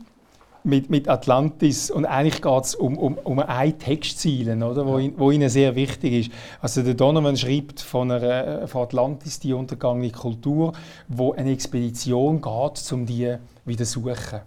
mit, 0.64 0.90
mit 0.90 1.08
Atlantis 1.08 1.90
und 1.90 2.04
eigentlich 2.04 2.42
geht 2.42 2.64
es 2.64 2.74
um, 2.74 2.98
um, 2.98 3.18
um 3.18 3.38
eine 3.38 3.76
Textziele, 3.76 4.54
oder, 4.56 4.86
wo, 4.86 4.98
ihn, 4.98 5.14
wo 5.16 5.30
ihnen 5.30 5.48
sehr 5.48 5.74
wichtig 5.74 6.26
ist. 6.26 6.30
Also 6.60 6.82
der 6.82 6.94
Donovan 6.94 7.36
schreibt 7.36 7.80
von, 7.80 8.10
einer, 8.10 8.68
von 8.68 8.82
Atlantis, 8.82 9.38
die 9.40 9.52
untergangene 9.52 10.10
Kultur, 10.10 10.72
wo 11.08 11.32
eine 11.32 11.52
Expedition 11.52 12.40
geht, 12.40 12.92
um 12.92 13.06
die 13.06 13.36
wieder 13.64 13.84
zu 13.84 14.00
suchen. 14.00 14.40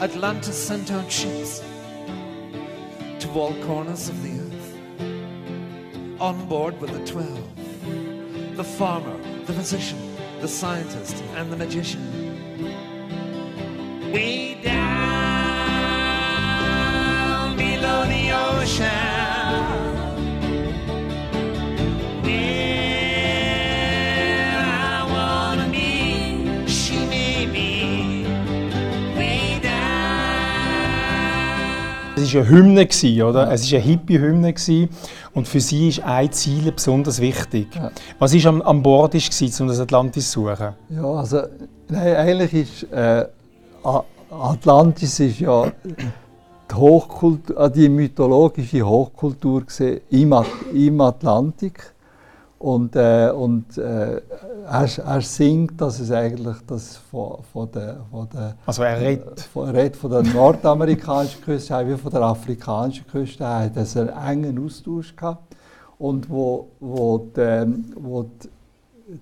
Atlantis 0.00 0.66
sent 0.66 0.92
out 0.92 1.10
ships 1.12 1.62
to 3.18 3.28
all 3.40 3.52
corners 3.66 4.08
of 4.08 4.14
the 4.22 4.30
earth. 4.30 6.20
On 6.20 6.36
board 6.48 6.80
were 6.80 6.86
the 6.86 7.04
twelve 7.04 7.38
the 8.58 8.64
farmer, 8.64 9.16
the 9.46 9.52
physician, 9.52 9.98
the 10.40 10.48
scientist, 10.48 11.22
and 11.36 11.48
the 11.50 11.56
magician. 11.56 12.27
Way 14.12 14.56
down 14.64 15.18
shall. 18.68 18.84
Where 22.22 22.32
I 24.60 25.04
wanna 25.10 25.68
be, 25.70 26.66
she 26.66 26.98
may 27.06 27.46
be 27.46 28.26
way 29.16 29.58
down. 29.62 29.78
Es 32.16 32.34
war 32.34 32.42
eine 32.42 32.50
Hymne, 32.50 32.88
oder? 33.24 33.50
Es 33.50 33.70
war 33.70 33.78
eine 33.78 33.88
Hippie-Hymne. 33.88 34.54
Und 35.34 35.48
für 35.48 35.60
sie 35.60 35.88
ist 35.88 36.00
ein 36.02 36.32
Ziel 36.32 36.72
besonders 36.72 37.20
wichtig. 37.20 37.68
Ja. 37.74 37.90
Was 38.18 38.34
war 38.34 38.46
am, 38.46 38.62
an 38.62 38.82
Bord, 38.82 39.14
um 39.14 39.68
das 39.68 39.80
Atlantis 39.80 40.30
zu 40.30 40.48
suchen? 40.48 40.74
Ja, 40.90 41.04
also 41.04 41.42
nein, 41.88 42.16
eigentlich 42.16 42.54
ist 42.54 42.92
äh, 42.92 43.26
Atlantis 44.30 45.20
ist 45.20 45.40
ja 45.40 45.72
die, 46.70 46.74
Hochkultur, 46.74 47.58
äh, 47.58 47.70
die 47.70 47.88
mythologische 47.88 48.82
Hochkultur 48.86 49.62
gewesen 49.62 50.00
im, 50.10 50.32
At 50.32 50.46
im 50.72 51.00
Atlantik. 51.00 51.94
Und, 52.58 52.96
äh, 52.96 53.30
und 53.30 53.78
äh, 53.78 54.20
er, 54.66 54.98
er 54.98 55.20
singt, 55.20 55.80
dass 55.80 56.00
es 56.00 56.10
eigentlich 56.10 56.56
das 56.66 56.96
von, 56.96 57.38
von 57.52 57.70
der, 57.70 57.98
von 58.10 58.28
der 58.30 58.56
Also 58.66 58.82
er 58.82 59.00
redet. 59.00 59.40
von, 59.40 59.68
er 59.68 59.74
redet 59.74 59.96
von 59.96 60.10
der 60.10 60.22
nordamerikanischen 60.24 61.40
Küste 61.40 61.88
wie 61.88 61.96
von 61.96 62.10
der 62.10 62.22
afrikanischen 62.22 63.06
Küste. 63.06 63.44
Er 63.44 63.64
hat 63.66 63.76
einen 63.76 64.08
engen 64.08 64.64
Austausch 64.64 65.14
gehabt. 65.14 65.54
Und 65.98 66.28
wo, 66.28 66.68
wo, 66.80 67.18
die, 67.18 67.40
ähm, 67.40 67.84
wo 67.96 68.24
die, 68.24 68.48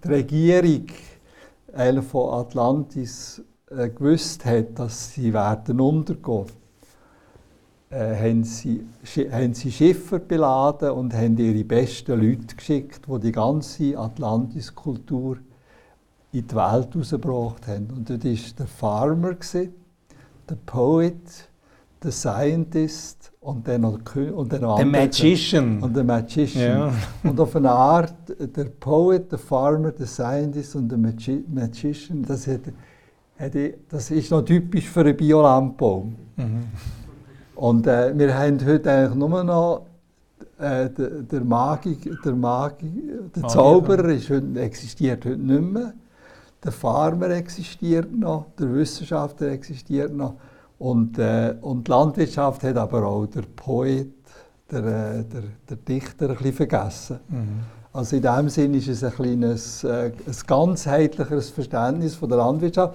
die 0.03 0.09
Regierung 0.09 0.87
von 2.11 2.35
Atlantis 2.35 3.43
äh, 3.71 3.89
gewusst 3.89 4.45
hat, 4.45 4.79
dass 4.79 5.13
sie 5.13 5.33
werden 5.33 5.81
untergehen, 5.81 6.47
äh, 7.91 8.15
haben, 8.15 8.45
sie, 8.45 8.87
haben 9.31 9.55
sie 9.55 9.73
Schiffe 9.73 10.21
beladen 10.21 10.91
und 10.91 11.13
haben 11.13 11.37
ihre 11.37 11.65
besten 11.65 12.21
Leute 12.21 12.55
geschickt, 12.55 13.01
die 13.09 13.21
die 13.21 13.33
ganze 13.33 13.99
Atlantis-Kultur 13.99 15.39
in 16.31 16.47
die 16.47 16.55
Welt 16.55 16.95
rausgebracht 16.95 17.67
haben. 17.67 17.89
Und 17.91 18.09
dort 18.09 18.25
war 18.25 18.55
der 18.59 18.67
Farmer, 18.67 19.37
der 20.49 20.57
Poet, 20.65 21.49
der 22.03 22.13
Scientist 22.13 23.33
und 23.41 23.67
dann 23.67 23.81
noch 23.81 23.99
und 24.15 24.53
dann 24.53 24.61
noch 24.61 24.77
Der 24.77 24.87
Magician. 24.87 25.83
und 25.83 25.97
der 25.97 26.05
Magician. 26.05 26.79
Ja. 26.79 26.93
Und 27.29 27.41
auf 27.41 27.57
eine 27.57 27.71
Art, 27.71 28.15
der 28.39 28.67
Poet, 28.67 29.33
der 29.33 29.39
Farmer, 29.39 29.91
der 29.91 30.07
Scientist 30.07 30.77
und 30.77 30.89
der 30.89 30.99
Magi 30.99 31.45
Magician, 31.49 32.23
das, 32.23 32.47
hat, 32.47 32.61
das 33.89 34.11
ist 34.11 34.31
noch 34.31 34.43
typisch 34.43 34.89
für 34.89 35.01
einen 35.01 35.17
Biolandbaum. 35.17 36.17
Mhm. 36.37 36.65
Und 37.55 37.87
äh, 37.87 38.17
wir 38.17 38.37
haben 38.37 38.65
heute 38.65 38.91
eigentlich 38.91 39.15
nur 39.15 39.45
noch 39.45 39.87
äh, 40.59 40.91
der, 40.91 41.09
der 41.23 41.45
Magik, 41.45 42.11
der, 42.23 42.35
Magik, 42.35 43.33
der 43.35 43.43
Magier. 43.43 43.49
Zauberer 43.49 44.09
ist 44.09 44.31
heute, 44.31 44.61
existiert 44.61 45.25
heute 45.25 45.39
nicht 45.39 45.63
mehr. 45.63 45.93
Der 46.65 46.73
Farmer 46.73 47.31
existiert 47.31 48.13
noch, 48.13 48.47
der 48.59 48.73
Wissenschaftler 48.75 49.49
existiert 49.49 50.15
noch. 50.15 50.35
Und, 50.79 51.19
äh, 51.19 51.55
und 51.61 51.87
die 51.87 51.91
Landwirtschaft 51.91 52.63
hat 52.63 52.77
aber 52.77 53.07
auch 53.07 53.27
der 53.27 53.43
Poet, 53.55 54.13
der, 54.71 54.81
äh, 54.81 55.25
der, 55.25 55.43
der 55.69 55.77
Dichter 55.77 56.31
ein 56.31 56.37
bisschen 56.37 56.53
vergessen. 56.53 57.21
Mhm. 57.29 57.61
Also 57.93 58.17
in 58.17 58.23
dem 58.23 58.49
Sinn 58.51 58.75
ist 58.75 58.89
es 58.89 59.03
ein 59.03 59.13
kleines, 59.13 59.83
äh, 59.85 60.13
ein 60.27 60.37
ganzheitlicheres 60.47 61.49
Verständnis 61.49 62.15
von 62.15 62.29
der 62.29 62.39
Landwirtschaft. 62.39 62.95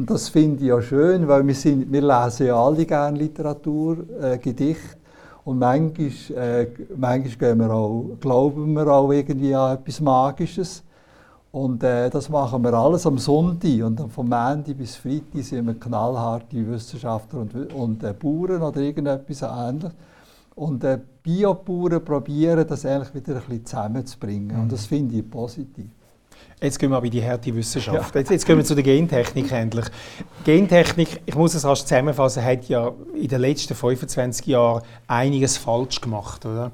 Und 0.00 0.08
das 0.08 0.30
finde 0.30 0.62
ich 0.62 0.68
ja 0.68 0.80
schön, 0.80 1.28
weil 1.28 1.46
wir, 1.46 1.54
sind, 1.54 1.92
wir 1.92 2.00
lesen 2.00 2.46
ja 2.46 2.56
alle 2.56 2.86
gerne 2.86 3.18
Literatur, 3.18 3.98
äh, 4.18 4.38
Gedichte. 4.38 4.96
Und 5.44 5.58
manchmal, 5.58 6.10
äh, 6.38 6.68
manchmal 6.96 7.58
wir 7.58 7.70
auch, 7.70 8.16
glauben 8.18 8.72
wir 8.72 8.86
auch 8.88 9.12
irgendwie 9.12 9.54
an 9.54 9.76
etwas 9.76 10.00
Magisches. 10.00 10.82
Und 11.52 11.82
äh, 11.84 12.08
das 12.08 12.30
machen 12.30 12.64
wir 12.64 12.72
alles 12.72 13.06
am 13.06 13.18
Sonntag. 13.18 13.82
Und 13.84 14.00
dann 14.00 14.08
vom 14.08 14.30
Montag 14.30 14.78
bis 14.78 14.96
Freitag 14.96 15.44
sind 15.44 15.66
wir 15.66 15.74
knallharte 15.74 16.66
Wissenschaftler 16.66 17.40
und, 17.40 17.54
und 17.74 18.02
äh, 18.02 18.14
Bauern 18.14 18.62
oder 18.62 18.80
irgendetwas 18.80 19.42
ähnliches. 19.42 19.92
Und 20.54 20.82
äh, 20.82 20.98
Biobauern 21.22 22.02
probieren, 22.02 22.66
das 22.66 22.86
eigentlich 22.86 23.14
wieder 23.14 23.34
ein 23.34 23.42
bisschen 23.42 23.66
zusammenzubringen. 23.66 24.60
Und 24.62 24.72
das 24.72 24.86
finde 24.86 25.16
ich 25.16 25.30
positiv. 25.30 25.90
Jetzt 26.62 26.78
gehen 26.78 26.90
wir 26.90 26.98
aber 26.98 27.06
in 27.06 27.12
die 27.12 27.24
harte 27.24 27.54
Wissenschaft. 27.54 28.14
Jetzt, 28.14 28.30
jetzt 28.30 28.44
gehen 28.44 28.58
wir 28.58 28.64
zu 28.64 28.74
der 28.74 28.84
Gentechnik 28.84 29.50
endlich. 29.50 29.86
Gentechnik, 30.44 31.22
ich 31.24 31.34
muss 31.34 31.54
es 31.54 31.64
rasch 31.64 31.82
zusammenfassen, 31.84 32.44
hat 32.44 32.68
ja 32.68 32.92
in 33.14 33.28
den 33.28 33.40
letzten 33.40 33.74
25 33.74 34.46
Jahren 34.46 34.82
einiges 35.06 35.56
falsch 35.56 36.02
gemacht. 36.02 36.44
Oder? 36.44 36.70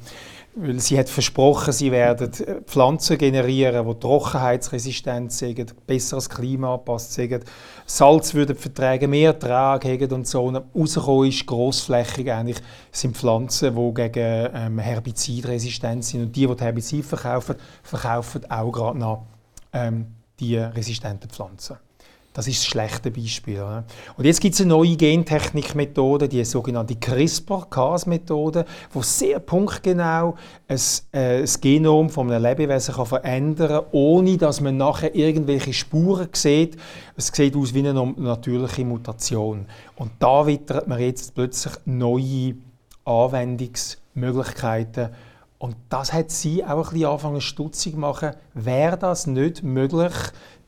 Weil 0.57 0.81
sie 0.81 0.99
hat 0.99 1.09
versprochen, 1.09 1.73
sie 1.73 1.93
werden 1.93 2.33
äh, 2.33 2.63
Pflanzen 2.63 3.17
generieren, 3.17 3.87
die 3.87 4.01
trockenheitsresistent 4.01 5.31
sind, 5.31 5.87
besseres 5.87 6.29
Klima 6.29 6.75
angepasst 6.75 7.13
sind, 7.13 7.45
Salz 7.85 8.35
würden 8.35 8.57
vertragen, 8.57 9.11
mehr 9.11 9.35
Ertrag 9.35 9.85
haben 9.85 10.13
und 10.13 10.27
so. 10.27 10.47
Und 10.47 10.57
rausgekommen 10.75 11.29
ist 11.29 11.47
grossflächig 11.47 12.33
eigentlich, 12.33 12.59
sind 12.91 13.17
Pflanzen, 13.17 13.77
die 13.77 13.95
gegen 13.95 14.49
ähm, 14.53 14.79
Herbizid 14.81 15.47
resistent 15.47 16.05
sind. 16.05 16.23
Und 16.23 16.35
die, 16.35 16.47
die, 16.47 16.57
die 16.57 16.65
Herbizid 16.65 17.05
verkaufen, 17.05 17.55
verkaufen 17.85 18.51
auch 18.51 18.73
gerade 18.73 18.99
noch 18.99 19.27
ähm, 19.77 20.07
die 20.41 20.57
resistenten 20.57 21.31
Pflanzen. 21.31 21.77
Das 22.33 22.47
ist 22.47 22.59
das 22.59 22.67
schlechte 22.67 23.11
Beispiel. 23.11 23.57
Oder? 23.57 23.85
Und 24.19 24.27
jetzt 24.27 24.43
gibt 24.43 24.55
es 24.55 24.61
eine 24.61 24.69
neue 24.69 24.97
Gentechnikmethode, 24.97 26.29
die 26.29 26.45
sogenannte 26.45 26.97
CRISPR-Cas-Methode, 26.97 28.67
die 28.95 29.03
sehr 29.03 29.39
punktgenau 29.39 30.37
ein, 30.69 30.81
äh, 31.13 31.41
das 31.41 31.59
Genom 31.63 32.11
von 32.11 32.31
einem 32.31 32.43
Lebewesen 32.43 32.95
kann 32.95 33.07
verändern 33.07 33.69
kann, 33.69 33.87
ohne 33.93 34.37
dass 34.37 34.61
man 34.61 34.77
nachher 34.77 35.15
irgendwelche 35.15 35.73
Spuren 35.73 36.29
sieht. 36.35 36.77
Es 37.17 37.29
sieht 37.29 37.57
aus 37.57 37.73
wie 37.73 37.89
eine 37.89 37.95
natürliche 37.95 38.85
Mutation. 38.85 39.65
Und 39.95 40.11
da 40.19 40.47
wittert 40.47 40.89
man 40.89 41.01
jetzt 41.01 41.35
plötzlich 41.35 41.73
neue 41.87 42.57
Anwendungsmöglichkeiten 43.07 45.09
und 45.67 45.75
das 45.89 46.13
hat 46.13 46.31
sie 46.31 46.65
auch 46.65 46.69
ein 46.77 46.93
bisschen 46.93 47.07
angefangen 47.07 47.41
stutzig 47.41 47.95
zu 47.95 47.99
machen. 47.99 48.35
Wäre 48.55 48.97
das 48.97 49.27
nicht 49.27 49.65
möglich, 49.65 50.13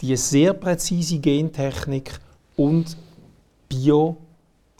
die 0.01 0.17
sehr 0.17 0.55
präzise 0.55 1.21
Gentechnik 1.21 2.19
und 2.57 2.97
Bio- 3.69 4.17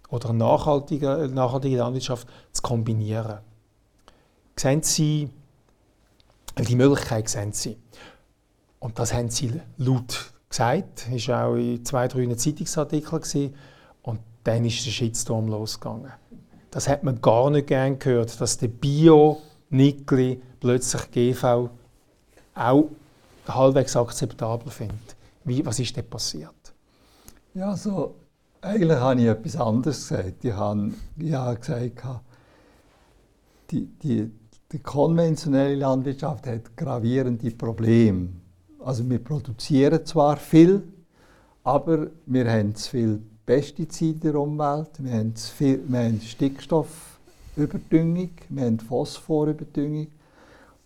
oder 0.09 0.33
nachhaltige, 0.33 1.31
nachhaltige 1.33 1.77
Landwirtschaft 1.77 2.27
zu 2.51 2.63
kombinieren? 2.63 3.39
Sehen 4.57 4.83
Sie, 4.83 5.31
die 6.59 6.75
Möglichkeit 6.75 7.29
sehen 7.29 7.53
Sie. 7.53 7.77
Und 8.81 8.99
das 8.99 9.15
haben 9.15 9.31
Sie 9.31 9.53
laut 9.77 10.33
gesagt. 10.51 11.07
Das 11.13 11.29
war 11.29 11.47
auch 11.47 11.55
in 11.55 11.85
zwei, 11.85 12.09
drei 12.09 12.35
Zeitungsartikeln. 12.35 13.55
Und 14.03 14.19
dann 14.43 14.65
ist 14.65 14.85
der 14.85 14.91
Shitstorm 14.91 15.47
losgegangen. 15.47 16.11
Das 16.73 16.89
hat 16.89 17.05
man 17.05 17.21
gar 17.21 17.51
nicht 17.51 17.69
gern 17.69 18.01
gehört, 18.01 18.41
dass 18.41 18.59
der 18.59 18.67
Bio- 18.67 19.43
Nickel 19.71 20.41
plötzlich 20.61 21.11
GV 21.11 21.71
auch 22.55 22.91
halbwegs 23.47 23.97
akzeptabel 23.97 24.71
findet. 24.71 25.17
Wie, 25.45 25.65
was 25.65 25.79
ist 25.79 25.97
denn 25.97 26.09
passiert? 26.09 26.75
Ja, 27.55 27.77
so, 27.77 28.15
eigentlich 28.61 28.99
habe 28.99 29.21
ich 29.21 29.27
etwas 29.27 29.57
anderes 29.57 30.09
gesagt. 30.09 30.45
Ich 30.45 30.53
habe, 30.53 30.93
habe 31.33 31.59
gesagt, 31.59 32.03
die, 33.71 33.87
die, 33.87 34.31
die 34.73 34.79
konventionelle 34.79 35.77
Landwirtschaft 35.77 36.47
hat 36.47 36.77
gravierende 36.77 37.51
Probleme. 37.51 38.29
Also 38.81 39.09
wir 39.09 39.19
produzieren 39.19 40.05
zwar 40.05 40.37
viel, 40.37 40.83
aber 41.65 42.09
wir 42.27 42.51
haben 42.51 42.75
zu 42.75 42.91
viel 42.91 43.23
Pestizide 43.45 44.29
in 44.29 44.33
der 44.33 44.41
Umwelt, 44.41 44.91
wir 44.99 45.13
haben, 45.13 45.35
viel, 45.35 45.83
wir 45.87 45.99
haben 46.01 46.21
Stickstoffüberdüngung, 47.59 48.31
wir 48.51 48.67
haben 48.67 48.79
Phosphorüberdüngung 48.79 50.07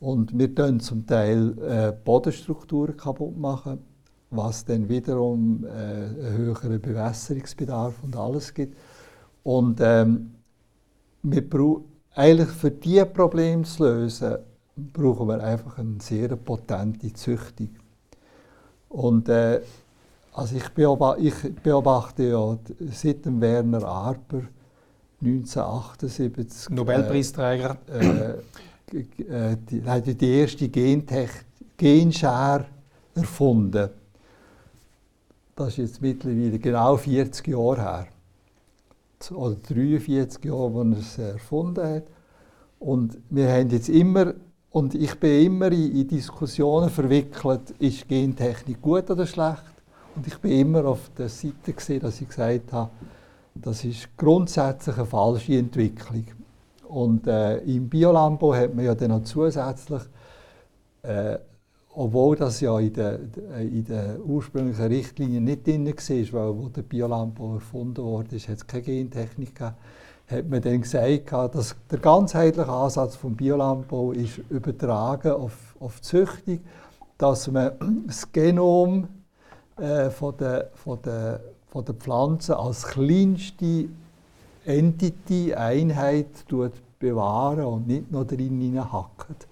und 0.01 0.39
wir 0.39 0.55
tun 0.55 0.81
zum 0.81 1.07
Teil 1.07 1.55
äh, 1.59 1.93
Bodenstrukturen 1.93 2.97
kaputt 2.97 3.37
machen, 3.37 3.81
was 4.31 4.65
dann 4.65 4.89
wiederum 4.89 5.65
äh, 5.65 5.69
einen 5.69 6.37
höheren 6.39 6.81
Bewässerungsbedarf 6.81 8.03
und 8.03 8.17
alles 8.17 8.55
gibt. 8.55 8.77
Und 9.43 9.81
ähm, 9.83 10.33
wir 11.23 11.45
eigentlich 12.15 12.49
für 12.49 12.71
diese 12.71 13.07
Probleme 13.07 13.65
zu 13.65 13.85
lösen, 13.85 14.39
brauchen 14.95 15.29
wir 15.29 15.43
einfach 15.45 15.79
eine 15.79 16.01
sehr 16.01 16.35
potente 16.37 17.13
Züchtung. 17.13 17.69
Und 18.89 19.29
äh, 19.29 19.61
also 20.33 20.57
ich, 20.57 20.69
beobachte, 20.71 21.21
ich 21.21 21.55
beobachte 21.63 22.23
ja 22.25 22.59
seit 22.91 23.27
dem 23.27 23.43
Werner 23.43 23.85
Arper 23.85 24.43
1978 25.23 26.71
Nobelpreisträger. 26.71 27.77
äh, 27.89 28.35
g- 28.91 29.23
äh, 29.25 29.57
die, 29.71 29.83
hat 29.85 30.07
die 30.21 30.29
erste 30.41 30.69
Gentech 30.69 31.31
Genschere 31.77 32.67
erfunden. 33.15 33.89
Das 35.57 35.69
ist 35.69 35.77
jetzt 35.79 36.03
mittlerweile 36.03 36.59
genau 36.59 36.97
40 36.97 37.47
Jahre 37.49 37.81
her. 37.83 38.07
Oder 39.31 39.57
43 39.57 40.45
Jahre, 40.45 40.81
als 40.97 41.19
er 41.19 41.29
es 41.29 41.33
erfunden 41.35 41.85
hat. 41.87 42.05
Und 42.81 43.19
wir 43.31 43.49
haben 43.53 43.71
jetzt 43.71 43.89
immer, 43.89 44.35
und 44.71 44.95
ich 44.95 45.15
bin 45.21 45.47
immer 45.47 45.71
in, 45.71 45.95
in 46.01 46.09
Diskussionen 46.09 46.91
verwickelt, 46.91 47.71
ist 47.79 48.09
Gentechnik 48.09 48.81
gut 48.83 49.09
oder 49.11 49.27
schlecht? 49.27 49.63
Und 50.17 50.27
ich 50.27 50.37
bin 50.39 50.53
immer 50.53 50.85
auf 50.87 51.11
der 51.17 51.29
Seite 51.29 51.73
gesehen, 51.73 52.01
dass 52.01 52.21
ich 52.21 52.29
gesagt 52.29 52.73
habe, 52.73 52.91
das 53.55 53.85
ist 53.85 54.17
grundsätzlich 54.17 54.97
eine 54.97 55.07
falsche 55.07 55.59
Entwicklung. 55.59 56.25
Und 56.89 57.27
äh, 57.27 57.59
im 57.59 57.89
Biolambo 57.89 58.55
hat 58.55 58.75
man 58.75 58.85
ja 58.85 58.95
dann 58.95 59.11
noch 59.11 59.23
zusätzlich, 59.23 60.03
äh, 61.03 61.39
obwohl 61.95 62.37
das 62.37 62.61
ja 62.61 62.79
in 62.79 62.93
der, 62.93 63.19
in 63.61 63.85
der 63.85 64.19
ursprünglichen 64.25 64.87
Richtlinie 64.87 65.41
nicht 65.41 65.67
drin 65.67 65.87
war, 65.87 66.33
weil 66.33 66.59
wo 66.59 66.69
der 66.69 66.83
Biolambo 66.83 67.55
erfunden 67.55 68.03
wurde, 68.03 68.37
hat 68.37 68.57
es 68.57 68.67
keine 68.67 68.83
Gentechnik 68.83 69.55
gegeben, 69.55 69.75
hat 70.29 70.49
man 70.49 70.63
dann 70.63 70.81
gesagt, 70.81 71.33
dass 71.55 71.77
der 71.91 71.99
ganzheitliche 71.99 72.69
Ansatz 72.69 73.17
vom 73.17 73.37
Biolandbau 73.37 74.13
übertragen 74.49 75.33
auf, 75.33 75.77
auf 75.81 75.97
die 75.97 76.03
Züchtung, 76.03 76.61
dass 77.19 77.51
man 77.51 77.73
das 78.07 78.31
Genom 78.33 79.09
äh, 79.77 80.11
von, 80.11 80.37
der, 80.37 80.71
von, 80.75 81.01
der, 81.03 81.41
von 81.73 81.87
der 81.87 81.95
Pflanze 81.95 82.59
als 82.59 82.83
kleinste 82.83 83.87
Entity, 84.67 85.55
Einheit 85.55 86.45
bewahren 86.99 87.65
und 87.65 87.87
nicht 87.87 88.13
noch 88.13 88.27
drin 88.27 88.79
hackt. 88.79 89.49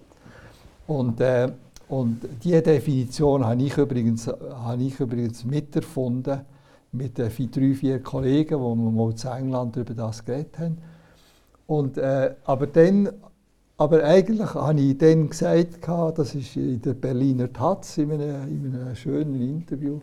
Und, 0.85 1.19
äh, 1.19 1.51
und 1.89 2.21
diese 2.43 2.61
Definition 2.61 3.43
habe 3.43 3.63
ich 3.63 3.75
übrigens, 3.75 4.27
habe 4.27 4.83
ich 4.83 4.99
übrigens 4.99 5.43
miterfunden 5.43 6.41
mit 6.91 7.17
den 7.17 7.31
drei, 7.51 7.73
vier 7.73 8.03
Kollegen, 8.03 8.59
wo 8.59 8.75
wir 8.75 8.91
mal 8.91 9.11
in 9.11 9.45
England 9.45 9.75
über 9.77 9.93
das 9.95 10.23
geredet 10.23 10.59
haben. 10.59 10.77
Und, 11.65 11.97
äh, 11.97 12.35
aber, 12.43 12.67
dann, 12.67 13.09
aber 13.77 14.03
eigentlich 14.03 14.53
habe 14.53 14.79
ich 14.79 14.97
dann 14.99 15.27
gesagt, 15.27 15.87
das 15.87 16.35
ist 16.35 16.55
in 16.55 16.81
der 16.83 16.93
Berliner 16.93 17.51
Taz, 17.51 17.97
in 17.97 18.11
einem, 18.11 18.47
in 18.47 18.75
einem 18.75 18.95
schönen 18.95 19.41
Interview, 19.41 19.99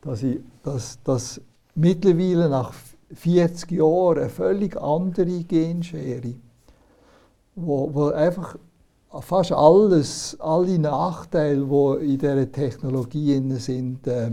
dass, 0.00 0.22
ich, 0.22 0.38
dass, 0.62 0.98
dass 1.02 1.40
mittlerweile 1.74 2.48
nach 2.48 2.72
40 3.14 3.70
Jahren 3.72 4.18
eine 4.18 4.28
völlig 4.28 4.76
andere 4.76 5.44
Genschere, 5.44 6.34
wo, 7.54 7.92
wo 7.92 8.06
einfach 8.08 8.56
fast 9.20 9.52
alles, 9.52 10.36
alle 10.40 10.78
Nachteile, 10.78 11.64
die 11.64 12.12
in 12.12 12.18
dieser 12.18 12.52
Technologie 12.52 13.40
sind, 13.58 14.06
äh, 14.06 14.32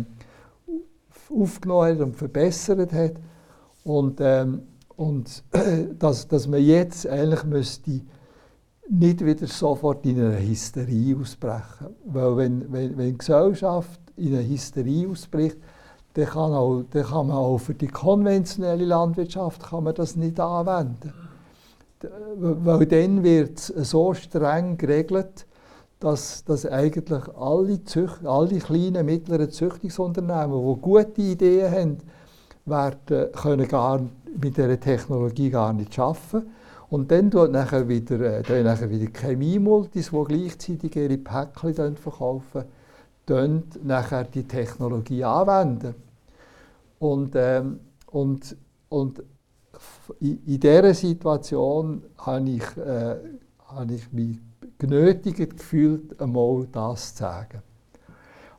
aufgenommen 1.30 2.01
und 2.01 2.16
verbessert 2.16 2.93
hat. 2.93 3.13
Und, 3.84 4.20
ähm, 4.20 4.63
und 4.95 5.43
dass, 5.99 6.28
dass 6.28 6.47
man 6.47 6.61
jetzt 6.61 7.07
eigentlich 7.07 7.43
müsste 7.43 8.01
nicht 8.89 9.26
wieder 9.26 9.47
sofort 9.47 10.05
in 10.05 10.20
eine 10.20 10.39
Hysterie 10.39 11.18
ausbrechen. 11.18 11.95
Weil 12.05 12.38
wenn, 12.38 12.72
wenn, 12.72 12.97
wenn 12.97 13.18
Gesellschaft 13.18 13.99
in 14.18 14.36
eine 14.36 14.47
Hysterie 14.47 15.07
ausbricht, 15.09 15.57
dann 16.13 16.26
kann, 16.26 16.53
auch, 16.53 16.84
dann 16.91 17.05
kann 17.05 17.28
man 17.28 17.38
auch 17.38 17.57
für 17.57 17.74
die 17.74 17.88
konventionelle 17.88 18.86
Landwirtschaft 18.86 19.61
kann 19.63 19.84
man 19.84 19.93
das 19.95 20.16
nicht 20.16 20.39
anwenden. 20.39 21.13
Weil 22.38 22.86
dann 22.86 23.24
wird 23.24 23.57
es 23.57 23.89
so 23.89 24.13
streng 24.13 24.78
geregelt, 24.78 25.45
dass, 25.99 26.43
dass 26.43 26.66
eigentlich 26.66 27.24
alle, 27.38 27.84
Zücht, 27.84 28.26
alle 28.26 28.59
kleinen, 28.59 29.05
mittleren 29.05 29.49
Züchtungsunternehmen, 29.49 30.76
die 30.76 30.82
gute 30.82 31.22
Ideen 31.22 31.72
haben, 31.72 31.97
werden, 32.66 33.32
können 33.34 33.68
gar 33.68 34.01
mit 34.41 34.57
dieser 34.57 34.80
Technologie 34.80 35.49
gar 35.49 35.74
nicht 35.74 35.97
arbeiten. 35.97 36.47
Und 36.89 37.11
dann 37.11 37.32
tun 37.32 37.51
nachher 37.51 37.88
wieder, 37.88 38.43
äh, 38.47 38.63
nachher 38.63 38.89
wieder 38.89 39.07
Chemiemultis, 39.11 40.11
die 40.11 40.24
gleichzeitig 40.24 40.95
ihre 40.95 41.18
Päckchen 41.18 41.97
verkaufen, 41.97 42.66
nachher 43.30 44.23
die 44.26 44.47
Technologie 44.47 45.23
anwenden. 45.23 45.95
Und, 46.99 47.34
ähm, 47.36 47.80
und, 48.07 48.55
und 48.89 49.23
in, 50.19 50.59
dieser 50.59 50.93
Situation 50.93 52.03
habe 52.17 52.49
ich, 52.49 52.78
äh, 52.78 53.15
habe 53.67 53.93
ich 53.93 54.11
mich 54.11 54.38
genötigt 54.78 55.57
gefühlt, 55.57 56.19
einmal 56.19 56.67
das 56.71 57.15
zu 57.15 57.23
sagen. 57.23 57.61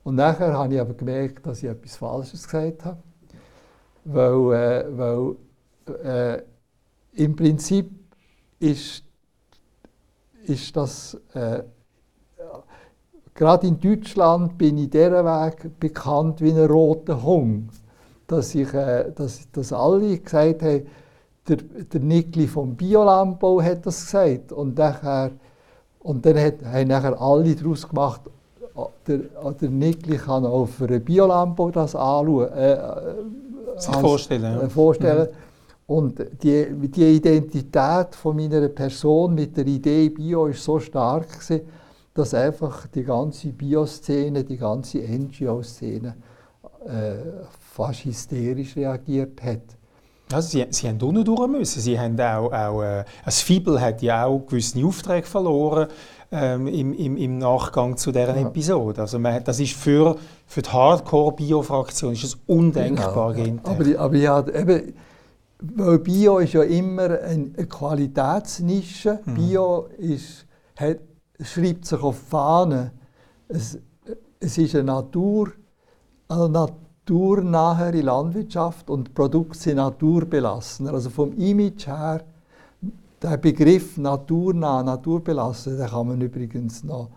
Und 0.05 0.17
nachher 0.17 0.53
habe 0.53 0.75
ich 0.75 0.81
aber 0.81 0.95
gemerkt, 0.95 1.47
dass 1.47 1.63
ich 1.63 1.69
etwas 1.69 1.97
Falsches 1.97 2.45
gesagt 2.45 2.85
habe. 2.85 3.03
Weil, 4.05 4.53
äh, 4.55 4.97
weil 4.97 5.37
äh, 6.05 6.43
im 7.15 7.35
Prinzip 7.35 7.91
ist, 8.61 9.03
ist 10.45 10.77
das, 10.77 11.15
äh, 11.35 11.63
gerade 13.37 13.67
in 13.69 13.79
Deutschland 13.79 14.59
bin 14.59 14.79
ich 14.79 14.91
dieser 14.91 15.25
Weg 15.25 15.79
bekannt 15.79 16.41
wie 16.41 16.51
ein 16.51 16.67
roter 16.67 17.23
Hund. 17.23 17.71
Dass, 18.27 18.55
ich, 18.57 18.75
äh, 18.75 19.13
dass, 19.15 19.49
dass 19.53 19.73
alle 19.73 20.19
gesagt 20.19 20.63
haben, 20.63 20.87
der, 21.47 21.57
der 21.57 22.01
Nikli 22.01 22.49
vom 22.49 22.75
Biolandbau 22.75 23.63
hat 23.63 23.87
das 23.87 24.07
gesagt. 24.07 24.51
Und 24.51 24.77
nachher 24.77 25.31
und 26.01 26.25
dann 26.25 26.39
hat, 26.39 26.65
haben 26.65 26.89
nachher 26.89 27.21
alle 27.21 27.55
daraus 27.55 27.89
gemacht, 27.89 28.23
der, 29.07 29.19
der 29.19 29.71
Nikli 29.71 30.17
kann 30.19 30.45
auch 30.47 30.67
für 30.67 30.89
ein 30.89 31.05
Biolampo 31.05 31.71
das 31.71 31.97
anschauen. 31.97 32.49
Äh, 32.53 32.73
äh 32.75 32.91
Sich 33.77 33.97
vorstellen. 33.97 34.43
Ja. 34.43 34.63
Äh, 34.63 34.69
vorstellen. 34.69 35.29
Mhm. 35.29 35.95
Und 35.95 36.19
die, 36.43 36.67
die 36.89 37.17
Identität 37.17 38.15
von 38.15 38.37
meiner 38.37 38.69
Person 38.69 39.35
mit 39.35 39.57
der 39.57 39.67
Idee 39.67 40.09
Bio 40.11 40.47
ist 40.47 40.63
so 40.63 40.79
stark 40.79 41.29
gewesen, 41.29 41.63
dass 42.17 42.35
einfach 42.35 42.87
die 42.89 43.05
ganze 43.05 43.49
Bioszene, 43.49 44.45
die 44.45 44.57
ganze 44.57 44.99
NGO-Szene 44.99 46.17
äh, 46.87 47.15
fast 47.61 48.05
hysterisch 48.05 48.77
reagiert 48.77 49.43
hat. 49.43 49.77
Also 50.33 50.49
sie, 50.49 50.67
sie 50.71 50.89
haben 50.89 51.01
unten 51.03 51.25
durch 51.25 51.47
müssen. 51.49 51.81
Sie 51.81 51.99
haben 51.99 52.19
auch, 52.21 52.53
auch 52.53 52.83
äh, 52.83 53.05
das 53.25 53.41
Fibel 53.41 53.81
hat 53.81 54.03
ja 54.03 54.25
auch 54.25 54.41
gewisse 54.41 54.85
Aufträge 54.85 55.27
verloren 55.27 55.89
ähm, 56.33 56.67
im, 56.67 56.93
im, 56.95 57.17
im, 57.17 57.39
Nachgang 57.39 57.97
zu 57.97 58.11
dieser 58.11 58.37
ja. 58.37 58.47
Episode. 58.47 59.03
Also 59.03 59.19
man, 59.19 59.45
das 59.45 59.61
ist 59.61 59.75
für, 59.75 60.17
für 60.47 60.63
die 60.63 60.71
Hardcore-Bio-Fraktion 60.71 62.15
ist 62.15 62.25
das 62.25 62.39
undenkbar. 62.47 63.35
Genau, 63.35 63.63
ja. 63.63 63.97
Aber, 63.97 64.01
aber 64.01 64.17
ja, 64.17 64.47
eben, 64.49 64.95
weil 65.61 65.99
Bio 66.01 66.39
ist 66.39 66.55
ja 66.55 66.63
immer 66.63 67.21
eine, 67.21 67.67
Qualitätsnische. 67.69 69.21
Mhm. 69.25 69.35
Bio 69.35 69.89
ist, 69.99 70.47
hat, 70.77 70.99
schreibt 71.43 71.85
sich 71.85 72.03
auf 72.03 72.19
Fahnen. 72.19 72.91
Es, 73.49 73.79
es 74.41 74.59
ist 74.59 74.75
eine 74.75 74.85
Natur, 74.85 75.53
eine 76.29 76.49
Natur 76.49 76.87
naturnahere 77.09 78.01
Landwirtschaft 78.01 78.91
und 78.91 79.15
Produkte 79.15 79.57
sind 79.57 79.77
naturbelassen. 79.77 80.89
Also 80.89 81.09
vom 81.09 81.33
Image 81.39 81.87
her, 81.87 82.25
der 83.23 83.37
Begriff 83.37 83.97
naturnah, 83.97 84.83
naturbelassen, 84.83 85.79
den 85.79 85.87
kann 85.87 86.09
man 86.09 86.21
übrigens 86.21 86.83
noch 86.83 87.09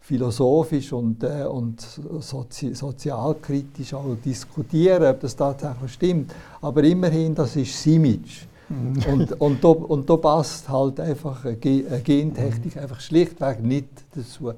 philosophisch 0.00 0.92
und, 0.92 1.22
äh, 1.22 1.44
und 1.44 1.80
sozi 2.20 2.74
sozialkritisch 2.74 3.94
auch 3.94 4.16
diskutieren, 4.22 5.04
ob 5.04 5.20
das 5.20 5.34
tatsächlich 5.34 5.92
stimmt. 5.94 6.34
Aber 6.60 6.84
immerhin, 6.84 7.34
das 7.34 7.56
ist 7.56 7.74
das 7.74 7.86
Image. 7.86 8.46
Und, 8.70 9.40
und, 9.40 9.64
da, 9.64 9.68
und 9.68 10.10
da 10.10 10.16
passt 10.16 10.68
halt 10.68 11.00
einfach 11.00 11.44
eine 11.44 11.56
Gentechnik 11.56 12.76
einfach 12.76 13.00
schlichtweg 13.00 13.62
nicht 13.62 13.88
dazu. 14.14 14.52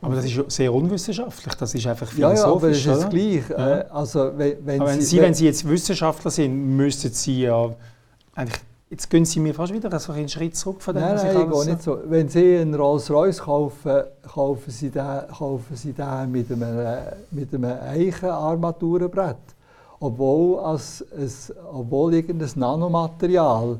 Aber 0.00 0.14
das 0.14 0.26
ist 0.26 0.50
sehr 0.52 0.72
unwissenschaftlich, 0.72 1.54
das 1.54 1.74
ist 1.74 1.86
einfach 1.86 2.06
philosophisch. 2.06 2.40
Ja, 2.40 2.46
ja 2.46 2.52
aber 2.52 2.68
das 2.68 2.76
ist 2.76 2.86
das 2.86 3.08
Gleiche. 3.10 3.54
Ja. 3.58 3.80
Also, 3.94 4.30
wenn, 4.36 4.64
wenn, 4.64 4.80
wenn, 4.80 5.00
Sie, 5.00 5.20
wenn 5.20 5.34
Sie 5.34 5.46
jetzt 5.46 5.68
Wissenschaftler 5.68 6.30
sind, 6.30 6.76
müssten 6.76 7.12
Sie 7.12 7.42
ja 7.42 7.74
eigentlich 8.34 8.60
Jetzt 8.90 9.10
gehen 9.10 9.26
Sie 9.26 9.38
mir 9.38 9.52
fast 9.52 9.74
wieder 9.74 9.98
so 10.00 10.12
einen 10.12 10.30
Schritt 10.30 10.56
zurück 10.56 10.80
von 10.80 10.94
dem, 10.94 11.02
nein, 11.02 11.16
nein, 11.16 11.50
ich 11.52 11.66
nicht 11.66 11.82
so. 11.82 11.98
Wenn 12.06 12.26
Sie 12.26 12.56
einen 12.56 12.74
Rolls-Royce 12.74 13.40
kaufen, 13.40 14.04
kaufen 14.26 14.70
Sie 14.70 14.88
den, 14.88 15.28
kaufen 15.28 15.76
Sie 15.76 15.92
den 15.92 16.32
mit 16.32 16.50
einem, 16.50 16.98
mit 17.30 17.52
einem 17.52 17.64
Eichenarmaturenbrett. 17.64 19.36
Obwohl, 20.00 20.60
als, 20.60 21.00
es, 21.00 21.52
obwohl 21.72 22.14
irgendein 22.14 22.50
Nanomaterial 22.54 23.78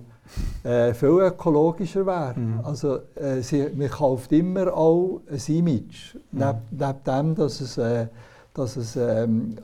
äh, 0.64 0.92
viel 0.94 1.08
ökologischer 1.08 2.04
wäre. 2.06 2.34
Mhm. 2.38 2.60
Also, 2.64 2.98
äh, 3.14 3.40
sie, 3.40 3.68
man 3.74 3.88
kauft 3.88 4.32
immer 4.32 4.74
auch 4.74 5.20
ein 5.30 5.54
Image. 5.54 6.14
Mhm. 6.32 6.38
Neb, 6.38 6.56
neben 6.70 7.04
dem, 7.06 7.34
dass 7.34 7.60
es, 7.60 7.78
äh, 7.78 8.08
dass 8.52 8.76
es 8.76 8.96
ähm, 8.96 9.56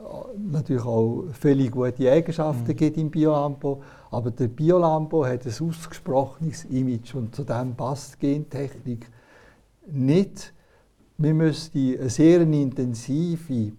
natürlich 0.50 0.84
auch 0.84 1.24
viele 1.32 1.68
gute 1.68 2.10
Eigenschaften 2.10 2.68
mhm. 2.68 2.76
gibt 2.76 2.96
im 2.96 3.10
Biolampo. 3.10 3.82
Aber 4.10 4.30
der 4.30 4.48
Biolampo 4.48 5.26
hat 5.26 5.44
ein 5.44 5.68
ausgesprochenes 5.68 6.64
Image 6.66 7.14
und 7.14 7.34
zu 7.34 7.42
dem 7.42 7.74
passt 7.74 8.20
Gentechnik 8.20 9.10
nicht. 9.90 10.52
Wir 11.18 11.34
müssten 11.34 11.98
eine 11.98 12.08
sehr 12.08 12.40
intensive 12.40 13.72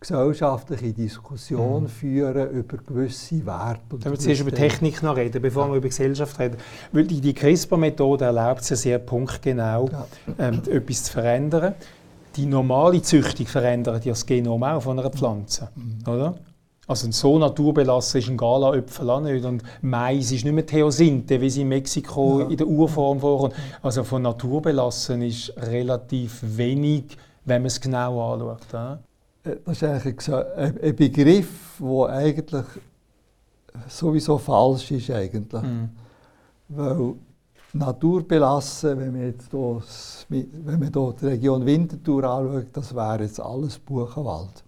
gesellschaftliche 0.00 0.92
Diskussion 0.92 1.84
mhm. 1.84 1.88
führen 1.88 2.50
über 2.50 2.76
gewisse 2.76 3.44
Werte. 3.44 3.80
Wenn 3.90 4.12
wir 4.12 4.18
zuerst 4.18 4.40
über 4.40 4.52
Technik 4.52 5.02
noch 5.02 5.16
reden, 5.16 5.42
bevor 5.42 5.66
ja. 5.66 5.72
wir 5.72 5.76
über 5.78 5.88
Gesellschaft 5.88 6.38
reden. 6.38 6.56
Weil 6.92 7.04
die, 7.04 7.20
die 7.20 7.34
CRISPR-Methode 7.34 8.26
erlaubt 8.26 8.60
es 8.60 8.70
ja 8.70 8.76
sehr 8.76 8.98
punktgenau, 8.98 9.88
ja. 9.90 10.06
ähm, 10.38 10.62
etwas 10.70 11.04
zu 11.04 11.12
verändern. 11.12 11.74
Die 12.36 12.46
normale 12.46 13.02
Züchtung 13.02 13.46
verändert 13.46 14.04
ja 14.04 14.12
das 14.12 14.24
Genom 14.24 14.62
auch 14.62 14.82
von 14.82 14.98
einer 14.98 15.10
Pflanze, 15.10 15.68
mhm. 15.74 16.12
oder? 16.12 16.34
Also 16.86 17.10
so 17.10 17.38
naturbelassen 17.38 18.18
ist 18.18 18.28
ein 18.30 18.36
Gala-Äpfel 18.38 19.10
auch 19.10 19.20
nicht. 19.20 19.44
Und 19.44 19.62
Mais 19.82 20.32
ist 20.32 20.44
nicht 20.44 20.54
mehr 20.54 20.64
Theosinte, 20.64 21.38
wie 21.38 21.50
sie 21.50 21.60
in 21.60 21.68
Mexiko 21.68 22.40
ja. 22.40 22.48
in 22.48 22.56
der 22.56 22.66
Urform 22.66 23.20
vorkommt. 23.20 23.54
Also 23.82 24.04
von 24.04 24.22
naturbelassen 24.22 25.20
ist 25.20 25.52
relativ 25.58 26.40
wenig, 26.42 27.18
wenn 27.44 27.60
man 27.60 27.66
es 27.66 27.78
genau 27.78 28.32
anschaut. 28.32 28.66
Ja? 28.72 28.98
Äh, 29.48 29.56
das 29.64 29.82
ist 29.82 29.84
eigentlich 29.84 30.34
ein 30.34 30.96
Begriff, 30.96 31.80
der 31.80 32.06
eigentlich 32.08 32.66
sowieso 33.88 34.38
falsch 34.38 34.90
ist. 34.90 35.10
Eigentlich. 35.10 35.62
Mhm. 35.62 35.88
Weil 36.68 37.14
naturbelassen, 37.72 38.98
wenn 38.98 39.12
man 39.12 39.22
jetzt 39.22 39.50
hier, 39.50 39.82
wenn 40.28 40.80
man 40.80 40.92
hier 40.92 41.14
die 41.20 41.26
Region 41.26 41.66
Winterthur 41.66 42.24
anschaut, 42.24 42.68
das 42.72 42.94
wäre 42.94 43.22
jetzt 43.22 43.40
alles 43.40 43.78
Buchenwald. 43.78 44.64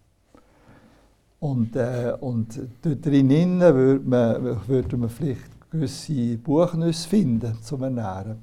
Und, 1.41 1.75
äh, 1.75 2.15
und 2.21 2.61
dort 2.83 3.05
drinnen 3.05 3.61
würde 3.61 4.05
man, 4.05 4.69
würde 4.69 4.97
man 4.97 5.09
vielleicht 5.09 5.71
gewisse 5.71 6.37
Buchnüsse 6.37 7.09
finden 7.09 7.57
zum 7.63 7.83
Ernähren. 7.83 8.37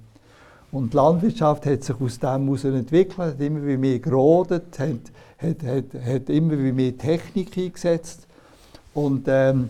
Und 0.71 0.93
die 0.93 0.97
Landwirtschaft 0.97 1.65
hat 1.65 1.83
sich 1.83 2.01
aus 2.01 2.19
dem 2.19 2.45
heraus 2.45 2.63
entwickelt, 2.63 3.17
hat 3.17 3.39
immer 3.39 3.59
mehr 3.59 3.99
gerodet, 3.99 4.79
hat, 4.79 5.11
hat, 5.37 5.63
hat, 5.63 5.85
hat 6.05 6.29
immer 6.29 6.55
mehr 6.55 6.97
Technik 6.97 7.57
eingesetzt. 7.57 8.27
Und, 8.93 9.25
ähm, 9.27 9.69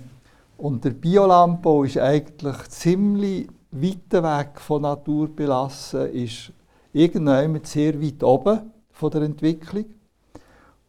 und 0.57 0.84
der 0.86 0.91
Biolandbau 0.91 1.84
ist 1.84 1.97
eigentlich 1.97 2.57
ziemlich 2.70 3.47
weit 3.72 4.11
weg 4.11 4.59
von 4.59 4.82
Natur 4.84 5.28
belassen, 5.28 6.09
ist 6.11 6.51
irgendwann 6.93 7.59
sehr 7.63 8.01
weit 8.01 8.24
oben 8.24 8.72
von 8.91 9.11
der 9.11 9.24
Entwicklung. 9.24 9.86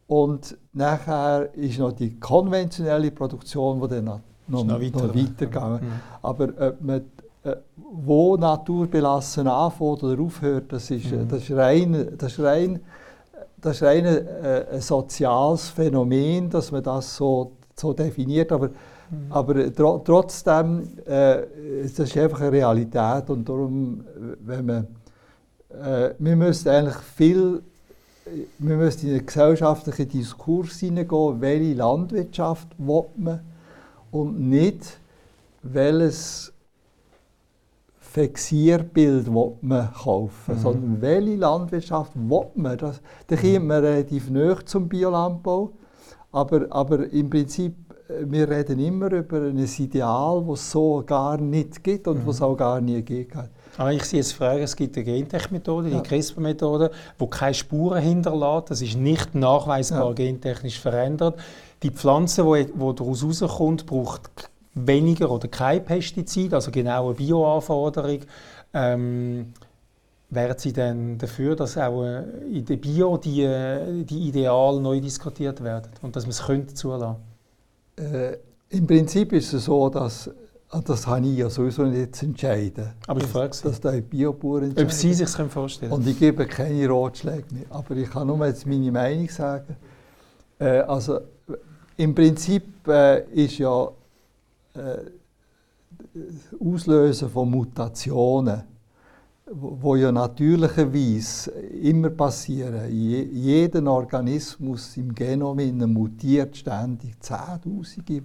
Und 0.06 0.56
nachher 0.72 1.54
ist 1.54 1.78
noch 1.78 1.92
die 1.92 2.18
konventionelle 2.18 3.10
Produktion, 3.10 3.80
die 3.82 3.88
dann 3.88 4.04
noch, 4.04 4.20
noch, 4.46 4.64
noch 4.64 4.80
weitergegangen. 4.80 5.82
Mhm. 5.82 6.00
Aber 6.22 6.44
ob 6.44 6.80
man, 6.80 7.02
äh, 7.44 7.56
wo 7.74 8.36
naturbelassen 8.36 9.46
anfängt 9.48 10.02
oder 10.02 10.22
aufhört, 10.22 10.72
das 10.72 10.90
ist, 10.90 11.12
mhm. 11.12 11.28
das 11.28 11.42
ist 11.42 11.50
rein, 11.50 12.08
das 12.16 12.32
ist 12.32 12.40
rein, 12.40 12.80
das 13.60 13.76
ist 13.76 13.82
rein 13.82 14.04
äh, 14.04 14.66
ein 14.72 14.80
soziales 14.80 15.68
Phänomen, 15.68 16.50
dass 16.50 16.70
man 16.72 16.82
das 16.82 17.16
so, 17.16 17.52
so 17.74 17.92
definiert. 17.92 18.52
Aber, 18.52 18.68
mhm. 18.68 19.30
aber 19.30 19.74
tro 19.74 19.98
trotzdem, 19.98 20.98
äh, 21.06 21.42
das 21.82 21.98
ist 21.98 22.16
einfach 22.16 22.40
eine 22.40 22.52
Realität 22.52 23.30
und 23.30 23.48
darum, 23.48 24.04
wenn 24.40 24.66
man, 24.66 24.86
äh, 25.70 26.10
wir 26.18 26.36
müssen 26.36 26.68
eigentlich 26.68 26.96
viel 26.96 27.62
wir 28.58 28.76
müssen 28.76 29.08
in 29.08 29.14
einen 29.14 29.26
gesellschaftlichen 29.26 30.08
Diskurs 30.08 30.78
hineingehen, 30.78 31.40
welche 31.40 31.74
Landwirtschaft 31.74 32.68
will 32.78 33.04
man 33.16 33.40
und 34.10 34.40
nicht, 34.40 34.98
welches 35.62 36.52
Fixierbild 38.10 39.28
man 39.60 39.92
kaufen, 39.92 40.54
mhm. 40.54 40.58
sondern 40.58 41.02
welche 41.02 41.36
Landwirtschaft 41.36 42.12
will 42.16 42.46
man. 42.54 42.78
Das, 42.78 43.02
da 43.26 43.36
mhm. 43.36 43.40
kommt 43.40 43.66
man 43.66 43.84
relativ 43.84 44.30
näher 44.30 44.64
zum 44.64 44.88
Biolandbau, 44.88 45.72
aber, 46.32 46.66
aber 46.70 47.10
im 47.12 47.28
Prinzip, 47.28 47.74
äh, 48.08 48.24
wir 48.24 48.48
reden 48.48 48.78
immer 48.78 49.12
über 49.12 49.42
ein 49.42 49.58
Ideal, 49.58 50.42
das 50.48 50.60
es 50.60 50.70
so 50.70 51.02
gar 51.06 51.36
nicht 51.36 51.84
gibt 51.84 52.08
und 52.08 52.22
mhm. 52.22 52.26
was 52.26 52.40
auch 52.40 52.56
gar 52.56 52.80
nie 52.80 52.94
gegeben 52.94 53.34
hat. 53.34 53.50
Aber 53.76 53.92
ich 53.92 54.04
sehe 54.04 54.20
jetzt 54.20 54.32
Frage, 54.32 54.62
es 54.62 54.74
gibt 54.74 54.96
eine 54.96 55.04
Gentech-Methode, 55.04 55.90
die 55.90 56.00
CRISPR-Methode, 56.00 56.90
die 57.20 57.26
keine 57.28 57.54
Spuren 57.54 58.02
hinterlässt. 58.02 58.70
Das 58.70 58.80
ist 58.80 58.96
nicht 58.96 59.34
nachweisbar 59.34 60.08
ja. 60.08 60.12
gentechnisch 60.14 60.80
verändert. 60.80 61.38
Die 61.82 61.90
Pflanze, 61.90 62.42
die 62.42 62.72
daraus 62.76 63.22
rauskommt, 63.22 63.86
braucht 63.86 64.50
weniger 64.86 65.30
oder 65.30 65.48
kein 65.48 65.84
Pestizid, 65.84 66.54
also 66.54 66.70
genau 66.70 67.06
eine 67.06 67.14
Bioanforderung. 67.14 68.20
Ähm, 68.74 69.52
wären 70.30 70.58
Sie 70.58 70.72
denn 70.72 71.18
dafür, 71.18 71.56
dass 71.56 71.76
auch 71.78 72.04
äh, 72.04 72.22
in 72.52 72.64
der 72.64 72.76
Bio 72.76 73.16
die, 73.16 73.42
äh, 73.42 74.04
die 74.04 74.28
Ideale 74.28 74.80
neu 74.80 75.00
diskutiert 75.00 75.62
werden 75.62 75.90
und 76.02 76.14
dass 76.14 76.24
man 76.24 76.30
es 76.30 76.42
könnte 76.44 76.74
zulassen? 76.74 77.16
Äh, 77.96 78.36
Im 78.70 78.86
Prinzip 78.86 79.32
ist 79.32 79.52
es 79.52 79.64
so, 79.64 79.88
dass 79.88 80.30
Ah, 80.70 80.82
das 80.84 81.06
habe 81.06 81.26
ich 81.26 81.38
ja 81.38 81.48
sowieso 81.48 81.84
nicht 81.84 82.22
entscheiden. 82.22 82.90
Aber 83.06 83.20
ich 83.20 83.26
frage 83.26 83.54
Sie. 83.54 83.62
Dass 83.62 83.80
die 83.80 84.02
Biobauern 84.02 84.64
entscheiden. 84.64 84.86
Ob 84.86 84.92
Sie 84.92 85.14
sich 85.14 85.26
das 85.26 85.50
vorstellen 85.50 85.92
Und 85.92 86.06
ich 86.06 86.18
gebe 86.18 86.46
keine 86.46 86.90
Ratschläge 86.90 87.44
mehr. 87.50 87.64
Aber 87.70 87.96
ich 87.96 88.10
kann 88.10 88.26
nur 88.26 88.46
jetzt 88.46 88.66
meine 88.66 88.92
Meinung 88.92 89.28
sagen. 89.30 89.76
Äh, 90.58 90.80
also, 90.80 91.20
im 91.96 92.14
Prinzip 92.14 92.86
äh, 92.86 93.24
ist 93.30 93.56
ja 93.56 93.88
Auslösen 96.60 97.28
von 97.28 97.50
Mutationen, 97.50 98.62
wo, 99.50 99.96
ja 99.96 100.12
natürlicherweise 100.12 101.50
immer 101.50 102.10
passieren. 102.10 102.90
Je, 102.90 103.22
jeder 103.22 103.86
Organismus 103.86 104.96
im 104.96 105.14
Genom 105.14 105.58
mutiert 105.92 106.56
ständig, 106.56 107.18
Zehntausende 107.20 108.22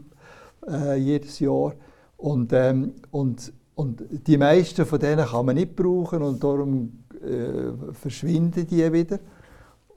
äh, 0.68 0.96
jedes 0.96 1.40
Jahr. 1.40 1.74
Und, 2.18 2.54
ähm, 2.54 2.94
und, 3.12 3.54
und 3.76 4.04
die 4.28 4.38
meisten 4.38 4.86
von 4.86 5.00
denen 5.00 5.26
kann 5.26 5.46
man 5.46 5.56
nicht 5.56 5.76
brauchen 5.76 6.22
und 6.22 6.44
darum 6.44 7.04
äh, 7.22 7.94
verschwinden 7.94 8.68
die 8.68 8.92
wieder, 8.92 9.20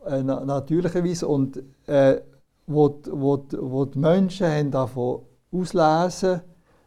äh, 0.06 0.22
na 0.22 0.44
natürlicherweise. 0.44 1.26
Und 1.26 1.62
äh, 1.86 2.20
wo, 2.66 3.00
wo, 3.10 3.44
wo 3.58 3.84
die 3.84 3.98
Menschen 3.98 4.46
haben 4.46 4.70
davon 4.70 5.20
auslesen, 5.52 6.40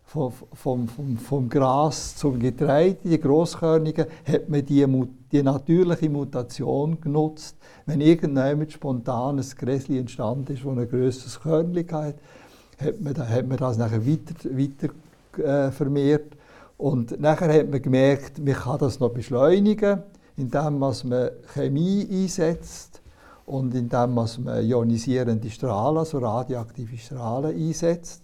vom, 0.10 0.34
vom, 0.54 0.88
vom, 0.88 1.18
vom 1.18 1.50
Gras 1.50 2.16
zum 2.16 2.40
Getreide, 2.40 2.98
die 3.04 3.20
Grosskörnigen, 3.20 4.08
hat 4.26 4.50
man 4.50 4.66
die, 4.66 4.86
die 5.32 5.44
natürliche 5.44 6.10
Mutation 6.10 7.00
genutzt. 7.00 7.56
Wenn 7.86 8.02
irgendjemand 8.02 8.72
spontan 8.74 9.38
ein 9.38 9.46
Gräschen 9.58 9.98
entstanden 9.98 10.52
ist, 10.52 10.66
das 10.66 10.72
eine 10.72 10.88
grösseres 10.88 11.40
Körnchen 11.40 11.92
hat, 11.92 12.16
hat 12.80 13.02
man, 13.02 13.18
hat 13.18 13.48
man 13.48 13.58
das 13.58 13.78
nachher 13.78 14.06
weiter, 14.06 14.34
weiter 14.50 15.68
äh, 15.68 15.72
vermehrt. 15.72 16.36
Und 16.78 17.20
nachher 17.20 17.54
hat 17.54 17.70
man 17.70 17.82
gemerkt, 17.82 18.40
man 18.40 18.56
kann 18.56 18.80
das 18.80 19.00
noch 19.00 19.10
beschleunigen, 19.10 20.02
indem 20.38 20.80
man 20.80 20.96
Chemie 21.54 22.08
einsetzt 22.10 23.02
und 23.46 23.76
indem 23.76 24.16
man 24.16 24.28
ionisierende 24.48 25.50
Strahlen, 25.52 26.00
also 26.00 26.18
radioaktive 26.18 26.98
Strahlen 26.98 27.56
einsetzt. 27.56 28.24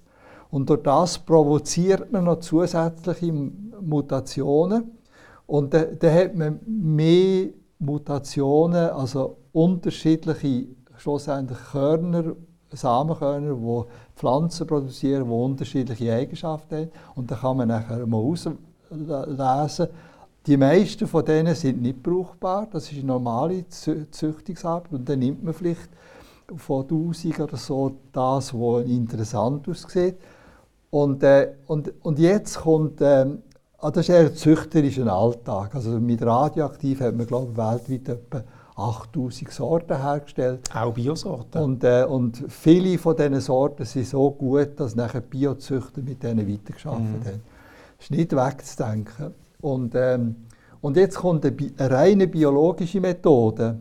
Und 0.49 0.69
durch 0.69 0.83
das 0.83 1.17
provoziert 1.17 2.11
man 2.11 2.25
noch 2.25 2.39
zusätzliche 2.39 3.31
Mutationen. 3.31 4.91
Und 5.47 5.73
dann 5.73 5.99
da 5.99 6.11
hat 6.11 6.35
man 6.35 6.59
mehr 6.65 7.49
Mutationen, 7.79 8.89
also 8.89 9.37
unterschiedliche 9.51 10.67
schlussendlich 10.97 11.57
Körner 11.71 12.35
Samenkörner, 12.75 13.55
die 13.55 13.83
Pflanzen 14.15 14.67
produzieren, 14.67 15.25
die 15.25 15.31
unterschiedliche 15.31 16.13
Eigenschaften 16.13 16.75
haben. 16.75 16.91
Und 17.15 17.31
da 17.31 17.35
kann 17.35 17.57
man 17.57 17.67
nachher 17.67 18.05
mal 18.05 18.17
auslesen, 18.17 18.57
die 20.47 20.57
meisten 20.57 21.07
von 21.07 21.25
denen 21.25 21.55
sind 21.55 21.81
nicht 21.81 22.03
brauchbar. 22.03 22.67
Das 22.71 22.91
ist 22.91 22.99
eine 22.99 23.07
normale 23.07 23.67
Züchtungsarbeit. 23.67 24.93
Und 24.93 25.09
dann 25.09 25.19
nimmt 25.19 25.43
man 25.43 25.53
vielleicht 25.53 25.89
von 26.55 26.83
1000 26.83 27.39
oder 27.39 27.57
so 27.57 27.95
das, 28.11 28.53
was 28.53 28.85
interessant 28.85 29.67
aussieht. 29.67 30.17
Und, 30.95 31.23
äh, 31.23 31.51
und, 31.67 31.91
und 32.03 32.19
jetzt 32.19 32.61
kommt, 32.61 33.01
ah, 33.01 33.25
das 33.81 33.97
ist 33.97 34.09
eher 34.09 34.27
ein 34.27 34.33
züchterischer 34.33 35.11
Alltag. 35.11 35.75
Also 35.75 35.99
mit 35.99 36.25
Radioaktiv 36.25 37.01
hat 37.01 37.17
man, 37.17 37.27
glaube 37.27 37.51
ich, 37.51 37.57
weltweit 37.57 38.17
etwa 38.17 38.43
8000 38.77 39.51
Sorten 39.51 40.01
hergestellt. 40.01 40.61
Auch 40.73 40.93
Biosorten? 40.93 41.61
Und, 41.61 41.83
äh, 41.83 42.05
und 42.07 42.45
viele 42.47 42.97
von 42.97 43.13
diesen 43.13 43.41
Sorten 43.41 43.83
sind 43.83 44.07
so 44.07 44.31
gut, 44.31 44.79
dass 44.79 44.95
nachher 44.95 45.19
Biozüchter 45.19 46.01
mit 46.01 46.23
denen 46.23 46.49
weitergearbeitet 46.49 47.25
mhm. 47.25 47.27
haben. 47.27 47.41
Das 47.97 48.05
ist 48.05 48.11
nicht 48.11 48.33
wegzudenken. 48.33 49.33
Und, 49.59 49.95
ähm, 49.95 50.45
und 50.79 50.95
jetzt 50.95 51.17
kommt 51.17 51.45
eine, 51.45 51.57
eine, 51.77 51.91
reine 51.91 52.27
biologische 52.27 53.01
Methode. 53.01 53.79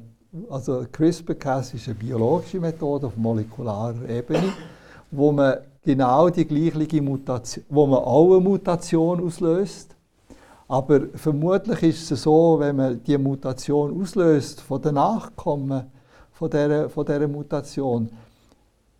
Also 0.51 0.85
CRISPR-Cas 0.91 1.75
ist 1.75 1.87
eine 1.87 1.95
biologische 1.95 2.59
Methode 2.59 3.07
auf 3.07 3.17
molekularer 3.17 4.09
Ebene, 4.09 4.53
wo 5.13 5.31
man 5.31 5.59
genau 5.85 6.31
die 6.31 6.47
gleiche 6.47 7.03
Mutation, 7.03 7.65
wo 7.69 7.87
man 7.87 8.01
auch 8.01 8.33
eine 8.33 8.41
Mutation 8.41 9.25
auslöst 9.25 9.95
aber 10.69 11.09
vermutlich 11.15 11.83
ist 11.83 12.11
es 12.11 12.23
so, 12.23 12.57
wenn 12.59 12.77
man 12.77 13.03
die 13.03 13.19
Mutation 13.19 14.01
auslöst 14.01 14.61
von 14.61 14.81
den 14.81 14.95
Nachkommen 14.95 15.91
von 16.33 16.51
dieser, 16.51 16.89
von 16.89 17.05
dieser 17.05 17.29
Mutation, 17.29 18.11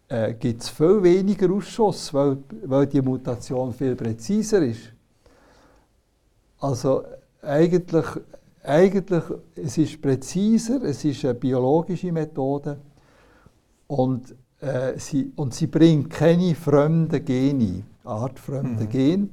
äh, 0.09 0.35
gibt 0.35 0.63
es 0.63 0.69
viel 0.69 1.03
weniger 1.03 1.51
Ausschuss, 1.51 2.13
weil, 2.13 2.39
weil 2.65 2.87
die 2.87 3.01
Mutation 3.01 3.73
viel 3.73 3.97
präziser 3.97 4.63
ist. 4.63 4.93
Also 6.61 7.03
eigentlich, 7.43 8.07
eigentlich 8.63 9.25
es 9.57 9.79
ist 9.79 10.01
präziser, 10.01 10.83
es 10.83 11.05
ist 11.05 11.25
eine 11.25 11.35
biologische 11.35 12.13
Methode 12.13 12.79
und, 13.87 14.35
äh, 14.65 14.99
sie, 14.99 15.33
und 15.37 15.55
sie 15.55 15.67
bringt 15.67 16.11
keine 16.11 16.55
fremden 16.55 17.25
Gene, 17.25 17.83
artfremden 18.05 18.87
mhm. 18.87 18.89
Gene. 18.89 19.29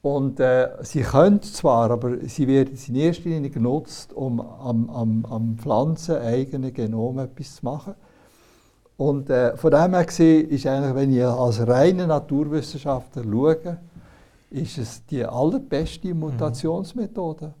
Und 0.00 0.40
äh, 0.40 0.70
sie 0.82 1.02
können 1.02 1.42
zwar, 1.42 1.90
aber 1.90 2.18
sie 2.26 2.46
werden 2.46 2.78
in 2.86 2.94
erster 2.94 3.28
Linie 3.28 3.50
genutzt, 3.50 4.12
um 4.12 4.40
am, 4.40 4.88
am, 4.90 5.24
am 5.26 5.58
pflanzeneigenen 5.58 6.72
Genom 6.72 7.18
etwas 7.18 7.56
zu 7.56 7.64
machen. 7.64 7.94
Und 8.96 9.30
äh, 9.30 9.56
von 9.56 9.70
dem 9.70 9.94
her 9.94 10.04
gesehen 10.04 10.48
ist 10.50 10.66
eigentlich, 10.66 10.94
wenn 10.94 11.12
ich 11.12 11.24
als 11.24 11.66
reiner 11.66 12.06
Naturwissenschaftler 12.06 13.22
schaue, 13.22 13.78
ist 14.50 14.78
es 14.78 15.04
die 15.06 15.24
allerbeste 15.24 16.14
mhm. 16.14 16.20
Mutationsmethode. 16.20 17.54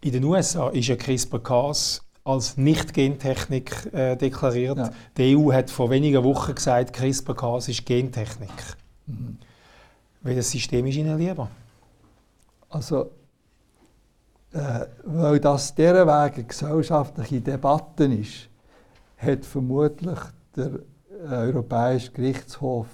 In 0.00 0.12
den 0.12 0.24
USA 0.24 0.68
ist 0.68 0.88
ja 0.88 0.96
CRISPR-Cas 0.96 2.02
als 2.28 2.58
Nicht-Gentechnik 2.58 3.92
äh, 3.94 4.14
deklariert. 4.14 4.76
Ja. 4.76 4.90
Die 5.16 5.34
EU 5.34 5.50
hat 5.50 5.70
vor 5.70 5.88
wenigen 5.88 6.22
Wochen 6.24 6.54
gesagt, 6.54 6.92
CRISPR-Cas 6.92 7.68
ist 7.68 7.86
Gentechnik. 7.86 8.50
Mhm. 9.06 9.38
Welches 10.20 10.50
System 10.50 10.86
ist 10.86 10.96
Ihnen 10.96 11.16
lieber? 11.16 11.48
Also, 12.68 13.10
äh, 14.52 14.86
weil 15.04 15.40
das 15.40 15.74
dieser 15.74 16.06
Weg 16.06 16.34
eine 16.34 16.44
gesellschaftliche 16.44 17.40
Debatte 17.40 18.04
ist, 18.04 18.50
hat 19.16 19.46
vermutlich 19.46 20.18
der 20.54 20.80
äh, 21.30 21.34
Europäische 21.34 22.12
Gerichtshof 22.12 22.88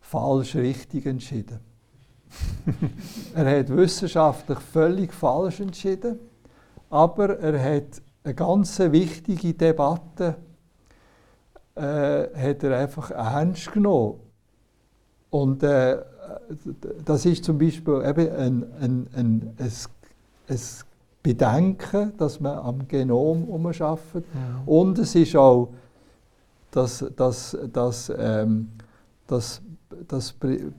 falsch 0.00 0.56
richtig 0.56 1.06
entschieden. 1.06 1.60
er 3.34 3.58
hat 3.60 3.70
wissenschaftlich 3.70 4.58
völlig 4.58 5.14
falsch 5.14 5.60
entschieden, 5.60 6.18
aber 6.90 7.38
er 7.38 7.76
hat 7.76 8.02
eine 8.28 8.34
ganz 8.34 8.78
wichtige 8.78 9.54
Debatte 9.54 10.36
äh, 11.74 11.80
hat 11.80 12.62
er 12.62 12.78
einfach 12.78 13.10
ernst 13.10 13.72
genommen. 13.72 14.20
Und 15.30 15.62
äh, 15.62 15.98
das 17.04 17.24
ist 17.24 17.44
zum 17.44 17.58
Beispiel 17.58 18.02
eben 18.06 18.30
ein, 18.30 18.66
ein, 18.80 19.08
ein, 19.14 19.54
ein, 19.58 19.76
ein 20.48 20.60
Bedenken, 21.22 22.16
dass 22.16 22.38
man 22.40 22.58
am 22.58 22.86
Genom 22.86 23.44
umarbeitet. 23.44 24.24
Ja. 24.34 24.62
Und 24.66 24.98
es 24.98 25.14
ist 25.14 25.34
auch 25.34 25.70
das, 26.70 27.04
das, 27.16 27.56
das, 27.72 28.12
ähm, 28.16 28.68
das, 29.26 29.62
das 30.06 30.34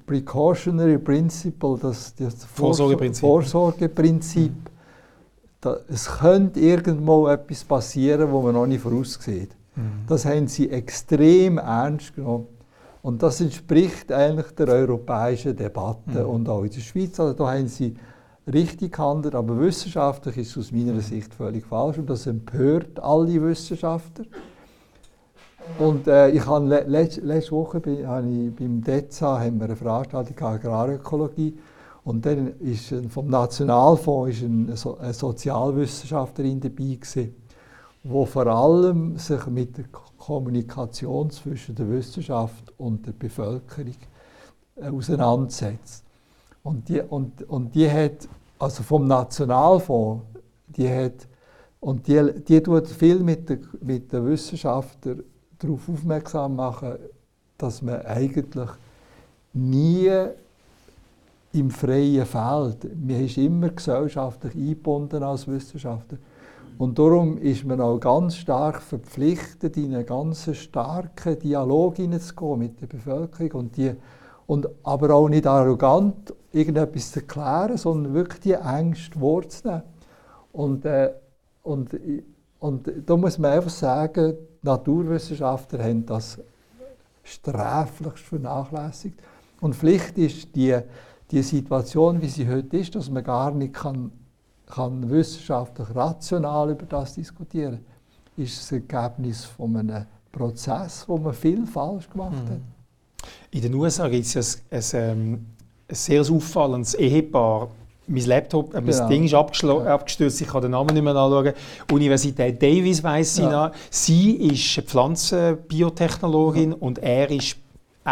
Precautionary 0.06 1.00
Principle, 1.00 1.78
das, 1.82 2.14
das 2.16 2.46
Vorsorgeprinzip, 2.46 3.22
Vorsorgeprinzip 3.22 4.52
mhm. 4.52 4.79
Da, 5.62 5.78
es 5.90 6.08
könnte 6.20 6.60
irgendwo 6.60 7.28
etwas 7.28 7.64
passieren, 7.64 8.32
wo 8.32 8.42
man 8.42 8.54
noch 8.54 8.66
nicht 8.66 8.82
voraussieht. 8.82 9.56
Mhm. 9.76 10.06
Das 10.08 10.26
haben 10.26 10.48
sie 10.48 10.70
extrem 10.70 11.58
ernst 11.58 12.16
genommen. 12.16 12.48
Und 13.02 13.24
das 13.24 13.40
entspricht 13.40 14.12
eigentlich 14.12 14.54
der 14.56 14.68
europäischen 14.68 15.56
Debatte 15.56 16.24
mhm. 16.24 16.30
und 16.30 16.50
auch 16.50 16.64
in 16.64 16.72
der 16.72 16.80
Schweiz. 16.82 17.20
Also 17.20 17.34
da 17.34 17.52
haben 17.52 17.68
sie 17.68 17.96
richtig 18.52 18.94
gehandelt, 18.94 19.36
aber 19.36 19.60
wissenschaftlich 19.60 20.38
ist 20.38 20.52
es 20.52 20.58
aus 20.58 20.72
meiner 20.72 21.00
Sicht 21.00 21.34
völlig 21.34 21.66
falsch 21.66 21.98
und 21.98 22.10
das 22.10 22.26
empört 22.26 23.00
alle 23.00 23.42
Wissenschaftler. 23.42 24.26
Und 25.78 26.08
äh, 26.08 26.30
ich 26.30 26.46
habe 26.46 26.68
le 26.68 26.84
letzte, 26.88 27.22
letzte 27.22 27.52
Woche 27.52 27.80
bei, 27.80 27.92
ich, 27.92 28.56
beim 28.56 28.82
DEZA 28.82 29.40
haben 29.40 29.60
wir 29.60 29.66
eine 29.66 29.76
Veranstaltung 29.76 30.40
Agrarökologie 30.40 31.58
und 32.04 32.26
dann 32.26 32.60
ist 32.60 32.94
vom 33.10 33.28
Nationalfonds 33.28 34.38
ist 34.38 34.44
ein, 34.44 34.76
so, 34.76 34.98
eine 34.98 35.14
Sozialwissenschaftlerin 35.14 36.60
dabei 36.60 36.96
gewesen, 36.96 37.36
wo 38.04 38.26
vor 38.26 38.48
allem 38.48 39.18
sich 39.18 39.46
mit 39.48 39.78
der 39.78 39.86
Kommunikation 40.18 41.30
zwischen 41.30 41.76
der 41.76 41.90
Wissenschaft 41.90 42.74
und 42.78 43.06
der 43.06 43.12
Bevölkerung 43.12 43.96
äh, 44.78 44.90
auseinandersetzt. 44.90 46.04
Und 46.64 46.88
die, 46.90 47.02
und, 47.02 47.44
und 47.44 47.76
die 47.76 47.90
hat, 47.90 48.28
also 48.58 48.84
vom 48.84 49.08
Nationalfonds, 49.08 50.24
die 50.68 50.90
hat, 50.90 51.28
und 51.80 52.08
die, 52.08 52.34
die 52.48 52.62
tut 52.62 52.88
viel 52.88 53.20
mit 53.20 53.50
den 53.50 53.68
mit 53.82 54.12
der 54.12 54.26
Wissenschaftlern 54.26 55.24
darauf 55.58 55.88
aufmerksam 55.90 56.56
machen, 56.56 56.96
dass 57.58 57.82
man 57.82 58.02
eigentlich 58.02 58.70
nie 59.54 60.10
im 61.54 61.72
freien 61.72 62.26
Feld, 62.26 62.84
man 62.96 63.26
ist 63.26 63.38
immer 63.38 63.70
gesellschaftlich 63.70 64.56
eingebunden 64.56 65.24
als 65.24 65.48
Wissenschaftler, 65.48 66.18
und 66.80 66.98
darum 66.98 67.38
ist 67.40 67.66
man 67.66 67.82
auch 67.82 68.00
ganz 68.00 68.38
stark 68.38 68.82
verpflichtet, 68.82 69.76
in 69.76 69.94
einen 69.94 70.06
ganz 70.06 70.50
starken 70.56 71.38
Dialog 71.38 71.98
hineinzugehen 71.98 72.58
mit 72.58 72.80
der 72.80 72.88
Bevölkerung 72.88 73.52
und, 73.52 73.76
die, 73.76 73.92
und 74.48 74.66
aber 74.84 75.14
auch 75.14 75.28
nicht 75.28 75.46
arrogant 75.46 76.34
irgendetwas 76.54 77.12
zu 77.12 77.20
erklären, 77.20 77.76
sondern 77.76 78.14
wirklich 78.14 78.40
die 78.40 78.54
Ängste 78.54 79.20
wahrzunehmen. 79.20 79.84
Und, 80.54 80.86
äh, 80.86 81.12
und, 81.64 82.00
und 82.60 82.90
da 83.06 83.18
muss 83.18 83.38
man 83.38 83.52
einfach 83.52 83.72
sagen, 83.72 84.38
Naturwissenschaftler 84.62 85.84
haben 85.84 86.06
das 86.06 86.40
sträflichst 87.24 88.24
vernachlässigt. 88.24 89.20
Und 89.60 89.76
vielleicht 89.76 90.18
ist 90.18 90.56
die, 90.56 90.80
die 91.32 91.44
Situation, 91.44 92.22
wie 92.22 92.28
sie 92.28 92.48
heute 92.48 92.78
ist, 92.78 92.96
dass 92.96 93.10
man 93.10 93.24
gar 93.24 93.52
nicht 93.52 93.74
kann 93.74 94.12
kann 94.70 95.10
wissenschaftlich 95.10 95.88
rational 95.96 96.72
über 96.72 96.86
das 96.86 97.16
diskutieren, 97.16 97.80
ist 98.38 98.60
das 98.60 98.72
Ergebnis 98.72 99.44
von 99.44 99.76
einem 99.76 100.06
Prozess, 100.32 101.06
wo 101.08 101.18
man 101.18 101.34
viel 101.34 101.66
falsch 101.66 102.10
gemacht 102.10 102.46
mhm. 102.46 102.50
hat. 102.52 102.60
In 103.52 103.62
den 103.64 103.74
USA 103.74 104.08
gibt 104.08 104.26
es 104.26 104.62
ein, 104.72 104.78
ein, 104.78 104.84
ähm, 104.94 105.46
ein, 105.90 105.96
sehr 105.96 106.22
auffallendes 106.22 106.94
Ehepaar. 106.94 107.70
Mein 108.08 108.26
Laptop, 108.26 108.74
äh, 108.74 108.82
mein 108.82 108.92
genau. 108.92 109.08
Ding 109.08 109.24
ist 109.26 109.32
ja. 109.32 109.40
abgestürzt, 109.40 110.42
ich 110.42 110.48
kann 110.48 110.62
den 110.62 110.72
Namen 110.72 110.94
nicht 110.94 111.04
mehr 111.04 111.16
anschauen. 111.16 111.54
Universität 111.92 112.62
Davis 112.62 113.04
weiss 113.04 113.36
sie 113.36 113.44
ja. 113.44 113.68
noch. 113.68 113.76
Sie 113.90 114.32
ist 114.34 114.88
Pflanzenbiotechnologin 114.88 116.72
ja. 116.72 116.78
und 116.80 117.00
er 117.00 117.30
ist 117.30 117.58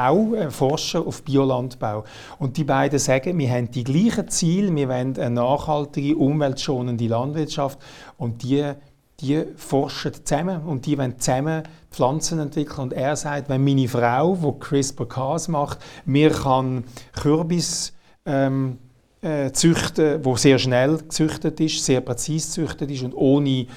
auch 0.06 0.34
ein 0.34 0.52
Forscher 0.52 1.06
auf 1.06 1.24
Biolandbau. 1.24 2.04
Und 2.40 2.58
die 2.58 2.64
beiden 2.64 3.00
sagen, 3.00 3.38
wir 3.38 3.50
haben 3.50 3.72
die 3.72 3.84
gleichen 3.84 4.28
Ziele, 4.30 4.76
wir 4.76 4.90
wollen 4.90 5.18
eine 5.18 5.32
nachhaltige, 5.32 6.16
umweltschonende 6.16 7.08
Landwirtschaft 7.08 7.80
und 8.18 8.44
die, 8.44 8.72
die 9.20 9.44
forschen 9.56 10.14
zusammen 10.14 10.64
und 10.64 10.86
die 10.86 10.98
wollen 10.98 11.20
zusammen 11.20 11.64
Pflanzen 11.92 12.40
entwickeln. 12.40 12.80
Und 12.80 12.94
er 12.94 13.16
sagt, 13.16 13.50
wenn 13.50 13.64
meine 13.64 13.88
Frau, 13.88 14.36
die 14.36 14.60
CRISPR-Cas 14.60 15.48
macht, 15.48 15.80
mir 16.06 16.32
kann 16.32 16.84
Kürbis 17.14 17.94
ähm, 18.26 18.78
äh, 19.22 19.52
züchten, 19.52 20.24
wo 20.24 20.36
sehr 20.36 20.60
schnell 20.60 20.98
gezüchtet 20.98 21.60
ist, 21.60 21.84
sehr 21.84 22.02
präzise 22.02 22.62
gezüchtet 22.62 22.92
ist 22.92 23.04
und 23.04 23.14
ohne 23.14 23.68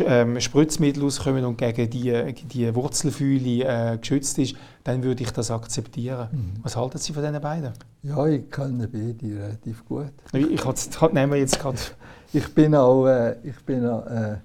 ähm, 0.00 0.40
Spritzmittel 0.40 1.04
auskommen 1.04 1.44
und 1.44 1.56
gegen 1.56 1.88
die, 1.88 2.34
die 2.34 2.74
Wurzelfühle 2.74 3.64
äh, 3.94 3.98
geschützt 3.98 4.38
ist, 4.38 4.56
dann 4.84 5.02
würde 5.02 5.22
ich 5.22 5.30
das 5.30 5.50
akzeptieren. 5.50 6.28
Mhm. 6.30 6.62
Was 6.62 6.76
halten 6.76 6.98
Sie 6.98 7.12
von 7.12 7.22
diesen 7.22 7.40
beiden? 7.40 7.72
Ja, 8.02 8.26
ich 8.26 8.50
kenne 8.50 8.88
beide 8.88 9.40
relativ 9.42 9.84
gut. 9.86 10.12
Ich, 10.32 10.50
ich 10.50 11.12
nehmen 11.12 11.32
wir 11.32 11.38
jetzt 11.38 11.58
gerade. 11.58 11.78
ich 12.32 12.54
bin 12.54 12.74
auch, 12.74 13.06
äh, 13.06 13.36
ich 13.42 13.58
bin 13.64 13.86
auch, 13.86 14.06
äh, 14.06 14.36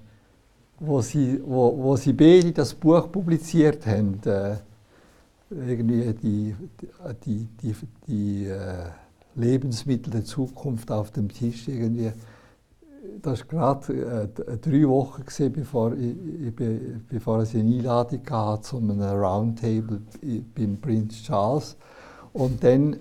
wo 0.80 1.00
sie, 1.00 1.40
wo, 1.44 1.76
wo 1.76 1.96
sie 1.96 2.12
beide 2.12 2.52
das 2.52 2.74
Buch 2.74 3.10
publiziert 3.10 3.86
haben, 3.86 4.20
äh, 4.24 4.56
irgendwie 5.50 6.12
die, 6.14 6.56
die, 7.24 7.48
die, 7.62 7.74
die 8.06 8.46
äh, 8.46 8.88
Lebensmittel 9.36 10.10
der 10.10 10.24
Zukunft 10.24 10.90
auf 10.90 11.10
dem 11.10 11.28
Tisch 11.28 11.68
irgendwie 11.68 12.12
das 13.22 13.40
war 13.52 13.78
gerade 13.78 14.28
äh, 14.48 14.56
drei 14.58 14.88
Wochen, 14.88 15.24
gewesen, 15.24 15.52
bevor, 15.52 15.92
ich, 15.94 16.16
ich, 16.46 16.54
bevor 17.08 17.42
ich 17.42 17.54
eine 17.54 17.74
Einladung 17.74 18.20
hatte 18.30 18.62
zu 18.62 18.78
einem 18.78 19.00
Roundtable 19.00 20.00
beim 20.54 20.80
Prinz 20.80 21.22
Charles. 21.22 21.76
Und 22.32 22.64
dann 22.64 22.94
äh, 22.94 22.96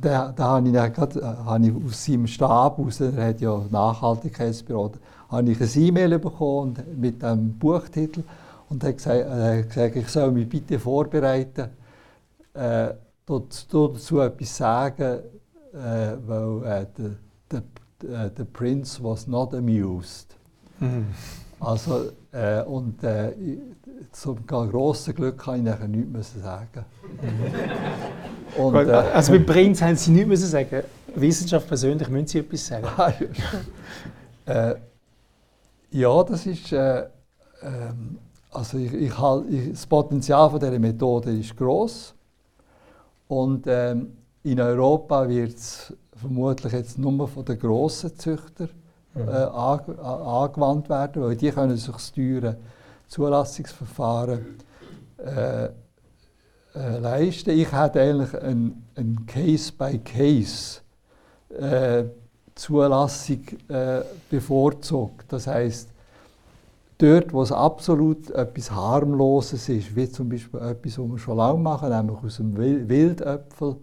da, 0.00 0.32
da 0.32 0.44
habe 0.44 0.66
ich, 0.68 0.74
dann 0.74 0.92
grad, 0.92 1.16
äh, 1.16 1.22
habe 1.22 1.66
ich 1.66 1.74
aus 1.74 2.04
seinem 2.04 2.26
Stab, 2.26 2.78
aus, 2.78 3.00
er 3.00 3.28
hat 3.28 3.40
ja 3.40 3.64
Nachhaltigkeitsbüro, 3.70 4.92
habe 5.28 5.50
ich 5.50 5.60
ein 5.60 5.82
E-Mail 5.82 6.18
bekommen 6.18 6.76
mit 6.96 7.22
dem 7.22 7.58
Buchtitel 7.58 8.24
und 8.68 8.82
er 8.82 8.88
hat 8.88 8.96
gesagt, 8.96 9.96
äh, 9.96 9.98
ich 10.00 10.08
soll 10.08 10.32
mich 10.32 10.48
bitte 10.48 10.78
vorbereiten, 10.78 11.68
äh, 12.54 12.88
dazu 13.24 14.20
etwas 14.20 14.56
sagen, 14.56 15.20
äh, 15.72 16.16
weil 16.26 16.64
äh, 16.64 16.86
der 16.98 17.10
uh, 18.04 18.30
the 18.36 18.44
prince 18.44 19.02
was 19.02 19.26
not 19.26 19.54
amused. 19.54 20.36
Mhm. 20.80 21.06
Also 21.60 22.10
Äh, 22.32 22.62
und 22.62 23.04
äh, 23.04 23.34
zum 24.10 24.46
grossen 24.46 25.14
Glück 25.14 25.36
kann 25.36 25.56
ich 25.56 25.62
nachher 25.64 25.86
nichts 25.86 26.10
müssen 26.10 26.42
sagen. 26.42 26.84
und, 28.56 28.74
äh, 28.74 28.90
also 28.90 29.32
mit 29.32 29.46
Prinz 29.46 29.82
haben 29.82 29.96
Sie 29.96 30.12
nichts 30.12 30.28
müssen 30.28 30.46
sagen. 30.46 30.82
Wissenschaft 31.14 31.68
persönlich 31.68 32.08
müssen 32.08 32.26
Sie 32.28 32.38
etwas 32.38 32.66
sagen. 32.66 32.86
äh, 34.46 34.74
ja, 35.90 36.22
das 36.24 36.46
ist. 36.46 36.72
Äh, 36.72 37.04
ähm, 37.62 38.18
also 38.50 38.78
ich, 38.78 38.92
ich, 38.92 39.18
halt, 39.18 39.44
ich, 39.50 39.72
das 39.72 39.86
Potenzial 39.86 40.48
von 40.50 40.58
dieser 40.58 40.78
Methode 40.78 41.34
ist 41.36 41.56
groß 41.56 42.14
und 43.28 43.66
ähm, 43.66 44.16
in 44.42 44.60
Europa 44.60 45.26
wird 45.26 45.54
es 45.54 45.92
vermutlich 46.22 46.72
jetzt 46.72 46.98
nur 46.98 47.28
von 47.28 47.44
den 47.44 47.58
grossen 47.58 48.16
Züchtern 48.16 48.70
mhm. 49.14 49.28
äh, 49.28 49.32
angewandt 49.32 50.88
werden, 50.88 51.22
weil 51.22 51.36
die 51.36 51.50
können 51.50 51.76
sich 51.76 51.94
teure 52.14 52.56
Zulassungsverfahren 53.08 54.56
äh, 55.18 55.64
äh, 56.74 56.98
leisten. 56.98 57.50
Ich 57.50 57.70
hätte 57.70 58.00
eigentlich 58.00 58.34
ein, 58.40 58.84
ein 58.96 59.26
Case-by-Case 59.26 60.80
äh, 61.50 62.04
Zulassung 62.54 63.40
äh, 63.68 64.00
bevorzugt. 64.30 65.26
Das 65.30 65.46
heißt, 65.46 65.90
dort, 66.98 67.32
wo 67.32 67.42
es 67.42 67.52
absolut 67.52 68.30
etwas 68.30 68.70
Harmloses 68.70 69.68
ist, 69.68 69.94
wie 69.94 70.08
zum 70.08 70.28
Beispiel 70.28 70.60
etwas, 70.60 70.98
was 70.98 71.10
wir 71.10 71.18
schon 71.18 71.36
lange 71.36 71.58
machen, 71.58 71.90
nämlich 71.90 72.18
aus 72.24 72.36
dem 72.36 72.56
Wildäpfel, 72.56 73.76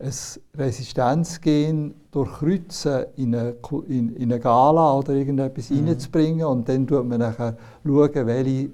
ein 0.00 0.12
Resistenzgen 0.56 1.94
durchkreuzen 2.10 3.06
in 3.16 3.34
eine, 3.34 3.54
in, 3.88 4.16
in 4.16 4.32
eine 4.32 4.40
Gala 4.40 4.94
oder 4.94 5.12
irgendetwas 5.12 5.70
mhm. 5.70 5.88
reinzubringen 5.88 6.46
und 6.46 6.68
dann 6.68 6.88
schaut 6.88 7.06
man 7.06 7.20
nachher, 7.20 7.56
schauen, 7.84 8.26
welche, 8.26 8.70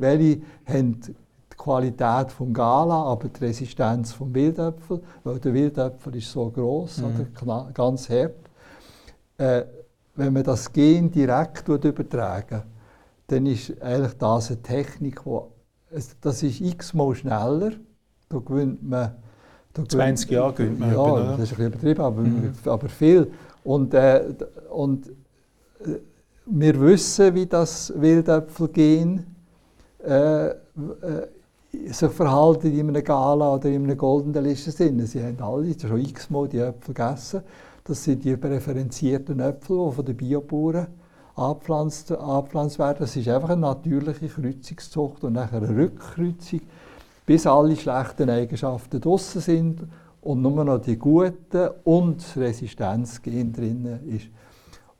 welche 0.00 0.40
haben 0.66 1.00
die 1.00 1.14
Qualität 1.56 2.32
vom 2.32 2.52
Gala, 2.52 3.02
aber 3.04 3.28
die 3.28 3.44
Resistenz 3.44 4.12
vom 4.12 4.34
Wildäpfel, 4.34 5.02
weil 5.24 5.38
der 5.40 5.52
Wildäpfel 5.52 6.16
ist 6.16 6.30
so 6.30 6.48
groß 6.48 6.98
mhm. 6.98 7.04
oder 7.42 7.70
ganz 7.74 8.08
hart. 8.08 8.34
Äh, 9.36 9.64
wenn 10.14 10.32
man 10.32 10.44
das 10.44 10.72
Gen 10.72 11.10
direkt 11.10 11.68
übertragen 11.68 12.62
dann 13.30 13.46
ist 13.46 13.80
eigentlich 13.80 14.14
das 14.14 14.50
eine 14.50 14.60
Technik, 14.62 15.24
wo, 15.24 15.52
das 16.20 16.42
ist 16.42 16.60
x-mal 16.60 17.14
schneller, 17.14 17.72
da 18.28 18.38
gewinnt 18.38 18.82
man 18.82 19.14
20 19.74 20.30
Jahre 20.30 20.52
gewinnt 20.52 20.80
man. 20.80 20.92
Ja, 20.92 21.18
eben, 21.18 21.38
das 21.38 21.40
ist 21.40 21.52
ein 21.52 21.56
bisschen 21.56 21.66
übertrieben, 21.66 22.00
aber, 22.00 22.20
mhm. 22.22 22.52
aber 22.64 22.88
viel. 22.88 23.30
Und, 23.64 23.94
äh, 23.94 24.24
und 24.70 25.08
äh, 25.08 26.00
wir 26.46 26.80
wissen, 26.80 27.34
wie 27.34 27.46
das 27.46 27.92
Wildäpfelgen 27.96 29.26
äh, 30.04 30.48
äh, 30.48 30.54
sich 31.92 32.10
verhalten 32.10 32.76
in 32.76 32.88
einem 32.88 33.04
Gala 33.04 33.54
oder 33.54 33.68
in 33.68 33.84
einem 33.84 33.96
goldenen 33.96 34.44
Liste 34.44 34.72
sind. 34.72 35.06
Sie 35.06 35.22
haben 35.22 35.40
alle 35.40 35.78
schon 35.78 36.00
x-mal 36.00 36.48
die 36.48 36.58
Äpfel 36.58 36.94
gegessen. 36.94 37.42
Das 37.84 38.02
sind 38.02 38.24
die 38.24 38.36
präferenzierten 38.36 39.38
Äpfel, 39.40 39.88
die 39.88 39.94
von 39.94 40.04
den 40.04 40.16
Biobauern 40.16 40.88
angepflanzt, 41.36 42.12
angepflanzt 42.12 42.78
werden. 42.78 42.98
Das 43.00 43.14
ist 43.14 43.28
einfach 43.28 43.50
eine 43.50 43.60
natürliche 43.60 44.28
Kreuzungszucht 44.28 45.22
und 45.24 45.34
nachher 45.34 45.62
eine 45.62 45.76
Rückkreuzung 45.76 46.60
bis 47.30 47.46
alle 47.46 47.76
schlechten 47.76 48.28
Eigenschaften 48.28 49.00
draußen 49.00 49.40
sind 49.40 49.86
und 50.20 50.42
nur 50.42 50.64
noch 50.64 50.80
die 50.80 50.98
guten 50.98 51.68
und 51.84 52.20
das 52.20 52.36
Resistenzgen 52.36 53.52
drin 53.52 54.00
ist. 54.08 54.30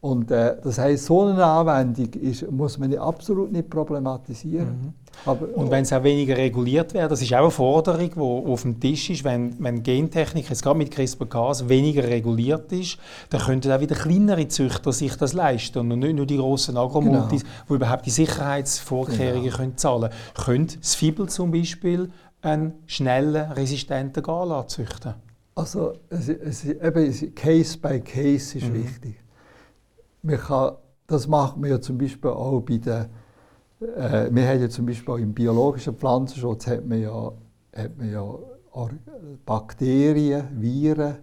Und 0.01 0.31
äh, 0.31 0.57
das 0.63 0.79
heißt, 0.79 1.05
so 1.05 1.27
eine 1.27 1.45
Anwendung 1.45 2.09
ist, 2.23 2.51
muss 2.51 2.79
man 2.79 2.95
absolut 2.97 3.53
nicht 3.53 3.69
problematisieren. 3.69 4.69
Mhm. 4.69 4.93
Aber, 5.27 5.47
und 5.55 5.71
wenn 5.71 5.83
es 5.83 5.93
auch 5.93 6.03
weniger 6.03 6.37
reguliert 6.37 6.95
wäre, 6.95 7.09
das 7.09 7.21
ist 7.21 7.35
auch 7.35 7.41
eine 7.41 7.51
Forderung, 7.51 8.11
die 8.11 8.51
auf 8.51 8.63
dem 8.63 8.81
Tisch 8.81 9.11
ist, 9.11 9.25
wenn, 9.25 9.55
wenn 9.63 9.83
Gentechnik 9.83 10.49
jetzt 10.49 10.63
gerade 10.63 10.79
mit 10.79 10.91
CRISPR-Cas 10.91 11.69
weniger 11.69 12.05
reguliert 12.05 12.73
ist, 12.73 12.97
dann 13.29 13.43
könnten 13.43 13.71
auch 13.71 13.81
wieder 13.81 13.95
kleinere 13.95 14.49
Züchter 14.49 14.93
sich 14.93 15.15
das 15.17 15.35
leisten 15.35 15.93
und 15.93 15.99
nicht 15.99 16.17
nur 16.17 16.25
die 16.25 16.39
grossen 16.39 16.79
Agromultis, 16.79 17.43
genau. 17.43 17.55
die 17.69 17.75
überhaupt 17.75 18.07
die 18.07 18.11
Sicherheitsvorkehrungen 18.11 19.45
genau. 19.45 19.57
können 19.57 19.77
zahlen 19.77 20.11
können. 20.35 20.45
Könnte 20.47 20.79
das 20.79 20.95
Fibel 20.95 21.29
zum 21.29 21.51
Beispiel 21.51 22.11
einen 22.41 22.73
schnellen, 22.87 23.53
resistenten 23.53 24.23
Gala 24.23 24.67
züchten? 24.67 25.15
Also 25.55 25.93
es, 26.09 26.29
es, 26.29 26.65
eben, 26.65 27.35
Case 27.35 27.77
by 27.77 28.01
Case 28.01 28.57
ist 28.57 28.69
mhm. 28.69 28.85
wichtig. 28.85 29.17
Man 30.23 30.37
kann, 30.37 30.77
das 31.07 31.27
macht 31.27 31.57
man 31.57 31.71
ja 31.71 31.81
zum 31.81 31.99
Beispiel 31.99 32.31
auch 32.31 32.61
bei 32.61 32.79
den 32.79 33.07
äh, 33.81 34.29
wir 34.31 34.47
haben 34.47 34.61
ja 34.61 34.69
zum 34.69 34.87
Beispiel 34.87 35.19
im 35.19 35.33
biologischen 35.33 35.95
Pflanzenschutz 35.97 36.67
hat 36.67 36.87
man 36.87 37.01
ja, 37.01 37.33
hat 37.75 37.97
man 37.97 38.11
ja 38.11 38.39
Bakterien, 39.47 40.61
Viren, 40.61 41.17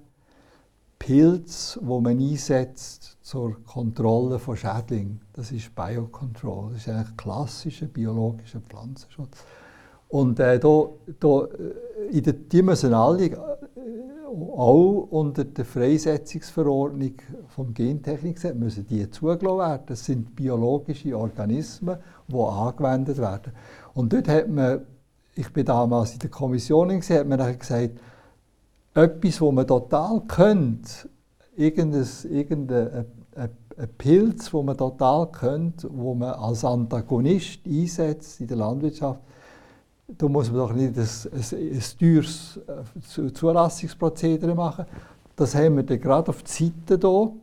Pilze, 0.99 1.79
wo 1.83 2.01
man 2.01 2.19
einsetzt 2.19 3.17
zur 3.21 3.63
Kontrolle 3.63 4.39
von 4.39 4.57
Schädlingen. 4.57 5.21
Das 5.33 5.51
ist 5.51 5.73
Biocontrol. 5.75 6.73
Das 6.73 6.81
ist 6.81 6.89
eigentlich 6.89 7.17
klassischer 7.17 7.85
biologischer 7.85 8.61
Pflanzenschutz. 8.61 9.43
Und 10.09 10.39
äh, 10.39 10.59
da, 10.59 10.89
da, 11.19 11.43
äh, 11.43 12.17
in 12.17 12.23
der, 12.23 12.33
die 12.33 12.61
müssen 12.61 12.93
alle 12.93 13.25
äh, 13.25 13.37
auch 14.55 15.07
unter 15.09 15.45
der 15.45 15.65
Freisetzungsverordnung 15.65 17.13
vom 17.47 17.73
Gentechnikgesetz 17.73 18.55
müssen 18.55 18.85
die 18.87 19.09
zugelassen 19.09 19.59
werden. 19.59 19.83
Das 19.87 20.05
sind 20.05 20.35
biologische 20.35 21.17
Organismen, 21.17 21.97
die 22.27 22.35
angewendet 22.35 23.17
werden. 23.17 23.53
Und 23.93 24.13
dort 24.13 24.27
hat 24.27 24.49
man, 24.49 24.81
ich 25.35 25.51
bin 25.51 25.65
damals 25.65 26.13
in 26.13 26.19
der 26.19 26.29
Kommission, 26.29 26.91
hat 26.91 27.27
man 27.27 27.57
gesagt, 27.57 27.99
etwas, 28.93 29.41
wo 29.41 29.51
man 29.51 29.67
total 29.67 30.21
könnte, 30.27 31.09
irgendein, 31.55 32.07
irgendein 32.29 33.05
ein 33.77 33.89
Pilz, 33.97 34.51
wo 34.53 34.63
man 34.63 34.77
total 34.77 35.27
könnte, 35.31 35.87
wo 35.91 36.15
man 36.15 36.31
als 36.31 36.65
Antagonist 36.65 37.59
einsetzt 37.65 38.41
in 38.41 38.47
der 38.47 38.57
Landwirtschaft, 38.57 39.21
da 40.07 40.27
muss 40.27 40.49
man 40.49 40.59
doch 40.59 40.73
nicht 40.73 40.97
ein, 40.97 41.07
ein, 41.33 41.43
ein 41.73 41.83
teures 41.99 42.59
äh, 42.67 42.83
Zulassungsprozedere 43.33 44.55
machen. 44.55 44.85
Das 45.35 45.53
haben 45.53 45.75
wir 45.75 45.83
dann 45.83 45.99
gerade 45.99 46.29
auf 46.29 46.41
die 46.43 46.73
Seite 46.87 46.97
hier 46.99 47.33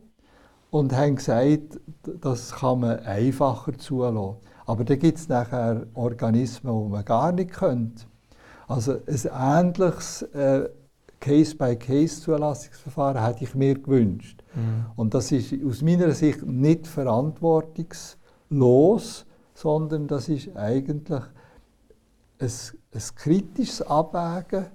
und 0.71 0.93
haben 0.93 1.15
gesagt, 1.15 1.79
das 2.21 2.51
kann 2.53 2.79
man 2.81 2.99
einfacher 2.99 3.77
zulassen. 3.77 4.37
Aber 4.65 4.83
da 4.83 4.95
gibt 4.95 5.19
es 5.19 5.29
nachher 5.29 5.85
Organismen, 5.93 6.85
die 6.85 6.89
man 6.89 7.05
gar 7.05 7.31
nicht 7.31 7.51
könnte. 7.51 8.05
Also 8.67 8.97
ein 9.05 9.75
ähnliches 9.75 10.23
äh, 10.33 10.67
Case-by-Case-Zulassungsverfahren 11.19 13.23
hätte 13.23 13.43
ich 13.43 13.53
mir 13.53 13.75
gewünscht. 13.75 14.43
Mhm. 14.55 14.87
Und 14.95 15.13
das 15.13 15.31
ist 15.31 15.53
aus 15.65 15.83
meiner 15.83 16.09
Sicht 16.11 16.41
nicht 16.43 16.87
verantwortungslos, 16.87 19.27
sondern 19.53 20.07
das 20.07 20.29
ist 20.29 20.57
eigentlich 20.57 21.21
ein, 22.39 22.51
ein 22.93 23.01
kritisches 23.15 23.81
Abwägen 23.81 24.65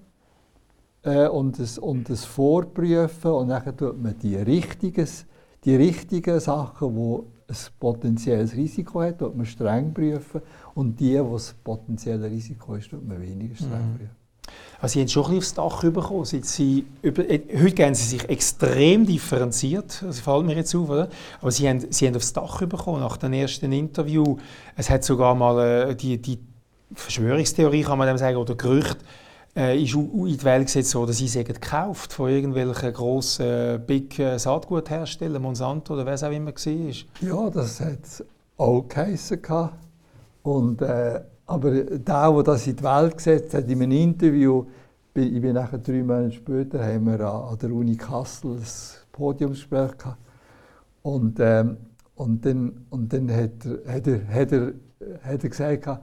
äh, 1.03 1.29
und, 1.29 1.59
ein, 1.59 1.79
und 1.81 2.11
ein 2.11 2.17
Vorprüfen 2.17 3.31
und 3.31 3.49
dann 3.49 3.77
tut 3.77 4.03
man 4.03 4.19
die 4.19 4.37
richtigen, 4.37 5.09
die 5.65 5.77
richtigen 5.77 6.41
Sachen, 6.41 6.95
die 6.95 7.53
ein 7.53 7.57
potenzielles 7.79 8.55
Risiko 8.55 9.03
hat, 9.03 9.19
tut 9.19 9.37
man 9.37 9.47
streng 9.47 9.93
prüfen 9.93 10.41
und 10.75 10.99
die, 10.99 11.13
die 11.13 11.31
das 11.31 11.55
potenzielle 11.65 12.31
Risiko 12.31 12.75
ist, 12.75 12.91
tut 12.91 13.07
man 13.07 13.21
weniger 13.21 13.55
streng 13.55 13.93
mhm. 13.93 13.97
prüfen. 13.97 14.21
Also 14.81 14.95
Sie 14.95 15.01
haben 15.01 15.09
schon 15.09 15.27
ein 15.27 15.39
aufs 15.39 15.55
Dach 15.55 15.83
bekommen. 15.83 16.25
Sie 16.25 16.87
über, 17.03 17.29
äh, 17.29 17.43
heute 17.55 17.75
gehen 17.75 17.95
Sie 17.95 18.17
sich 18.17 18.29
extrem 18.29 19.05
differenziert, 19.07 20.03
das 20.03 20.21
fällt 20.21 20.47
mir 20.47 20.57
jetzt 20.57 20.75
auf, 20.75 20.89
oder? 20.89 21.09
aber 21.41 21.51
Sie 21.51 21.69
haben, 21.69 21.85
Sie 21.91 22.07
haben 22.07 22.17
aufs 22.17 22.33
Dach 22.33 22.61
bekommen 22.67 23.01
nach 23.01 23.17
dem 23.19 23.33
ersten 23.35 23.73
Interview. 23.73 24.39
Es 24.77 24.89
hat 24.89 25.05
sogar 25.05 25.35
mal 25.35 25.91
äh, 25.91 25.95
die, 25.95 26.21
die 26.21 26.39
Verschwörungstheorie, 26.95 27.83
kann 27.83 27.99
man 27.99 28.09
dem 28.09 28.19
sagen, 28.19 28.37
oder 28.37 28.55
Gerücht, 28.55 28.99
äh, 29.57 29.83
ist 29.83 29.95
in 29.95 30.27
die 30.27 30.45
Welt 30.45 30.67
gesetzt 30.67 30.95
worden, 30.95 31.13
sie 31.13 31.29
sagen 31.29 31.55
gekauft 31.55 32.13
von 32.13 32.31
irgendwelchen 32.31 32.93
grossen 32.93 33.47
äh, 33.47 33.81
Big 33.85 34.19
äh, 34.19 34.39
Saatgutherstellern, 34.39 35.43
Monsanto 35.43 35.95
oder 35.95 36.07
wer 36.07 36.15
es 36.15 36.23
auch 36.23 36.31
immer 36.31 36.53
war. 36.53 36.95
Ja, 37.21 37.51
das 37.51 37.81
hat 37.81 38.05
es 38.05 38.25
auch 38.57 38.83
geheissen. 38.89 39.41
Und, 40.43 40.83
äh, 40.83 41.21
aber 41.47 41.71
der, 41.71 41.99
der 41.99 42.43
das 42.43 42.67
in 42.67 42.77
die 42.77 42.85
Welt 42.85 43.17
gesetzt 43.17 43.55
hat, 43.55 43.65
in 43.69 43.83
einem 43.83 43.93
Interview, 43.93 44.67
ich 45.15 45.41
bin 45.41 45.55
nachher 45.55 45.79
drei 45.79 46.03
Monate 46.03 46.33
später, 46.33 46.85
haben 46.85 47.07
wir 47.07 47.21
an 47.21 47.59
der 47.59 47.73
Uni 47.73 47.97
Kassel 47.97 48.53
ein 48.53 48.63
Podiumsgespräch 49.11 49.99
gehabt. 49.99 50.19
Und, 51.03 51.39
ähm, 51.41 51.77
und 52.15 52.45
dann, 52.45 52.87
und 52.91 53.13
dann 53.13 53.31
hat, 53.31 53.51
er, 53.65 53.95
hat, 53.95 54.07
er, 54.07 54.29
hat, 54.29 54.53
er, 54.53 54.73
hat 55.25 55.43
er 55.43 55.51
gesagt, 55.51 56.01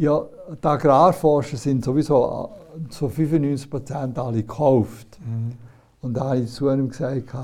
ja, 0.00 0.24
die 0.62 0.66
Agrarforscher 0.66 1.58
sind 1.58 1.84
sowieso 1.84 2.50
zu 2.88 3.08
95 3.08 3.70
Prozent 3.70 4.18
alle 4.18 4.38
gekauft. 4.38 5.18
Mhm. 5.20 5.52
Und 6.00 6.16
da 6.16 6.30
habe 6.30 6.38
ich 6.38 6.50
zu 6.50 6.70
ihm 6.70 6.88
gesagt, 6.88 7.34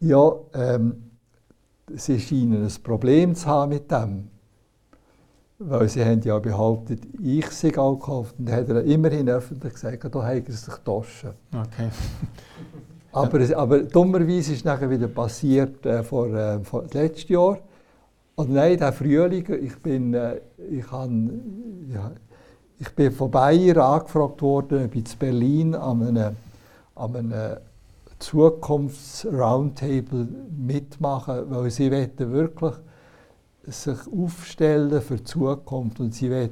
ja, 0.00 0.32
ähm, 0.54 1.10
sie 1.94 2.18
scheinen 2.18 2.64
ein 2.64 2.82
Problem 2.82 3.36
zu 3.36 3.46
haben 3.46 3.68
mit 3.68 3.88
dem. 3.88 4.28
weil 5.58 5.88
sie 5.88 6.04
haben 6.04 6.22
ja 6.22 6.38
behauptet, 6.40 7.02
ich 7.22 7.46
sei 7.50 7.78
auch 7.78 8.00
gekauft. 8.00 8.34
Und 8.38 8.48
dann 8.48 8.56
hat 8.56 8.68
er 8.68 8.82
immerhin 8.82 9.28
öffentlich 9.28 9.74
gesagt, 9.74 10.02
da 10.12 10.22
habe 10.24 10.42
er 10.44 10.52
sich 10.52 10.74
getauscht. 10.74 11.26
Okay. 11.52 11.90
Aber, 13.12 13.56
aber 13.56 13.78
dummerweise 13.82 14.52
ist 14.52 14.58
es 14.58 14.64
nachher 14.64 14.90
wieder 14.90 15.08
passiert 15.08 15.84
äh, 15.86 16.02
vor, 16.02 16.28
äh, 16.34 16.58
vor 16.64 16.84
letztes 16.92 17.28
Jahr. 17.28 17.58
Und 18.40 18.52
nein, 18.54 18.78
der 18.78 18.94
Frühling, 18.94 19.44
ich 19.62 19.76
bin, 19.82 20.14
äh, 20.14 20.40
ich, 20.70 20.90
han, 20.90 21.90
ja, 21.92 22.10
ich 22.78 22.88
bin 22.94 23.12
von 23.12 23.30
Bayer 23.30 23.76
angefragt 23.76 24.40
worden, 24.40 24.86
ob 24.86 24.96
ich 24.96 25.12
in 25.12 25.18
Berlin 25.18 25.74
an 25.74 26.02
einem, 26.02 26.36
an 26.94 27.16
einem 27.16 27.58
Zukunfts-Roundtable 28.18 30.26
mitmachen, 30.56 31.50
weil 31.50 31.70
sie 31.70 31.90
wirklich 31.90 32.72
sich 33.64 33.98
aufstellen 34.10 35.02
für 35.02 35.16
die 35.16 35.24
Zukunft 35.24 36.00
und 36.00 36.14
sie 36.14 36.30
wollen 36.30 36.48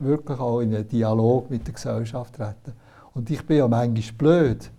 wirklich 0.00 0.40
auch 0.40 0.58
in 0.58 0.74
einen 0.74 0.88
Dialog 0.88 1.48
mit 1.50 1.68
der 1.68 1.74
Gesellschaft 1.74 2.34
treten. 2.34 2.72
Und 3.14 3.30
ich 3.30 3.46
bin 3.46 3.58
ja 3.58 3.68
manchmal 3.68 4.14
blöd 4.18 4.72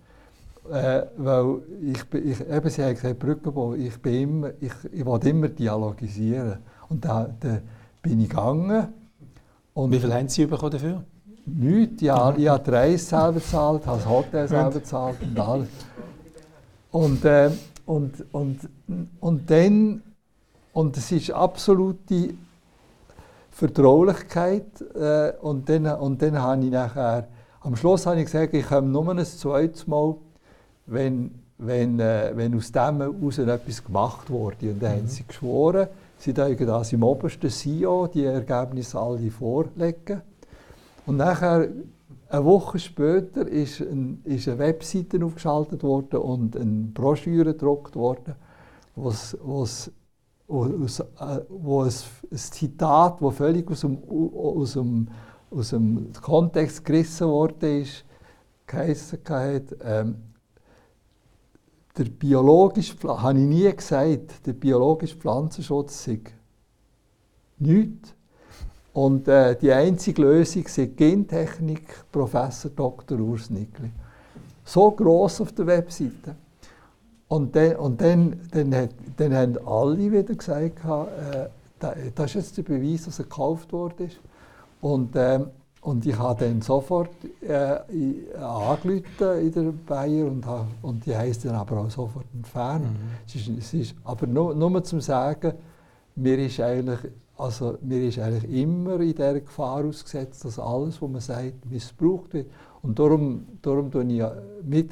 äh, 0.70 1.06
weil 1.16 1.62
ich, 1.82 2.14
ich, 2.14 2.40
eben, 2.48 2.70
Sie 2.70 2.82
haben 2.82 2.94
gesagt, 2.94 3.18
Brückenbau, 3.18 3.74
ich, 3.74 4.00
bin 4.00 4.14
immer, 4.14 4.50
ich, 4.60 4.72
ich 4.92 5.04
wollte 5.04 5.30
immer 5.30 5.48
dialogisieren. 5.48 6.58
Und 6.88 7.04
da, 7.04 7.28
da 7.40 7.58
bin 8.02 8.20
ich 8.20 8.28
gegangen. 8.28 8.88
Und 9.74 9.90
Wie 9.90 9.98
viel 9.98 10.12
haben 10.12 10.28
Sie 10.28 10.46
bekommen 10.46 10.72
dafür? 10.72 11.04
Nichts. 11.46 12.02
Ja, 12.02 12.34
ich 12.36 12.48
habe 12.48 12.62
die 12.62 12.70
Reise 12.70 13.04
selber 13.04 13.32
bezahlt, 13.32 13.86
habe 13.86 13.98
das 13.98 14.08
Hotel 14.08 14.48
selber 14.48 14.70
bezahlt 14.70 15.16
und 15.22 15.40
alles. 15.40 15.68
Und, 16.90 17.24
äh, 17.24 17.50
und, 17.86 18.24
und, 18.32 18.68
und 19.20 19.50
dann, 19.50 20.02
und 20.72 20.96
es 20.96 21.10
ist 21.10 21.30
absolute 21.30 22.34
Vertraulichkeit. 23.50 24.80
Äh, 24.94 25.32
und, 25.40 25.68
dann, 25.68 25.86
und 25.86 26.22
dann 26.22 26.40
habe 26.40 26.64
ich 26.64 26.70
nachher, 26.70 27.28
am 27.60 27.76
Schluss 27.76 28.06
habe 28.06 28.20
ich 28.20 28.26
gesagt, 28.26 28.54
ich 28.54 28.66
komme 28.66 28.88
nur 28.88 29.08
ein 29.10 29.24
zweites 29.24 29.86
Mal 29.86 30.14
wenn, 30.90 31.30
wenn, 31.58 32.00
äh, 32.00 32.32
wenn 32.34 32.54
aus 32.56 32.72
dem 32.72 33.00
heraus 33.00 33.38
etwas 33.38 33.84
gemacht 33.84 34.30
wurde. 34.30 34.70
Und 34.70 34.82
dann 34.82 34.92
mhm. 34.92 34.98
haben 34.98 35.08
sie 35.08 35.26
geschworen, 35.26 35.88
sie 36.18 36.34
dürfen 36.34 36.66
das 36.66 36.92
im 36.92 37.02
obersten 37.02 37.50
CEO 37.50 38.08
die 38.08 38.24
Ergebnisse 38.24 38.98
alle 38.98 39.30
vorlegen. 39.30 40.22
Und 41.06 41.16
nachher, 41.16 41.68
eine 42.28 42.44
Woche 42.44 42.78
später, 42.78 43.46
ist, 43.46 43.80
ein, 43.80 44.20
ist 44.24 44.46
eine 44.46 44.58
Webseite 44.58 45.24
aufgeschaltet 45.24 45.82
worden 45.82 46.20
und 46.20 46.56
eine 46.56 46.88
Broschüre 46.94 47.52
gedruckt 47.52 47.96
worden, 47.96 48.34
wo's, 48.94 49.36
wo's, 49.42 49.90
aus, 50.46 51.00
äh, 51.00 51.40
wo 51.48 51.82
ein, 51.82 51.92
ein 52.30 52.36
Zitat, 52.36 53.20
das 53.20 53.34
völlig 53.34 53.68
aus 53.70 53.80
dem, 53.80 53.98
aus, 54.08 54.72
dem, 54.74 55.08
aus 55.50 55.70
dem 55.70 56.12
Kontext 56.20 56.84
gerissen 56.84 57.28
worden 57.28 57.82
ist, 57.82 58.04
geheißen 58.66 59.18
hat, 59.28 59.76
ähm, 59.84 60.16
der 62.00 62.06
biologische, 62.06 62.94
habe 63.06 63.38
ich 63.38 63.44
nie 63.44 63.76
gesagt, 63.76 64.46
der 64.46 64.54
biologische 64.54 65.16
Pflanzenschutz 65.16 66.04
sei 66.04 66.20
nichts. 67.58 68.14
Und 68.94 69.28
äh, 69.28 69.54
die 69.54 69.70
einzige 69.70 70.22
Lösung 70.22 70.64
ist 70.64 70.96
Gentechnik, 70.96 72.04
Professor 72.10 72.70
Dr. 72.70 73.20
Urs 73.20 73.50
Nickli. 73.50 73.90
So 74.64 74.90
gross 74.92 75.42
auf 75.42 75.52
der 75.52 75.66
Webseite. 75.66 76.36
Und 77.28 77.54
dann, 77.54 77.76
und 77.76 78.00
dann, 78.00 78.40
dann, 78.50 78.74
hat, 78.74 78.90
dann 79.18 79.34
haben 79.34 79.58
alle 79.66 80.10
wieder 80.10 80.34
gesagt, 80.34 80.78
äh, 80.84 81.48
das 82.14 82.30
ist 82.30 82.34
jetzt 82.34 82.56
der 82.56 82.62
Beweis, 82.62 83.04
dass 83.04 83.18
er 83.18 83.24
gekauft 83.24 83.72
worden 83.72 84.10
Und, 84.80 85.14
ähm, 85.16 85.48
und 85.82 86.04
ich 86.04 86.18
habe 86.18 86.44
dann 86.44 86.60
sofort 86.60 87.10
äh, 87.40 87.78
angerufen 88.36 89.02
in 89.40 89.52
der 89.52 89.72
Bayer 89.86 90.26
und, 90.26 90.44
und 90.82 91.06
die 91.06 91.16
heisst 91.16 91.44
dann 91.44 91.54
aber 91.54 91.78
auch 91.78 91.90
sofort 91.90 92.26
entfernt. 92.34 92.84
Mhm. 92.84 92.96
Es 93.26 93.34
ist, 93.34 93.48
es 93.58 93.74
ist, 93.74 93.94
aber 94.04 94.26
nur, 94.26 94.54
nur 94.54 94.84
zum 94.84 95.00
Sagen, 95.00 95.54
mir 96.16 96.38
ist, 96.38 96.60
eigentlich, 96.60 96.98
also, 97.38 97.78
mir 97.80 98.02
ist 98.02 98.18
eigentlich 98.18 98.52
immer 98.52 99.00
in 99.00 99.14
der 99.14 99.40
Gefahr 99.40 99.84
ausgesetzt, 99.84 100.44
dass 100.44 100.58
alles, 100.58 101.00
was 101.00 101.10
man 101.10 101.20
sagt, 101.20 101.70
missbraucht 101.70 102.34
wird. 102.34 102.50
Und 102.82 102.98
darum, 102.98 103.46
darum 103.62 103.90
tue 103.90 104.04
ich 104.04 104.22
mit, 104.62 104.90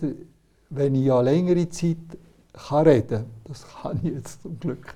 wenn 0.70 0.94
ich 0.94 1.04
ja 1.04 1.20
längere 1.20 1.68
Zeit 1.68 1.96
kann 2.52 2.86
reden, 2.86 3.24
das 3.48 3.66
kann 3.82 3.98
ich 4.02 4.12
jetzt 4.12 4.42
zum 4.42 4.58
Glück, 4.60 4.94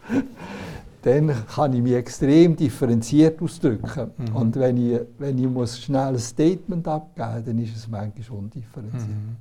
dann 1.02 1.34
kann 1.46 1.72
ich 1.72 1.82
mich 1.82 1.94
extrem 1.94 2.54
differenziert 2.54 3.40
ausdrücken. 3.42 4.10
Mhm. 4.16 4.36
Und 4.36 4.56
wenn 4.56 4.76
ich, 4.76 5.00
wenn 5.18 5.38
ich 5.38 5.48
muss 5.48 5.80
schnell 5.80 6.08
ein 6.08 6.18
Statement 6.18 6.86
abgeben 6.86 7.34
muss, 7.34 7.44
dann 7.44 7.58
ist 7.58 7.76
es 7.76 7.88
manchmal 7.88 8.38
undifferenziert. 8.38 9.08
Mhm. 9.08 9.36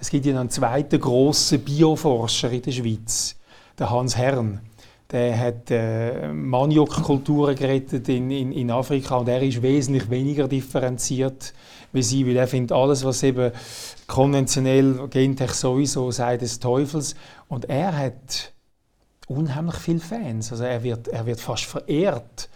Es 0.00 0.10
gibt 0.10 0.24
ja 0.26 0.38
einen 0.38 0.50
zweiten 0.50 1.00
grossen 1.00 1.60
Bioforscher 1.60 2.50
in 2.50 2.62
der 2.62 2.70
Schweiz, 2.70 3.36
der 3.78 3.90
Hans 3.90 4.16
Herrn. 4.16 4.60
Der 5.10 5.38
hat 5.38 5.70
äh, 5.70 6.32
Maniokkulturen 6.32 7.54
gerettet 7.54 8.08
in, 8.08 8.30
in, 8.30 8.52
in 8.52 8.70
Afrika 8.70 9.16
und 9.16 9.28
er 9.28 9.42
ist 9.42 9.60
wesentlich 9.60 10.08
weniger 10.08 10.48
differenziert 10.48 11.52
wie 11.92 12.02
sie, 12.02 12.26
weil 12.26 12.36
er 12.36 12.48
findet 12.48 12.72
alles, 12.72 13.04
was 13.04 13.22
eben 13.22 13.52
konventionell 14.06 15.08
Gentech 15.08 15.52
sowieso 15.52 16.10
sei 16.10 16.36
des 16.36 16.58
Teufels. 16.58 17.14
Und 17.48 17.66
er 17.66 17.96
hat 17.96 18.51
unheimlich 19.32 19.76
viele 19.76 20.00
Fans. 20.00 20.52
Also 20.52 20.64
er 20.64 20.82
wird, 20.82 21.08
er 21.08 21.26
wird 21.26 21.40
fast 21.40 21.64
verehrt. 21.64 22.48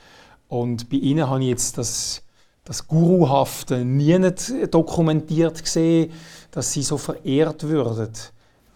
Und 0.49 0.89
bei 0.89 0.97
ihnen 0.97 1.29
habe 1.29 1.43
ich 1.43 1.49
jetzt 1.49 1.79
das, 1.79 2.23
das 2.65 2.87
Guruhafte 2.87 3.85
nie 3.85 4.19
nicht 4.19 4.53
dokumentiert 4.73 5.63
gesehen, 5.63 6.13
dass 6.51 6.73
sie 6.73 6.83
so 6.83 6.99
verehrt 6.99 7.63
würden. 7.65 8.13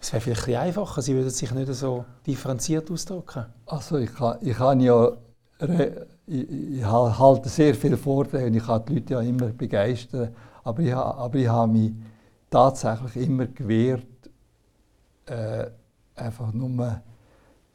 Es 0.01 0.11
wäre 0.13 0.21
vielleicht 0.21 0.47
ein 0.47 0.55
einfacher, 0.55 1.01
sie 1.01 1.13
würden 1.13 1.29
sich 1.29 1.51
nicht 1.51 1.73
so 1.73 2.05
differenziert 2.25 2.89
ausdrücken. 2.89 3.45
Also 3.67 3.97
ich, 3.97 4.13
kann, 4.13 4.37
ich, 4.41 4.57
ja, 4.57 5.11
ich, 6.27 6.49
ich 6.49 6.85
halte 6.85 7.49
sehr 7.49 7.75
viele 7.75 7.97
Vorträge 7.97 8.47
und 8.47 8.55
ich 8.55 8.65
kann 8.65 8.83
die 8.85 8.95
Leute 8.95 9.13
ja 9.13 9.21
immer 9.21 9.47
begeistern, 9.47 10.35
aber 10.63 10.81
ich, 10.81 10.93
aber 10.93 11.35
ich 11.35 11.47
habe 11.47 11.71
mich 11.71 11.91
tatsächlich 12.49 13.27
immer 13.27 13.45
gewehrt, 13.45 14.05
äh, 15.27 15.67
einfach 16.15 16.51
nur 16.51 17.01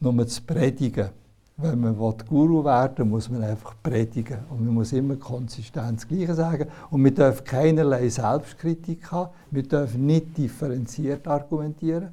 nur 0.01 0.27
zu 0.27 0.43
predigen. 0.43 1.11
Wenn 1.59 1.81
man 1.81 1.97
Guru 1.97 2.65
werden 2.65 2.99
will, 2.99 3.05
muss 3.07 3.31
man 3.31 3.43
einfach 3.43 3.75
predigen. 3.83 4.41
Und 4.51 4.67
man 4.67 4.75
muss 4.75 4.93
immer 4.93 5.17
konsistent 5.17 6.01
das 6.01 6.07
Gleiche 6.07 6.35
sagen. 6.35 6.69
Und 6.91 7.03
wir 7.03 7.15
dürfen 7.15 7.45
keinerlei 7.45 8.09
Selbstkritik 8.11 9.11
haben. 9.11 9.31
Wir 9.51 9.63
dürfen 9.63 10.05
nicht 10.05 10.37
differenziert 10.37 11.27
argumentieren. 11.27 12.13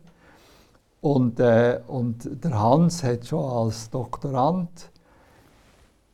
Und, 1.02 1.42
äh, 1.42 1.82
und 1.88 2.44
der 2.44 2.58
Hans 2.58 3.04
hat 3.04 3.28
schon 3.28 3.44
als 3.44 3.90
Doktorand 3.90 4.94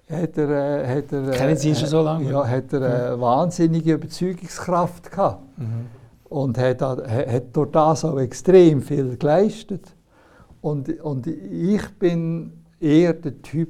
hat 0.09 0.38
er, 0.38 0.49
äh, 0.49 0.97
hat 0.97 1.11
er, 1.11 1.32
Kennen 1.32 1.55
Sie 1.55 1.70
ihn 1.70 1.76
schon 1.76 1.88
so 1.88 2.01
lange? 2.01 2.32
Ja, 2.32 2.47
hat 2.47 2.74
er 2.74 2.82
eine 2.82 3.15
mhm. 3.15 3.22
wahnsinnige 3.22 3.93
Überzeugungskraft 3.93 5.11
gehabt. 5.11 5.57
Mhm. 5.57 5.86
Und 6.30 6.57
hat, 6.57 6.82
hat 6.82 7.55
durch 7.55 7.72
das 7.72 8.05
auch 8.05 8.20
extrem 8.20 8.82
viel 8.82 9.17
geleistet. 9.17 9.95
Und, 10.62 10.89
und 11.01 11.28
ich 11.28 11.88
bin 11.97 12.64
eher 12.80 13.14
der 13.14 13.41
Typ 13.41 13.70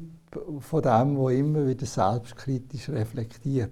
von 0.60 0.82
dem, 0.82 1.16
der 1.16 1.30
immer 1.38 1.68
wieder 1.68 1.86
selbstkritisch 1.86 2.90
reflektiert. 2.90 3.72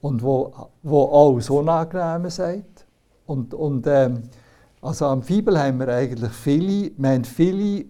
Und 0.00 0.22
wo, 0.22 0.52
wo 0.82 1.02
auch 1.02 1.40
so 1.40 1.58
unangenehm 1.58 2.28
sagt. 2.30 2.86
Und, 3.26 3.54
und 3.54 3.86
ähm, 3.86 4.22
also 4.82 5.06
am 5.06 5.22
Fibel 5.22 5.58
haben 5.58 5.78
wir 5.80 5.88
eigentlich 5.88 6.32
viele, 6.32 6.90
wir 6.96 7.08
haben 7.08 7.24
viele 7.24 7.86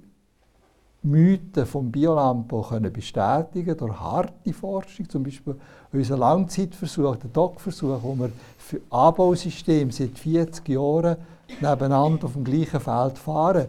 Mythen 1.02 1.66
vom 1.66 1.90
Biolampo 1.90 2.62
können 2.62 2.92
bestätigen 2.92 3.76
durch 3.76 3.98
harte 3.98 4.52
Forschung, 4.52 5.08
zum 5.08 5.24
Beispiel 5.24 5.56
unser 5.92 6.16
Langzeitversuch, 6.16 7.16
der 7.16 7.30
DOC-Versuch, 7.30 7.98
wo 8.02 8.14
wir 8.14 8.30
für 8.56 8.80
Anbausystem 8.90 9.90
seit 9.90 10.18
40 10.18 10.68
Jahren 10.68 11.16
nebeneinander 11.60 12.24
auf 12.24 12.32
dem 12.32 12.44
gleichen 12.44 12.80
Feld 12.80 13.18
fahren 13.18 13.66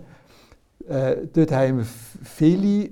äh, 0.87 1.27
dort 1.31 1.51
haben 1.51 1.77
wir 1.79 1.85
viele, 1.85 2.89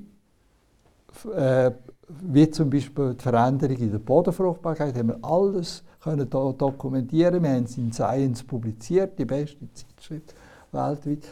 äh, 1.36 1.72
wie 2.08 2.50
zum 2.50 2.70
Beispiel 2.70 3.14
die 3.14 3.22
Veränderung 3.24 3.78
in 3.78 3.92
der 3.92 4.00
Bodenfruchtbarkeit, 4.00 4.98
haben 4.98 5.10
wir 5.10 5.20
alles 5.22 5.84
können 6.02 6.30
do 6.30 6.52
dokumentieren. 6.52 7.42
Wir 7.42 7.52
haben 7.52 7.64
es 7.64 7.78
in 7.78 7.92
Science 7.94 8.44
publiziert, 8.44 9.18
die 9.18 9.26
beste 9.26 9.68
Zeitschrift 9.74 10.36
weltweit. 10.72 11.28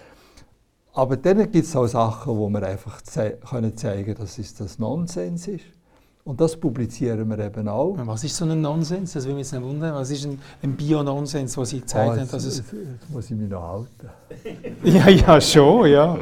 Aber 0.93 1.17
dann 1.17 1.51
gibt 1.51 1.65
es 1.65 1.75
auch 1.75 1.87
Sachen, 1.87 2.37
wo 2.37 2.49
wir 2.49 2.63
einfach 2.63 3.01
ze 3.01 3.37
können 3.49 3.75
zeigen 3.75 4.15
dass 4.15 4.37
es 4.37 4.53
das 4.53 4.79
Nonsens 4.79 5.47
ist. 5.47 5.65
Und 6.23 6.39
das 6.39 6.55
publizieren 6.55 7.27
wir 7.29 7.39
eben 7.39 7.67
auch. 7.67 7.95
Was 8.05 8.23
ist 8.23 8.35
so 8.35 8.45
ein 8.45 8.61
Nonsens? 8.61 9.13
Das 9.13 9.25
will 9.25 9.33
mich 9.33 9.43
jetzt 9.47 9.53
nicht 9.53 9.63
wundern. 9.63 9.95
Was 9.95 10.11
ist 10.11 10.25
ein, 10.25 10.39
ein 10.61 10.75
Bio-Nonsens, 10.75 11.57
was 11.57 11.69
Sie 11.69 11.79
gezeigt 11.79 12.11
oh, 12.15 12.19
haben? 12.19 12.29
Dass 12.29 12.43
es 12.45 12.57
jetzt 12.57 13.09
muss 13.09 13.31
ich 13.31 13.37
mich 13.37 13.49
noch 13.49 13.61
halten. 13.61 14.09
ja, 14.83 15.09
ja, 15.09 15.41
schon, 15.41 15.89
ja. 15.89 16.17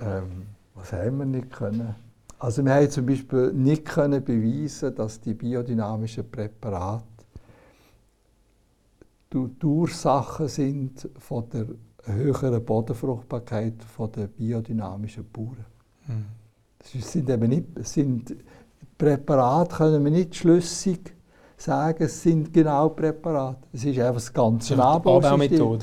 Ähm, 0.00 0.46
was 0.74 0.92
haben 0.92 1.18
wir 1.18 1.26
nicht 1.26 1.50
können? 1.50 1.94
Also 2.38 2.64
wir 2.64 2.74
haben 2.74 2.90
zum 2.90 3.06
Beispiel 3.06 3.52
nicht 3.52 3.84
können 3.84 4.22
beweisen, 4.24 4.94
dass 4.94 5.20
die 5.20 5.34
biodynamischen 5.34 6.30
Präparate 6.30 7.04
die 9.32 9.66
Ursachen 9.66 10.48
sind 10.48 11.08
von 11.18 11.48
der 11.50 11.66
höheren 12.04 12.64
Bodenfruchtbarkeit 12.64 13.82
von 13.82 14.12
der 14.12 14.28
biodynamischen 14.28 15.28
Bauern. 15.30 15.66
Mhm. 16.06 16.45
Das 16.92 17.12
sind 17.12 17.28
eben 17.28 17.48
nicht, 17.48 17.66
sind 17.82 18.36
Präparate 18.98 19.74
können 19.76 20.04
wir 20.04 20.10
nicht 20.10 20.34
schlüssig 20.34 21.14
sagen, 21.56 22.04
es 22.04 22.22
sind 22.22 22.52
genau 22.52 22.90
Präparate. 22.90 23.58
Es 23.72 23.84
ist 23.84 23.98
einfach 23.98 24.14
das 24.14 24.32
ganze 24.32 24.82
Anbausystem, 24.82 25.78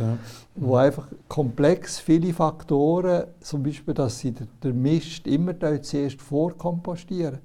wo 0.55 0.75
einfach 0.75 1.07
komplex 1.27 1.99
viele 1.99 2.33
Faktoren, 2.33 3.25
zum 3.39 3.63
Beispiel, 3.63 3.93
dass 3.93 4.19
sie 4.19 4.33
den 4.63 4.81
Mist 4.81 5.27
immer 5.27 5.53
zuerst 5.81 6.21
vorkompostieren. 6.21 7.39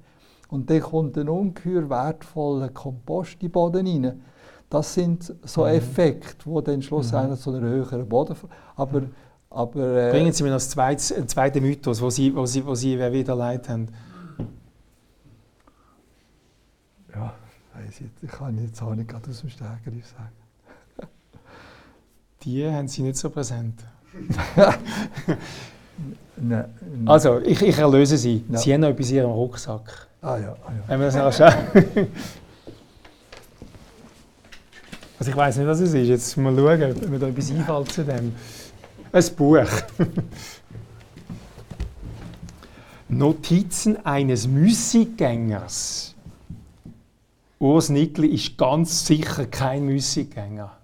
Und 0.50 0.70
dann 0.70 0.80
kommt 0.80 1.16
ein 1.18 1.28
ungeheuer 1.28 1.88
wertvoller 1.88 2.68
Kompost 2.70 3.34
in 3.34 3.40
den 3.40 3.50
Boden 3.50 3.86
rein. 3.86 4.22
Das 4.70 4.94
sind 4.94 5.34
so 5.44 5.62
mhm. 5.62 5.68
Effekte, 5.68 6.48
die 6.48 6.64
dann 6.64 6.82
schlussendlich 6.82 7.38
mhm. 7.38 7.42
zu 7.42 7.50
einer 7.50 7.68
höheren 7.68 8.08
Boden... 8.08 8.36
Aber, 8.76 9.02
aber, 9.50 10.08
äh, 10.08 10.10
Bringen 10.10 10.32
Sie 10.32 10.42
mir 10.42 10.50
noch 10.50 10.76
einen 10.78 10.98
zweiten 10.98 11.62
Mythos, 11.62 12.00
wo 12.00 12.10
Sie, 12.10 12.34
wo 12.34 12.44
Sie, 12.46 12.64
wo 12.64 12.74
Sie 12.74 12.98
wieder 13.12 13.34
leid 13.34 13.68
haben. 13.68 13.88
Ja, 17.14 17.34
weiss 17.74 18.00
ich, 18.00 18.10
ich 18.22 18.30
kann 18.30 18.58
jetzt 18.62 18.82
auch 18.82 18.94
nicht 18.94 19.12
aus 19.14 19.40
dem 19.40 19.50
Stärkeren 19.50 20.02
sagen. 20.02 21.08
Die 22.42 22.70
haben 22.70 22.88
Sie 22.88 23.02
nicht 23.02 23.16
so 23.16 23.30
präsent. 23.30 23.82
nein, 26.36 26.64
Also, 27.06 27.40
ich, 27.40 27.60
ich 27.62 27.78
erlöse 27.78 28.16
Sie. 28.16 28.44
Ja. 28.48 28.58
Sie 28.58 28.72
haben 28.72 28.82
noch 28.82 28.88
etwas 28.88 29.10
in 29.10 29.16
Ihrem 29.16 29.30
Rucksack. 29.30 30.08
Ah 30.20 30.36
ja, 30.36 30.52
ah, 30.52 30.72
ja. 30.72 30.82
Wenn 30.86 31.00
wir 31.00 31.06
das 31.06 31.16
noch 31.16 31.32
schauen. 31.32 32.06
Also 35.18 35.32
ich 35.32 35.36
weiß 35.36 35.56
nicht, 35.56 35.66
was 35.66 35.80
es 35.80 35.92
ist. 35.92 36.06
Jetzt 36.06 36.36
mal 36.36 36.54
schauen, 36.54 36.92
ob 36.92 37.08
mir 37.08 37.18
da 37.18 37.26
etwas 37.26 37.50
einfällt 37.50 37.90
zu 37.90 38.04
dem. 38.04 38.32
Ein 39.10 39.24
Buch. 39.36 39.68
Notizen 43.08 44.04
eines 44.04 44.46
Müssigängers. 44.46 46.14
Urs 47.58 47.88
Nickli 47.88 48.28
ist 48.28 48.58
ganz 48.58 49.06
sicher 49.06 49.46
kein 49.46 49.86
Müssigänger. 49.86 50.76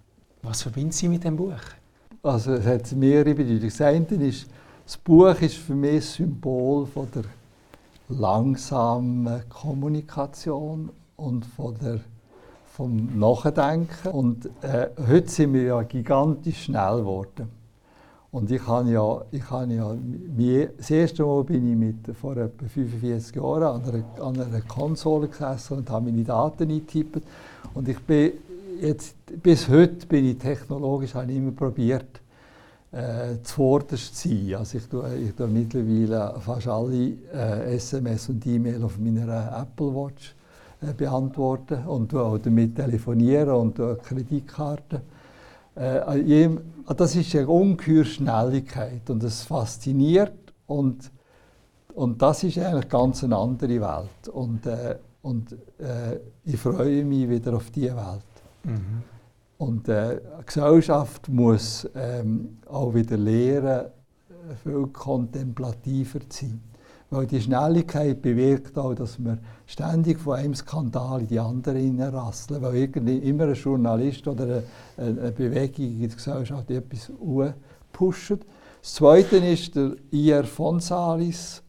Was 0.42 0.62
verbinden 0.62 0.92
Sie 0.92 1.08
mit 1.08 1.22
dem 1.22 1.36
Buch? 1.36 1.52
Also 2.22 2.54
es 2.54 2.64
hat 2.64 2.92
mehrere 2.92 3.34
Bedeutungen. 3.34 4.06
Das 4.08 4.18
ist, 4.18 4.46
das 4.86 4.96
Buch 4.96 5.38
ist 5.42 5.56
für 5.56 5.74
mich 5.74 5.96
ein 5.96 6.00
Symbol 6.00 6.86
von 6.86 7.08
der 7.14 7.24
langsamen 8.08 9.46
Kommunikation 9.50 10.90
und 11.16 11.44
von 11.44 11.76
der 11.78 12.00
vom 12.64 13.18
Nachdenken. 13.18 14.08
Und 14.08 14.46
äh, 14.62 14.88
heute 15.06 15.28
sind 15.28 15.52
wir 15.52 15.62
ja 15.62 15.82
gigantisch 15.82 16.64
schnell 16.64 16.96
geworden. 16.96 17.63
Und 18.34 18.50
ich 18.50 18.66
habe 18.66 18.90
ja, 18.90 19.20
ich 19.30 19.48
habe 19.48 19.72
ja 19.72 19.96
das 20.76 20.90
erste 20.90 21.24
Mal 21.24 21.44
bin 21.44 21.70
ich 21.70 21.76
mit, 21.76 22.16
vor 22.16 22.36
etwa 22.36 22.66
45 22.66 23.36
Jahren 23.36 23.62
an 23.62 23.82
einer, 23.84 24.26
an 24.26 24.40
einer 24.40 24.60
Konsole 24.62 25.28
gesessen 25.28 25.78
und 25.78 25.88
habe 25.88 26.06
meine 26.06 26.24
Daten 26.24 26.64
eingetippt. 26.64 27.22
Und 27.74 27.88
ich 27.88 28.00
bin 28.00 28.32
jetzt, 28.80 29.14
bis 29.40 29.68
heute 29.68 30.04
bin 30.08 30.24
ich 30.24 30.38
technologisch 30.38 31.14
habe 31.14 31.30
ich 31.30 31.38
immer 31.38 31.52
probiert, 31.52 32.20
äh, 32.90 33.40
zuvorderst 33.44 34.16
zu 34.16 34.28
sein. 34.28 34.56
Also 34.56 34.78
ich 34.78 34.88
tue, 34.88 35.14
ich 35.14 35.32
tue 35.36 35.46
mittlerweile 35.46 36.34
fast 36.40 36.66
alle 36.66 37.12
äh, 37.32 37.76
SMS 37.76 38.28
und 38.30 38.44
E-Mail 38.44 38.82
auf 38.82 38.98
meiner 38.98 39.62
Apple 39.62 39.94
Watch 39.94 40.34
äh, 40.82 40.92
beantworten 40.92 41.86
und 41.86 42.12
auch 42.16 42.36
damit 42.38 42.74
telefonieren 42.74 43.50
und 43.50 43.76
Kreditkarten. 44.02 45.02
Äh, 45.76 46.00
das 46.92 47.16
ist 47.16 47.34
eine 47.34 47.48
ungeheure 47.48 48.04
Schnelligkeit 48.04 49.08
und 49.08 49.22
es 49.22 49.42
fasziniert 49.42 50.52
und, 50.66 51.10
und 51.94 52.20
das 52.20 52.44
ist 52.44 52.58
eigentlich 52.58 52.88
ganz 52.88 53.24
eine 53.24 53.36
andere 53.36 53.80
Welt 53.80 54.28
und, 54.28 54.66
äh, 54.66 54.96
und 55.22 55.52
äh, 55.78 56.18
ich 56.44 56.58
freue 56.58 57.04
mich 57.04 57.28
wieder 57.28 57.54
auf 57.54 57.70
diese 57.70 57.96
Welt. 57.96 58.24
Mhm. 58.64 59.02
Und 59.56 59.88
äh, 59.88 60.20
die 60.40 60.46
Gesellschaft 60.46 61.28
muss 61.28 61.88
ähm, 61.94 62.58
auch 62.66 62.92
wieder 62.94 63.16
lernen, 63.16 63.86
viel 64.62 64.86
kontemplativer 64.88 66.20
zu 66.28 66.46
sein. 66.46 66.60
Weil 67.10 67.26
die 67.26 67.40
Schnelligkeit 67.40 68.22
bewirkt 68.22 68.76
auch, 68.76 68.94
dass 68.94 69.22
wir 69.22 69.38
ständig 69.66 70.18
von 70.18 70.36
einem 70.36 70.54
Skandal 70.54 71.20
in 71.20 71.26
die 71.26 71.38
andere 71.38 71.78
hineinrasseln, 71.78 72.60
weil 72.62 72.76
irgendwie 72.76 73.18
immer 73.18 73.44
ein 73.44 73.54
Journalist 73.54 74.26
oder 74.26 74.62
eine, 74.96 75.20
eine 75.20 75.32
Bewegung 75.32 75.84
in 75.84 76.00
der 76.00 76.08
Gesellschaft 76.08 76.70
etwas 76.70 77.12
pusht. 77.92 78.32
Das 78.82 78.94
Zweite 78.94 79.36
ist 79.36 79.76
der 79.76 79.96
I.R. 80.12 80.44
von 80.44 80.80
Salis. 80.80 81.62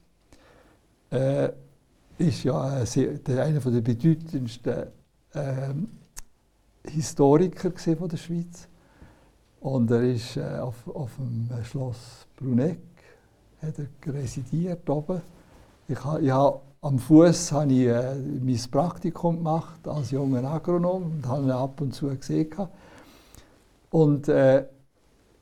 Äh, 1.12 1.50
ist 2.18 2.44
ja 2.44 2.82
äh, 2.82 3.40
einer 3.40 3.60
der 3.60 3.82
bedeutendsten 3.82 4.88
äh, 5.34 5.74
Historiker 6.90 7.72
von 7.72 8.10
der 8.10 8.18
Schweiz. 8.18 8.68
Und 9.60 9.92
er 9.92 10.04
ist 10.04 10.38
äh, 10.38 10.58
auf, 10.60 10.88
auf 10.88 11.12
dem 11.18 11.50
Schloss 11.64 12.28
Bruneck 12.36 12.80
hat 13.66 13.76
er 13.80 14.14
residiert 14.14 14.90
oben 14.90 15.22
ich, 15.88 15.98
ich 15.98 16.32
habe, 16.32 16.62
am 16.82 17.00
Fuß 17.00 17.52
habe 17.52 17.74
ich 17.74 17.88
äh, 17.88 18.16
mein 18.16 18.60
Praktikum 18.72 19.38
gemacht 19.38 19.88
als 19.88 20.12
junger 20.12 20.44
Agronom 20.44 21.04
und 21.04 21.28
habe 21.28 21.44
ihn 21.44 21.52
ab 21.52 21.82
und 21.82 21.94
zu 21.94 22.08
gesehen. 22.08 22.50
Und 23.90 24.28
äh, 24.28 24.66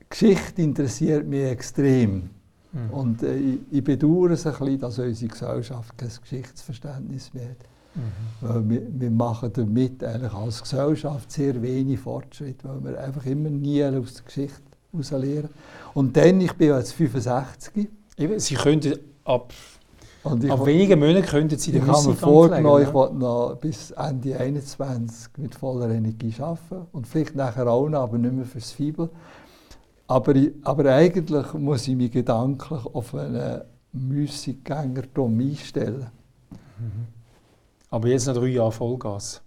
Geschichte 0.10 0.62
interessiert 0.62 1.26
mich 1.28 1.44
extrem. 1.44 2.30
Mhm. 2.72 2.90
Und 2.92 3.24
äh, 3.24 3.36
ich, 3.36 3.60
ich 3.72 3.84
bedauere 3.84 4.32
es 4.32 4.46
ein 4.46 4.54
bisschen, 4.54 4.80
dass 4.80 5.00
unsere 5.00 5.32
Gesellschaft 5.32 5.98
kein 5.98 6.12
Geschichtsverständnis 6.22 7.34
mehr 7.34 7.50
hat. 7.50 7.58
Mhm. 7.96 8.70
Wir, 8.70 8.82
wir, 8.90 9.12
machen 9.12 9.52
damit 9.54 10.04
eigentlich 10.04 10.34
als 10.34 10.62
Gesellschaft 10.62 11.32
sehr 11.32 11.62
wenig 11.62 12.00
Fortschritt, 12.00 12.64
weil 12.64 12.84
wir 12.84 13.00
einfach 13.00 13.26
immer 13.26 13.50
nie 13.50 13.84
aus 13.84 14.16
der 14.16 14.26
Geschichte 14.26 14.62
heraus 14.92 15.12
lernen. 15.12 15.50
Und 15.94 16.18
dann, 16.18 16.42
ich 16.42 16.54
bin 16.54 16.70
jetzt 16.70 16.94
65. 16.94 17.90
Sie 18.18 18.56
könnten 18.56 19.00
ab 19.24 19.54
Ab 20.24 20.66
wenigen 20.66 21.00
Monaten 21.00 21.26
könnten 21.26 21.58
Sie 21.58 21.74
den 21.74 21.84
Ich 21.84 21.90
habe 21.90 22.08
mir 22.08 22.16
vorgenommen, 22.16 22.84
ich 22.84 22.94
will 22.94 23.10
noch 23.14 23.58
bis 23.60 23.92
Ende 23.92 24.30
2021 24.32 25.32
mit 25.38 25.54
voller 25.54 25.90
Energie 25.90 26.34
arbeiten 26.40 26.88
und 26.94 27.06
vielleicht 27.06 27.36
nachher 27.36 27.68
auch 27.68 27.90
noch, 27.90 28.04
aber 28.04 28.18
nicht 28.18 28.34
mehr 28.34 28.46
fürs 28.46 28.72
Fibel. 28.72 29.10
Aber, 30.08 30.34
aber 30.64 30.94
eigentlich 30.94 31.54
muss 31.54 31.88
ich 31.90 31.96
mich 31.96 32.12
gedanklich 32.12 32.86
auf 32.86 33.14
einen 33.16 33.64
Müßiggängertum 33.92 35.40
einstellen. 35.40 36.08
Mhm. 36.80 37.08
Aber 37.90 38.08
jetzt 38.08 38.28
noch 38.28 38.36
drei 38.36 38.48
Jahre 38.48 38.72
Vollgas. 38.72 39.42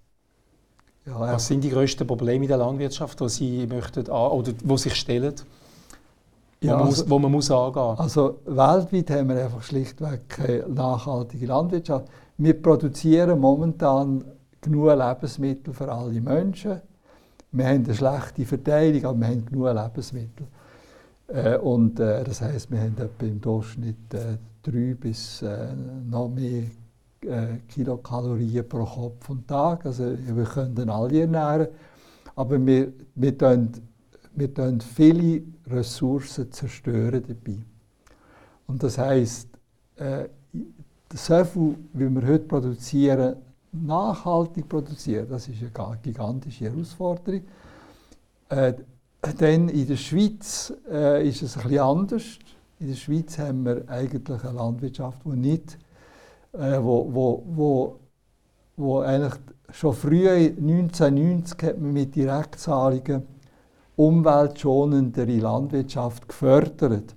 Ja, 1.06 1.18
Was 1.20 1.46
sind 1.46 1.62
die 1.62 1.70
grössten 1.70 2.06
Probleme 2.06 2.44
in 2.44 2.48
der 2.48 2.58
Landwirtschaft, 2.58 3.18
die 3.20 3.28
Sie 3.28 3.66
möchten, 3.66 4.08
oder 4.08 4.52
die 4.52 4.78
sich 4.78 4.94
stellen? 4.94 5.34
Ja, 6.66 6.76
man, 6.76 6.86
also, 6.86 7.02
muss, 7.02 7.10
wo 7.10 7.18
man 7.18 7.32
muss 7.32 7.50
angehen 7.50 7.98
Also 7.98 8.40
weltweit 8.46 9.10
haben 9.10 9.28
wir 9.28 9.44
einfach 9.44 9.62
schlichtweg 9.62 10.28
keine 10.28 10.68
nachhaltige 10.68 11.46
Landwirtschaft. 11.46 12.08
Wir 12.38 12.60
produzieren 12.60 13.38
momentan 13.40 14.24
genug 14.60 14.88
Lebensmittel 14.88 15.72
für 15.72 15.90
alle 15.90 16.20
Menschen. 16.20 16.80
Wir 17.52 17.66
haben 17.66 17.84
eine 17.84 17.94
schlechte 17.94 18.44
Verteilung, 18.44 19.04
aber 19.04 19.20
wir 19.20 19.26
haben 19.28 19.46
genug 19.46 19.74
Lebensmittel. 19.74 20.46
Äh, 21.28 21.56
und 21.58 21.98
äh, 22.00 22.22
das 22.24 22.40
heißt, 22.40 22.70
wir 22.70 22.80
haben 22.80 22.96
etwa 22.98 23.26
im 23.26 23.40
Durchschnitt 23.40 24.14
äh, 24.14 24.38
drei 24.62 24.94
bis 24.94 25.42
äh, 25.42 25.68
noch 26.08 26.28
mehr 26.28 26.64
äh, 27.22 27.58
Kilokalorien 27.68 28.68
pro 28.68 28.84
Kopf 28.84 29.30
und 29.30 29.48
Tag. 29.48 29.86
Also 29.86 30.04
wir 30.04 30.44
können 30.44 30.90
alle 30.90 31.20
ernähren, 31.20 31.68
aber 32.34 32.64
wir, 32.64 32.92
wir 33.14 33.38
wir 34.38 34.54
zerstören 34.54 34.80
viele 34.80 35.42
Ressourcen 35.70 36.50
zerstören 36.52 37.22
dabei. 37.26 37.58
Und 38.66 38.82
das 38.82 38.98
heisst, 38.98 39.48
äh, 39.96 40.28
so 41.14 41.44
viel, 41.44 41.76
wie 41.92 42.08
wir 42.08 42.26
heute 42.26 42.44
produzieren, 42.44 43.36
nachhaltig 43.72 44.68
produzieren, 44.68 45.28
das 45.28 45.48
ist 45.48 45.62
eine 45.62 45.98
gigantische 46.02 46.64
Herausforderung. 46.66 47.42
Äh, 48.48 48.74
dann 49.38 49.68
in 49.68 49.86
der 49.86 49.96
Schweiz 49.96 50.72
äh, 50.90 51.28
ist 51.28 51.42
es 51.42 51.54
bisschen 51.54 51.78
anders. 51.78 52.38
In 52.78 52.88
der 52.88 52.94
Schweiz 52.94 53.38
haben 53.38 53.64
wir 53.64 53.88
eigentlich 53.88 54.44
eine 54.44 54.52
Landwirtschaft, 54.52 55.22
die 55.24 55.30
nicht, 55.30 55.78
äh, 56.52 56.78
wo, 56.80 57.12
wo, 57.12 57.42
wo, 57.46 58.00
wo 58.76 59.00
eigentlich 59.00 59.34
schon 59.70 59.94
früh 59.94 60.28
1990 60.28 61.62
hat 61.62 61.80
man 61.80 61.92
mit 61.92 62.14
Direktzahlungen 62.14 63.35
umweltschonendere 63.96 65.38
Landwirtschaft 65.38 66.28
gefördert. 66.28 67.16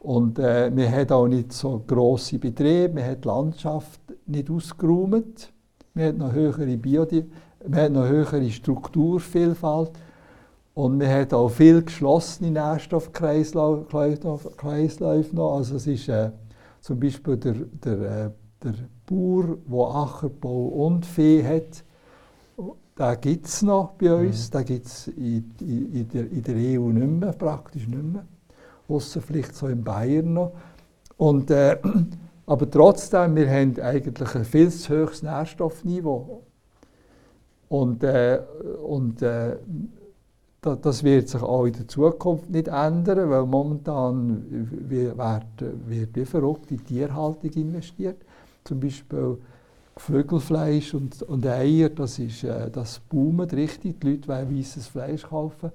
Und 0.00 0.38
äh, 0.38 0.70
wir 0.74 0.90
haben 0.90 1.10
auch 1.10 1.28
nicht 1.28 1.52
so 1.52 1.82
grosse 1.86 2.38
Betriebe, 2.38 2.96
wir 2.96 3.04
haben 3.04 3.20
die 3.20 3.28
Landschaft 3.28 4.00
nicht 4.26 4.50
ausgeräumt, 4.50 5.52
wir 5.94 6.08
haben 6.08 6.18
noch 6.18 6.32
höhere 6.32 6.76
Biodiversität, 6.76 7.30
wir 7.64 7.82
haben 7.82 7.94
noch 7.94 8.08
höhere 8.08 8.50
Strukturvielfalt 8.50 9.92
und 10.74 10.98
wir 10.98 11.08
haben 11.08 11.30
auch 11.32 11.50
viel 11.50 11.82
geschlossene 11.82 12.50
Nährstoffkreisläufe 12.50 15.36
noch. 15.36 15.56
Also 15.56 15.76
es 15.76 15.86
ist 15.86 16.08
äh, 16.08 16.32
zum 16.80 16.98
Beispiel 16.98 17.36
der, 17.36 17.54
der, 17.54 17.92
äh, 17.92 18.30
der 18.62 18.74
Bauer, 19.06 19.58
der 19.70 19.94
Ackerbau 19.94 20.66
und 20.66 21.06
Vieh 21.06 21.44
hat, 21.44 21.84
den 22.98 23.20
gibt 23.20 23.46
es 23.46 23.62
noch 23.62 23.92
bei 23.92 24.12
uns, 24.14 24.48
mhm. 24.48 24.52
den 24.58 24.64
gibt 24.66 24.86
es 24.86 25.06
in, 25.08 25.54
in, 25.60 25.92
in, 25.92 26.08
der, 26.08 26.30
in 26.30 26.42
der 26.42 26.54
EU 26.54 26.88
nicht 26.88 27.20
mehr, 27.20 27.32
praktisch 27.32 27.86
nicht 27.86 28.02
mehr. 28.02 28.26
Außer 28.88 29.20
vielleicht 29.20 29.54
so 29.54 29.68
in 29.68 29.82
Bayern 29.82 30.34
noch. 30.34 30.52
Und, 31.16 31.50
äh, 31.50 31.78
aber 32.46 32.70
trotzdem, 32.70 33.36
wir 33.36 33.48
haben 33.48 33.78
eigentlich 33.80 34.34
ein 34.34 34.44
viel 34.44 34.70
zu 34.70 34.92
hohes 34.92 35.22
Nährstoffniveau. 35.22 36.42
Und, 37.68 38.04
äh, 38.04 38.40
und 38.86 39.22
äh, 39.22 39.56
das 40.60 41.02
wird 41.02 41.28
sich 41.28 41.42
auch 41.42 41.64
in 41.64 41.72
der 41.72 41.88
Zukunft 41.88 42.50
nicht 42.50 42.68
ändern, 42.68 43.30
weil 43.30 43.46
momentan 43.46 44.44
wird, 44.48 45.16
wird 45.86 46.14
wie 46.14 46.24
verrückt 46.24 46.70
in 46.70 46.84
Tierhaltung 46.84 47.50
investiert. 47.50 48.18
Zum 48.62 48.78
Beispiel 48.78 49.38
Geflügelfleisch 49.94 50.94
und, 50.94 51.22
und 51.22 51.46
Eier, 51.46 51.90
das, 51.90 52.18
ist, 52.18 52.44
äh, 52.44 52.70
das 52.70 52.98
boomt 52.98 53.52
richtig. 53.52 54.00
Die 54.00 54.10
Leute 54.10 54.28
wollen 54.28 54.58
weißes 54.58 54.86
Fleisch 54.86 55.22
kaufen. 55.22 55.70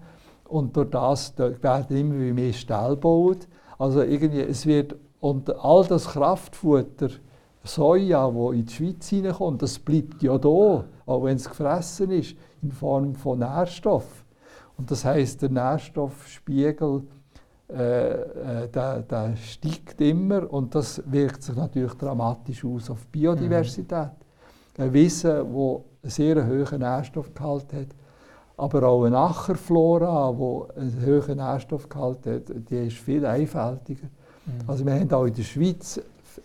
Und 0.45 0.76
durch 0.76 0.89
das 0.89 1.38
werden 1.38 1.98
immer 1.98 2.34
mehr 2.34 2.53
Ställe 2.53 2.91
gebaut. 2.91 3.48
Also 3.77 4.02
irgendwie, 4.02 4.41
es 4.41 4.65
wird, 4.65 4.95
und 5.19 5.49
all 5.56 5.85
das 5.85 6.07
Kraftfutter, 6.07 7.10
Soja, 7.64 8.31
das 8.31 8.53
in 8.53 8.65
die 8.65 8.73
Schweiz 8.73 9.10
hineinkommt, 9.10 9.61
das 9.61 9.77
bleibt 9.77 10.23
ja 10.23 10.38
da, 10.38 10.85
auch 11.06 11.23
wenn 11.23 11.35
es 11.35 11.49
gefressen 11.49 12.11
ist, 12.11 12.35
in 12.61 12.72
Form 12.72 13.14
von 13.14 13.39
Nährstoffen. 13.39 14.26
Und 14.77 14.89
das 14.89 15.03
heißt, 15.03 15.41
der 15.41 15.49
Nährstoffspiegel 15.49 17.03
äh, 17.69 18.11
äh, 18.64 18.69
der, 18.69 19.02
der 19.02 19.35
steigt 19.35 19.99
immer 19.99 20.52
und 20.52 20.73
das 20.73 21.02
wirkt 21.06 21.44
sich 21.44 21.56
natürlich 21.56 21.94
dramatisch 21.95 22.64
aus 22.64 22.89
auf 22.89 23.06
die 23.06 23.19
Biodiversität. 23.19 24.11
Mhm. 24.77 24.84
Ein 24.84 24.94
Wissen, 24.94 25.30
das 25.31 25.44
einen 25.44 25.84
sehr 26.03 26.48
hohen 26.48 26.80
Nährstoffgehalt 26.80 27.73
hat, 27.73 27.88
aber 28.56 28.84
auch 28.84 29.03
eine 29.03 29.18
Ackerflora, 29.18 30.31
die 30.31 30.80
einen 30.80 31.06
hohen 31.06 31.38
Nährstoffgehalt 31.38 32.26
hat, 32.26 32.44
die 32.69 32.88
ist 32.88 32.98
viel 32.98 33.26
einfältiger. 33.26 34.07
Mhm. 34.45 34.69
Also 34.69 34.85
wir 34.85 34.94
haben 34.94 35.11
auch 35.11 35.26
in 35.26 35.34
der 35.34 35.44
Schweiz 35.44 35.99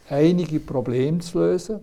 einige 0.08 0.58
Probleme 0.58 1.18
zu 1.20 1.38
lösen. 1.38 1.80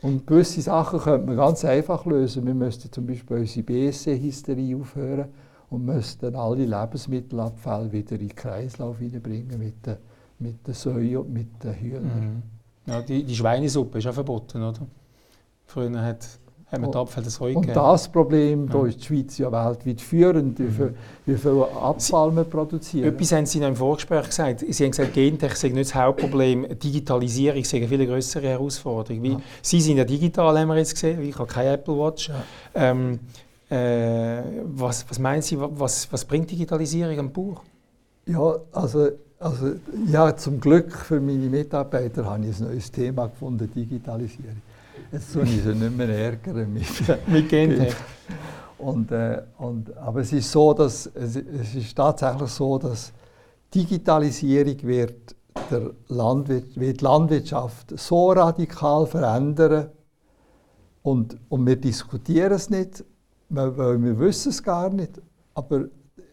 Und 0.00 0.26
gewisse 0.26 0.62
Sachen 0.62 0.98
könnte 1.00 1.26
man 1.26 1.36
ganz 1.36 1.66
einfach 1.66 2.06
lösen. 2.06 2.46
Wir 2.46 2.54
müssten 2.54 2.90
zum 2.90 3.06
Beispiel 3.06 3.36
unsere 3.36 3.62
BSE-Hysterie 3.62 4.74
aufhören 4.74 5.28
und 5.72 5.84
müssten 5.84 6.36
alle 6.36 6.64
Lebensmittelabfälle 6.64 7.90
wieder 7.92 8.12
in 8.12 8.28
den 8.28 8.34
Kreislauf 8.34 8.98
hineinbringen 8.98 9.58
mit 9.58 9.86
den, 9.86 9.96
mit 10.38 10.66
den 10.66 10.74
Säuen 10.74 11.16
und 11.16 11.32
mit 11.32 11.62
den 11.64 11.72
Hühnern. 11.74 12.02
Mhm. 12.04 12.42
Ja, 12.86 13.00
die, 13.00 13.24
die 13.24 13.34
Schweinesuppe 13.34 13.98
ist 13.98 14.06
auch 14.06 14.14
verboten, 14.14 14.62
oder? 14.62 14.86
Früher 15.66 16.02
hat 16.02 16.38
haben 16.72 16.84
wir 16.84 16.90
die 16.90 16.96
Abfälle 16.96 17.24
das 17.26 17.38
Und 17.38 17.68
das 17.68 18.08
Problem, 18.08 18.66
ja. 18.66 18.72
da 18.72 18.86
ist 18.86 19.00
die 19.00 19.04
Schweiz 19.04 19.36
ja 19.36 19.52
weltweit 19.52 20.00
führend, 20.00 20.58
wie 20.58 20.70
viel, 20.70 20.94
wie 21.26 21.36
viel 21.36 21.64
Abfall 21.78 22.34
wir 22.34 22.44
produzieren. 22.44 23.08
Etwas 23.08 23.32
haben 23.32 23.44
Sie 23.44 23.60
noch 23.60 23.68
im 23.68 23.76
Vorgespräch 23.76 24.24
gesagt. 24.24 24.60
Sie 24.60 24.84
haben 24.84 24.90
gesagt, 24.90 25.12
Gentech 25.12 25.54
sei 25.54 25.68
nicht 25.68 25.90
das 25.90 25.94
Hauptproblem, 25.94 26.78
Digitalisierung 26.78 27.62
sei 27.64 27.78
eine 27.78 27.88
viel 27.88 28.06
größere 28.06 28.48
Herausforderung. 28.48 29.22
Wie, 29.22 29.32
ja. 29.32 29.40
Sie 29.60 29.82
sind 29.82 29.98
ja 29.98 30.04
digital, 30.04 30.58
haben 30.58 30.68
wir 30.68 30.78
jetzt 30.78 30.94
gesehen, 30.94 31.20
ich 31.20 31.38
habe 31.38 31.46
keine 31.46 31.72
Apple 31.72 31.94
Watch. 31.94 32.30
Ja. 32.30 32.42
Ähm, 32.74 33.20
äh, 33.72 34.42
was, 34.64 35.08
was 35.08 35.18
meinen 35.18 35.40
Sie, 35.40 35.56
was, 35.58 36.12
was 36.12 36.24
bringt 36.24 36.50
Digitalisierung 36.50 37.18
am 37.18 37.32
Bauch? 37.32 37.62
Ja, 38.26 38.56
also, 38.70 39.08
also 39.38 39.72
ja, 40.06 40.36
zum 40.36 40.60
Glück 40.60 40.92
für 40.92 41.20
meine 41.20 41.48
Mitarbeiter 41.48 42.24
habe 42.24 42.44
ich 42.46 42.60
ein 42.60 42.66
neues 42.66 42.92
Thema 42.92 43.28
gefunden, 43.28 43.70
Digitalisierung. 43.74 44.60
Jetzt 45.10 45.32
tue 45.32 45.44
ich 45.44 45.62
sie 45.62 45.74
nicht 45.74 45.96
mehr 45.96 46.08
ärgern 46.08 46.72
mit, 46.72 46.84
mit 47.26 47.48
Gentech. 47.48 47.94
Und, 48.78 49.10
äh, 49.10 49.42
und, 49.58 49.96
aber 49.96 50.20
es 50.20 50.32
ist 50.32 50.50
so, 50.50 50.74
dass 50.74 51.06
es, 51.06 51.36
es 51.36 51.74
ist 51.74 51.96
tatsächlich 51.96 52.50
so, 52.50 52.78
dass 52.78 53.12
Digitalisierung 53.74 54.82
wird, 54.82 55.34
der 55.70 55.92
Landwirt, 56.08 56.78
wird 56.78 57.00
die 57.00 57.04
Landwirtschaft 57.04 57.98
so 57.98 58.32
radikal 58.32 59.06
verändern 59.06 59.88
und, 61.02 61.36
und 61.48 61.66
wir 61.66 61.76
diskutieren 61.76 62.52
es 62.52 62.68
nicht, 62.70 63.04
weil 63.52 64.02
wir 64.02 64.18
wissen 64.18 64.50
es 64.50 64.62
gar 64.62 64.90
nicht. 64.90 65.20
Aber 65.54 65.86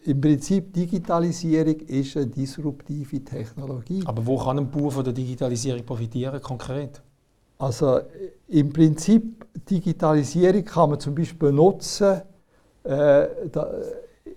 im 0.05 0.21
Prinzip 0.21 0.73
Digitalisierung 0.73 1.79
ist 1.81 2.15
eine 2.15 2.27
disruptive 2.27 3.23
Technologie. 3.23 4.01
Aber 4.05 4.25
wo 4.25 4.37
kann 4.37 4.57
ein 4.57 4.71
Bauer 4.71 4.91
von 4.91 5.03
der 5.03 5.13
Digitalisierung 5.13 5.85
profitieren 5.85 6.41
konkret? 6.41 7.01
Also 7.57 7.99
im 8.47 8.71
Prinzip 8.71 9.45
Digitalisierung 9.69 10.63
kann 10.63 10.91
man 10.91 10.99
zum 10.99 11.13
Beispiel 11.13 11.51
nutzen, 11.51 12.21
äh, 12.83 13.27
da, 13.51 13.69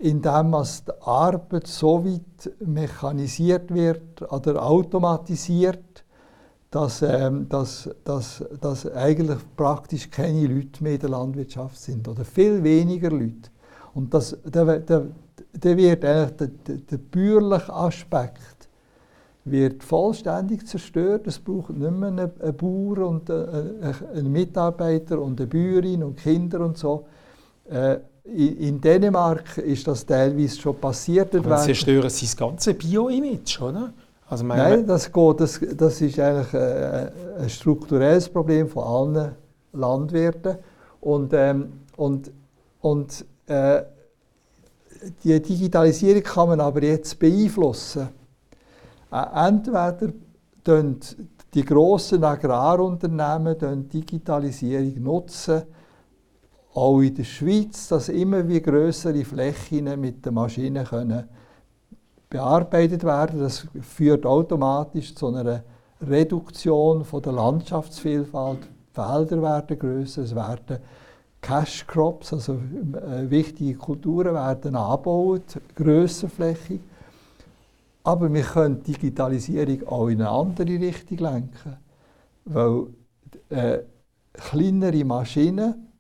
indem 0.01 0.53
die 0.53 0.93
Arbeit 1.01 1.67
so 1.69 2.05
weit 2.05 2.53
mechanisiert 2.67 3.73
wird 3.73 4.21
oder 4.33 4.65
automatisiert, 4.65 5.79
dass, 6.73 7.03
ähm, 7.03 7.49
dass, 7.51 7.89
dass, 8.03 8.43
dass 8.61 8.91
eigentlich 8.91 9.39
praktisch 9.57 10.11
keine 10.11 10.47
Leute 10.47 10.83
mehr 10.83 10.95
in 10.95 11.01
der 11.01 11.11
Landwirtschaft 11.11 11.79
sind 11.79 12.09
oder 12.09 12.25
viel 12.25 12.65
weniger 12.65 13.11
Leute. 13.11 13.51
Und 13.95 14.13
das, 14.15 14.37
der, 14.43 14.81
der, 14.81 15.07
der 15.53 15.77
wird 15.77 16.03
eigentlich 16.03 16.37
der, 16.39 16.47
der, 16.47 16.77
der 16.77 16.97
bäuerliche 16.97 17.73
Aspekt 17.73 18.69
wird 19.45 19.85
vollständig 19.85 20.67
zerstört. 20.67 21.27
Es 21.27 21.39
braucht 21.39 21.77
nicht 21.77 21.91
mehr 21.91 22.09
einen, 22.09 22.31
einen 22.41 22.57
Bauer 22.57 23.07
und 23.07 23.31
einen, 23.31 23.83
einen, 24.15 24.33
Mitarbeiter 24.33 25.21
und 25.21 25.39
eine 25.41 25.49
Bäuerin 25.49 26.03
und 26.03 26.17
Kinder 26.17 26.61
und 26.61 26.79
so. 26.79 27.05
Äh, 27.69 27.99
in 28.25 28.81
Dänemark 28.81 29.59
ist 29.59 29.87
das 29.87 30.07
teilweise 30.07 30.59
schon 30.59 30.77
passiert. 30.77 31.35
Aber 31.35 31.59
sie 31.59 31.75
zerstören 31.75 32.09
sein 32.09 32.31
ganzes 32.35 32.79
Bio-Image, 32.79 33.61
oder? 33.61 33.93
Also 34.33 34.47
Nein, 34.47 34.87
das, 34.87 35.13
geht, 35.13 35.41
das, 35.41 35.61
das 35.77 36.01
ist 36.01 36.19
eigentlich 36.19 36.55
ein, 36.55 37.11
ein 37.39 37.51
strukturelles 37.51 38.31
Problem 38.31 38.67
von 38.67 38.83
allen 38.83 39.33
Landwirten. 39.75 40.57
Und, 41.03 41.35
ähm, 41.35 41.81
und, 41.99 42.33
und 42.81 43.27
äh, 43.47 43.83
die 45.23 45.39
Digitalisierung 45.39 46.23
kann 46.23 46.49
man 46.49 46.61
aber 46.63 46.83
jetzt 46.83 47.19
beeinflussen. 47.19 48.09
Äh, 49.13 49.49
entweder 49.49 49.99
die 51.53 51.65
grossen 51.67 52.25
Agrarunternehmen 52.25 53.59
die 53.59 54.01
Digitalisierung 54.01 55.03
nutzen, 55.03 55.61
auch 56.73 57.01
in 57.01 57.15
der 57.15 57.25
Schweiz, 57.25 57.89
dass 57.89 58.09
immer 58.09 58.49
wie 58.49 58.63
größere 58.63 59.27
Flächen 59.27 60.01
mit 60.01 60.25
den 60.25 60.33
Maschinen 60.33 60.87
können 60.87 61.29
bearbeitet 62.33 63.05
werden. 63.05 63.41
Das 63.41 63.67
führt 63.83 64.25
automatisch 64.25 65.15
zu 65.15 65.29
einer 65.29 65.63
Reduktion 66.01 67.05
von 67.05 67.23
der 67.23 67.33
Landschaftsvielfalt. 67.33 68.61
Die 68.63 68.95
Felder 68.95 69.43
werden 69.43 69.79
größer, 69.79 70.23
es 70.23 70.35
werden 70.35 70.79
Cash 71.41 71.87
Crops, 71.87 72.33
also 72.33 72.55
äh, 72.55 73.29
wichtige 73.29 73.75
Kulturen 73.75 74.35
werden 74.35 74.77
angebaut, 74.77 75.61
grösserflächig. 75.75 76.81
Aber 78.05 78.33
wir 78.33 78.43
können 78.43 78.83
die 78.83 78.93
Digitalisierung 78.93 79.87
auch 79.87 80.09
in 80.09 80.21
eine 80.21 80.31
andere 80.31 80.81
Richtung 80.81 81.19
lenken. 81.19 81.77
Weil 82.45 82.87
äh, 83.51 83.79
kleinere 84.33 85.05
Maschinen, 85.05 85.92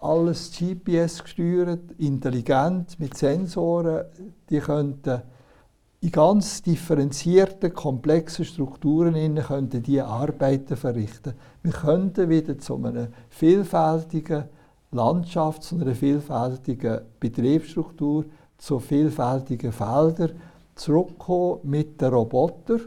alles 0.00 0.50
GPS 0.50 1.22
gesteuert, 1.22 1.92
intelligent, 1.98 2.98
mit 2.98 3.16
Sensoren, 3.16 4.04
die 4.48 4.58
könnten 4.58 5.22
in 6.00 6.10
ganz 6.10 6.62
differenzierten, 6.62 7.74
komplexen 7.74 8.46
Strukturen 8.46 9.14
innen 9.14 9.44
könnten 9.44 9.82
die 9.82 10.00
Arbeiten 10.00 10.76
verrichten. 10.76 11.34
Wir 11.62 11.72
könnten 11.72 12.30
wieder 12.30 12.58
zu 12.58 12.76
einer 12.76 13.08
vielfältigen 13.28 14.44
Landschaft, 14.92 15.62
zu 15.62 15.76
einer 15.76 15.94
vielfältigen 15.94 17.02
Betriebsstruktur, 17.20 18.24
zu 18.56 18.78
vielfältigen 18.78 19.72
Feldern 19.72 20.32
zurückgekommen 20.74 21.60
mit 21.64 22.00
den 22.00 22.08
Robotern. 22.08 22.80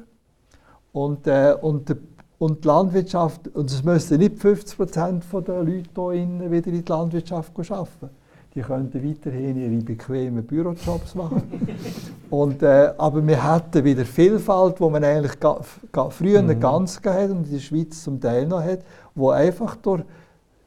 Und, 0.92 1.28
äh, 1.28 1.56
und, 1.62 1.90
der, 1.90 1.98
und 2.44 2.62
die 2.62 2.68
Landwirtschaft, 2.68 3.48
und 3.56 3.72
es 3.72 3.86
müssten 3.86 4.18
nicht 4.18 4.38
50 4.38 4.76
Prozent 4.76 5.24
der 5.32 5.64
Leute 5.64 5.90
hier 5.96 6.52
wieder 6.52 6.68
in 6.68 6.84
die 6.84 6.92
Landwirtschaft 6.92 7.54
arbeiten. 7.58 8.10
Die 8.54 8.60
könnten 8.60 9.02
weiterhin 9.02 9.56
ihre 9.56 9.82
bequemen 9.82 10.44
Bürojobs 10.44 11.16
machen. 11.16 11.44
Und, 12.30 12.62
äh, 12.62 12.92
aber 12.98 13.26
wir 13.26 13.52
hätten 13.52 13.86
wieder 13.86 14.04
Vielfalt, 14.04 14.82
wo 14.82 14.90
man 14.90 15.06
eigentlich 15.06 15.40
ga, 15.40 15.62
ga, 15.92 16.10
früher 16.10 16.42
mhm. 16.42 16.60
ganz 16.60 17.00
hat 17.04 17.30
und 17.30 17.46
in 17.46 17.54
der 17.54 17.60
Schweiz 17.60 18.04
zum 18.04 18.20
Teil 18.20 18.46
noch 18.46 18.62
hat, 18.62 18.80
wo 19.16 19.30
einfach 19.30 19.76
durch 19.78 20.04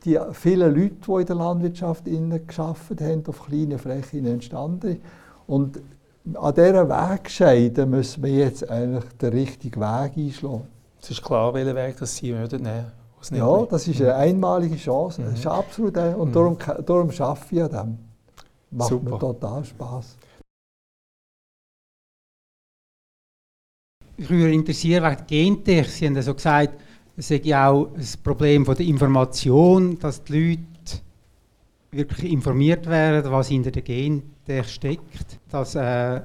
die 0.04 0.18
vielen 0.32 0.74
Leute, 0.74 0.96
die 1.06 1.20
in 1.20 1.26
der 1.26 1.36
Landwirtschaft 1.36 2.04
geschafft 2.46 3.00
haben, 3.00 3.22
auf 3.26 3.46
kleinen 3.46 3.78
Flächen 3.78 4.26
entstanden 4.26 4.92
ist. 4.92 5.00
Und 5.46 5.80
an 6.34 6.54
dieser 6.54 6.88
Wegscheide 6.88 7.84
müssen 7.84 8.22
wir 8.22 8.32
jetzt 8.32 8.68
eigentlich 8.68 9.04
den 9.20 9.32
richtigen 9.32 9.80
Weg 9.80 10.16
einschlagen. 10.16 10.75
Es 11.00 11.10
ist 11.10 11.22
klar, 11.22 11.52
welchen 11.54 11.76
Weg 11.76 11.96
das 11.98 12.16
Sie 12.16 12.34
würden 12.34 12.62
nehmen 12.62 12.92
Ja, 13.30 13.66
das 13.66 13.86
ist 13.88 14.00
eine 14.00 14.14
einmalige 14.14 14.76
Chance. 14.76 15.22
Das 15.22 15.34
ist 15.34 15.44
mhm. 15.44 15.50
absolut 15.50 15.98
ein, 15.98 16.14
und 16.14 16.28
mhm. 16.28 16.32
darum, 16.32 16.58
darum 16.84 17.10
arbeite 17.10 17.46
ich 17.50 17.62
an 17.62 17.70
dem. 17.70 17.98
Macht 18.70 18.88
Super. 18.88 19.10
mir 19.10 19.18
total 19.18 19.64
Spass. 19.64 20.16
Ich 24.18 24.30
würde 24.30 24.52
interessieren 24.52 25.04
wegen 25.04 25.26
Gentech. 25.26 25.88
Sie 25.90 26.06
haben 26.06 26.16
ja 26.16 26.22
so 26.22 26.34
gesagt, 26.34 26.80
es 27.16 27.30
ist 27.30 27.44
ja 27.44 27.70
auch 27.70 27.88
das 27.96 28.16
Problem 28.16 28.64
von 28.64 28.74
der 28.74 28.86
Information, 28.86 29.98
dass 29.98 30.22
die 30.24 30.50
Leute 30.50 31.02
wirklich 31.90 32.32
informiert 32.32 32.86
werden, 32.86 33.30
was 33.30 33.48
hinter 33.48 33.70
der 33.70 33.82
Gentech 33.82 34.68
steckt. 34.68 35.38
Dass 35.50 35.74
äh, 35.74 36.20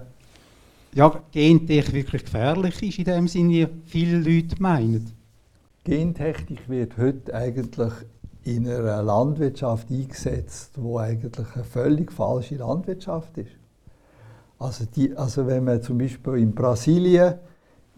ja, 0.94 1.24
Gentech 1.32 1.94
wirklich 1.94 2.24
gefährlich 2.24 2.82
ist 2.84 3.00
in 3.00 3.06
dem 3.06 3.28
Sinne, 3.28 3.54
wie 3.54 3.68
viele 3.86 4.18
Leute 4.18 4.56
meinen. 4.60 5.12
Gentechnik 5.84 6.68
wird 6.70 6.98
heute 6.98 7.34
eigentlich 7.34 7.94
in 8.44 8.68
einer 8.68 9.02
Landwirtschaft 9.02 9.90
eingesetzt, 9.90 10.72
wo 10.76 10.98
eigentlich 10.98 11.48
eine 11.56 11.64
völlig 11.64 12.12
falsche 12.12 12.56
Landwirtschaft 12.56 13.38
ist. 13.38 13.52
Also, 14.60 14.86
die, 14.96 15.16
also 15.16 15.48
wenn 15.48 15.64
man 15.64 15.82
zum 15.82 15.98
Beispiel 15.98 16.36
in 16.36 16.54
Brasilien 16.54 17.36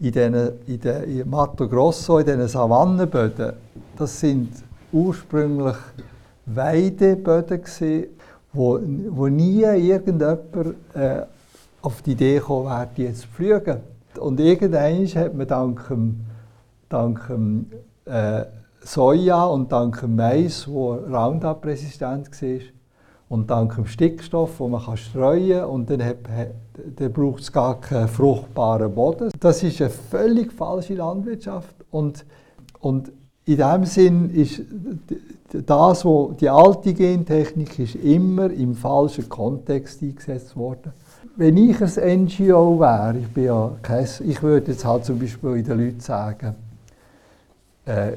in, 0.00 0.12
den, 0.12 0.34
in, 0.66 0.80
den, 0.80 1.04
in 1.04 1.28
Mato 1.28 1.68
Grosso, 1.68 2.18
in 2.18 2.26
diesen 2.26 2.48
Savannenböden, 2.48 3.52
das 3.96 4.20
sind 4.20 4.50
ursprünglich 4.92 5.76
Weideböden 6.46 7.62
gewesen, 7.62 8.06
wo, 8.52 8.80
wo 9.10 9.26
nie 9.28 9.62
irgendjemand 9.62 10.40
äh, 10.94 11.22
auf 11.84 12.02
die 12.02 12.12
Idee 12.12 12.38
gekommen 12.38 12.66
wäre, 12.66 12.88
die 12.96 13.02
jetzt 13.02 13.22
zu 13.22 13.28
pflügen. 13.28 13.78
Und 14.18 14.40
irgendwann 14.40 15.06
hat 15.06 15.34
man 15.34 15.46
dank 15.46 15.88
dem, 15.88 16.20
dank 16.88 17.26
dem 17.28 17.66
äh, 18.04 18.44
Soja 18.80 19.44
und 19.44 19.72
dank 19.72 20.00
dem 20.00 20.16
Mais, 20.16 20.68
wo 20.68 20.94
Roundup-resistent 20.94 22.30
war, 22.30 22.60
und 23.28 23.50
dank 23.50 23.74
dem 23.74 23.86
Stickstoff, 23.86 24.58
den 24.58 24.70
man 24.70 24.84
kann 24.84 24.96
streuen 24.96 25.60
kann, 25.60 25.70
und 25.70 25.90
dann, 25.90 26.14
dann 26.96 27.12
braucht 27.12 27.40
es 27.40 27.50
gar 27.50 27.80
keinen 27.80 28.06
fruchtbaren 28.06 28.94
Boden. 28.94 29.30
Das 29.40 29.62
ist 29.62 29.80
eine 29.80 29.90
völlig 29.90 30.52
falsche 30.52 30.94
Landwirtschaft. 30.94 31.74
Und, 31.90 32.24
und 32.80 33.10
in 33.46 33.56
dem 33.56 33.84
Sinn 33.84 34.30
ist 34.30 34.62
das, 35.52 36.04
wo 36.04 36.32
die 36.32 36.48
alte 36.48 36.94
Gentechnik 36.94 37.78
ist 37.78 37.94
immer 37.96 38.50
im 38.50 38.74
falschen 38.74 39.28
Kontext 39.28 40.02
eingesetzt 40.02 40.56
worden. 40.56 40.92
Wenn 41.36 41.56
ich 41.56 41.80
ein 41.80 42.24
NGO 42.24 42.78
wäre, 42.78 43.18
ich, 43.18 43.28
bin 43.28 43.44
ja 43.44 43.72
kein, 43.82 44.06
ich 44.24 44.40
würde 44.40 44.70
jetzt 44.70 44.84
halt 44.84 45.04
zum 45.04 45.18
Beispiel 45.18 45.64
den 45.64 45.78
Leuten 45.78 45.98
sagen, 45.98 46.54
äh, 47.86 48.12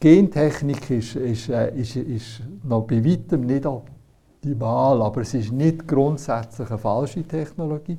Gentechnik 0.00 0.90
ist, 0.90 1.14
ist, 1.14 1.48
äh, 1.48 1.72
ist, 1.76 1.94
ist 1.94 2.42
noch 2.64 2.82
bei 2.82 3.04
weitem 3.04 3.42
nicht 3.42 3.64
optimal, 3.66 5.00
aber 5.00 5.20
es 5.20 5.34
ist 5.34 5.52
nicht 5.52 5.86
grundsätzlich 5.86 6.68
eine 6.68 6.78
falsche 6.78 7.22
Technologie. 7.22 7.98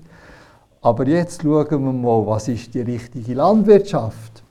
Aber 0.82 1.08
jetzt 1.08 1.44
schauen 1.44 1.70
wir 1.70 1.94
mal, 1.94 2.28
was 2.28 2.50
ist 2.50 2.74
die 2.74 2.82
richtige 2.82 3.36
Landwirtschaft? 3.36 4.44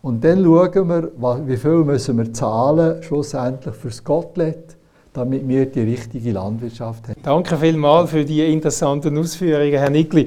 Und 0.00 0.24
dann 0.24 0.42
schauen 0.42 0.88
wir, 0.88 1.12
wie 1.46 1.56
viel 1.58 1.84
müssen 1.84 2.16
wir 2.16 2.32
zahlen 2.32 3.02
schlussendlich 3.02 3.74
für 3.74 3.88
das 3.88 4.02
Kotelett, 4.02 4.76
damit 5.12 5.46
wir 5.46 5.66
die 5.66 5.80
richtige 5.80 6.32
Landwirtschaft 6.32 7.08
haben. 7.08 7.20
Danke 7.22 7.56
vielmals 7.58 8.10
für 8.10 8.24
die 8.24 8.40
interessanten 8.52 9.16
Ausführungen, 9.18 9.78
Herr 9.78 9.90
Nickli. 9.90 10.26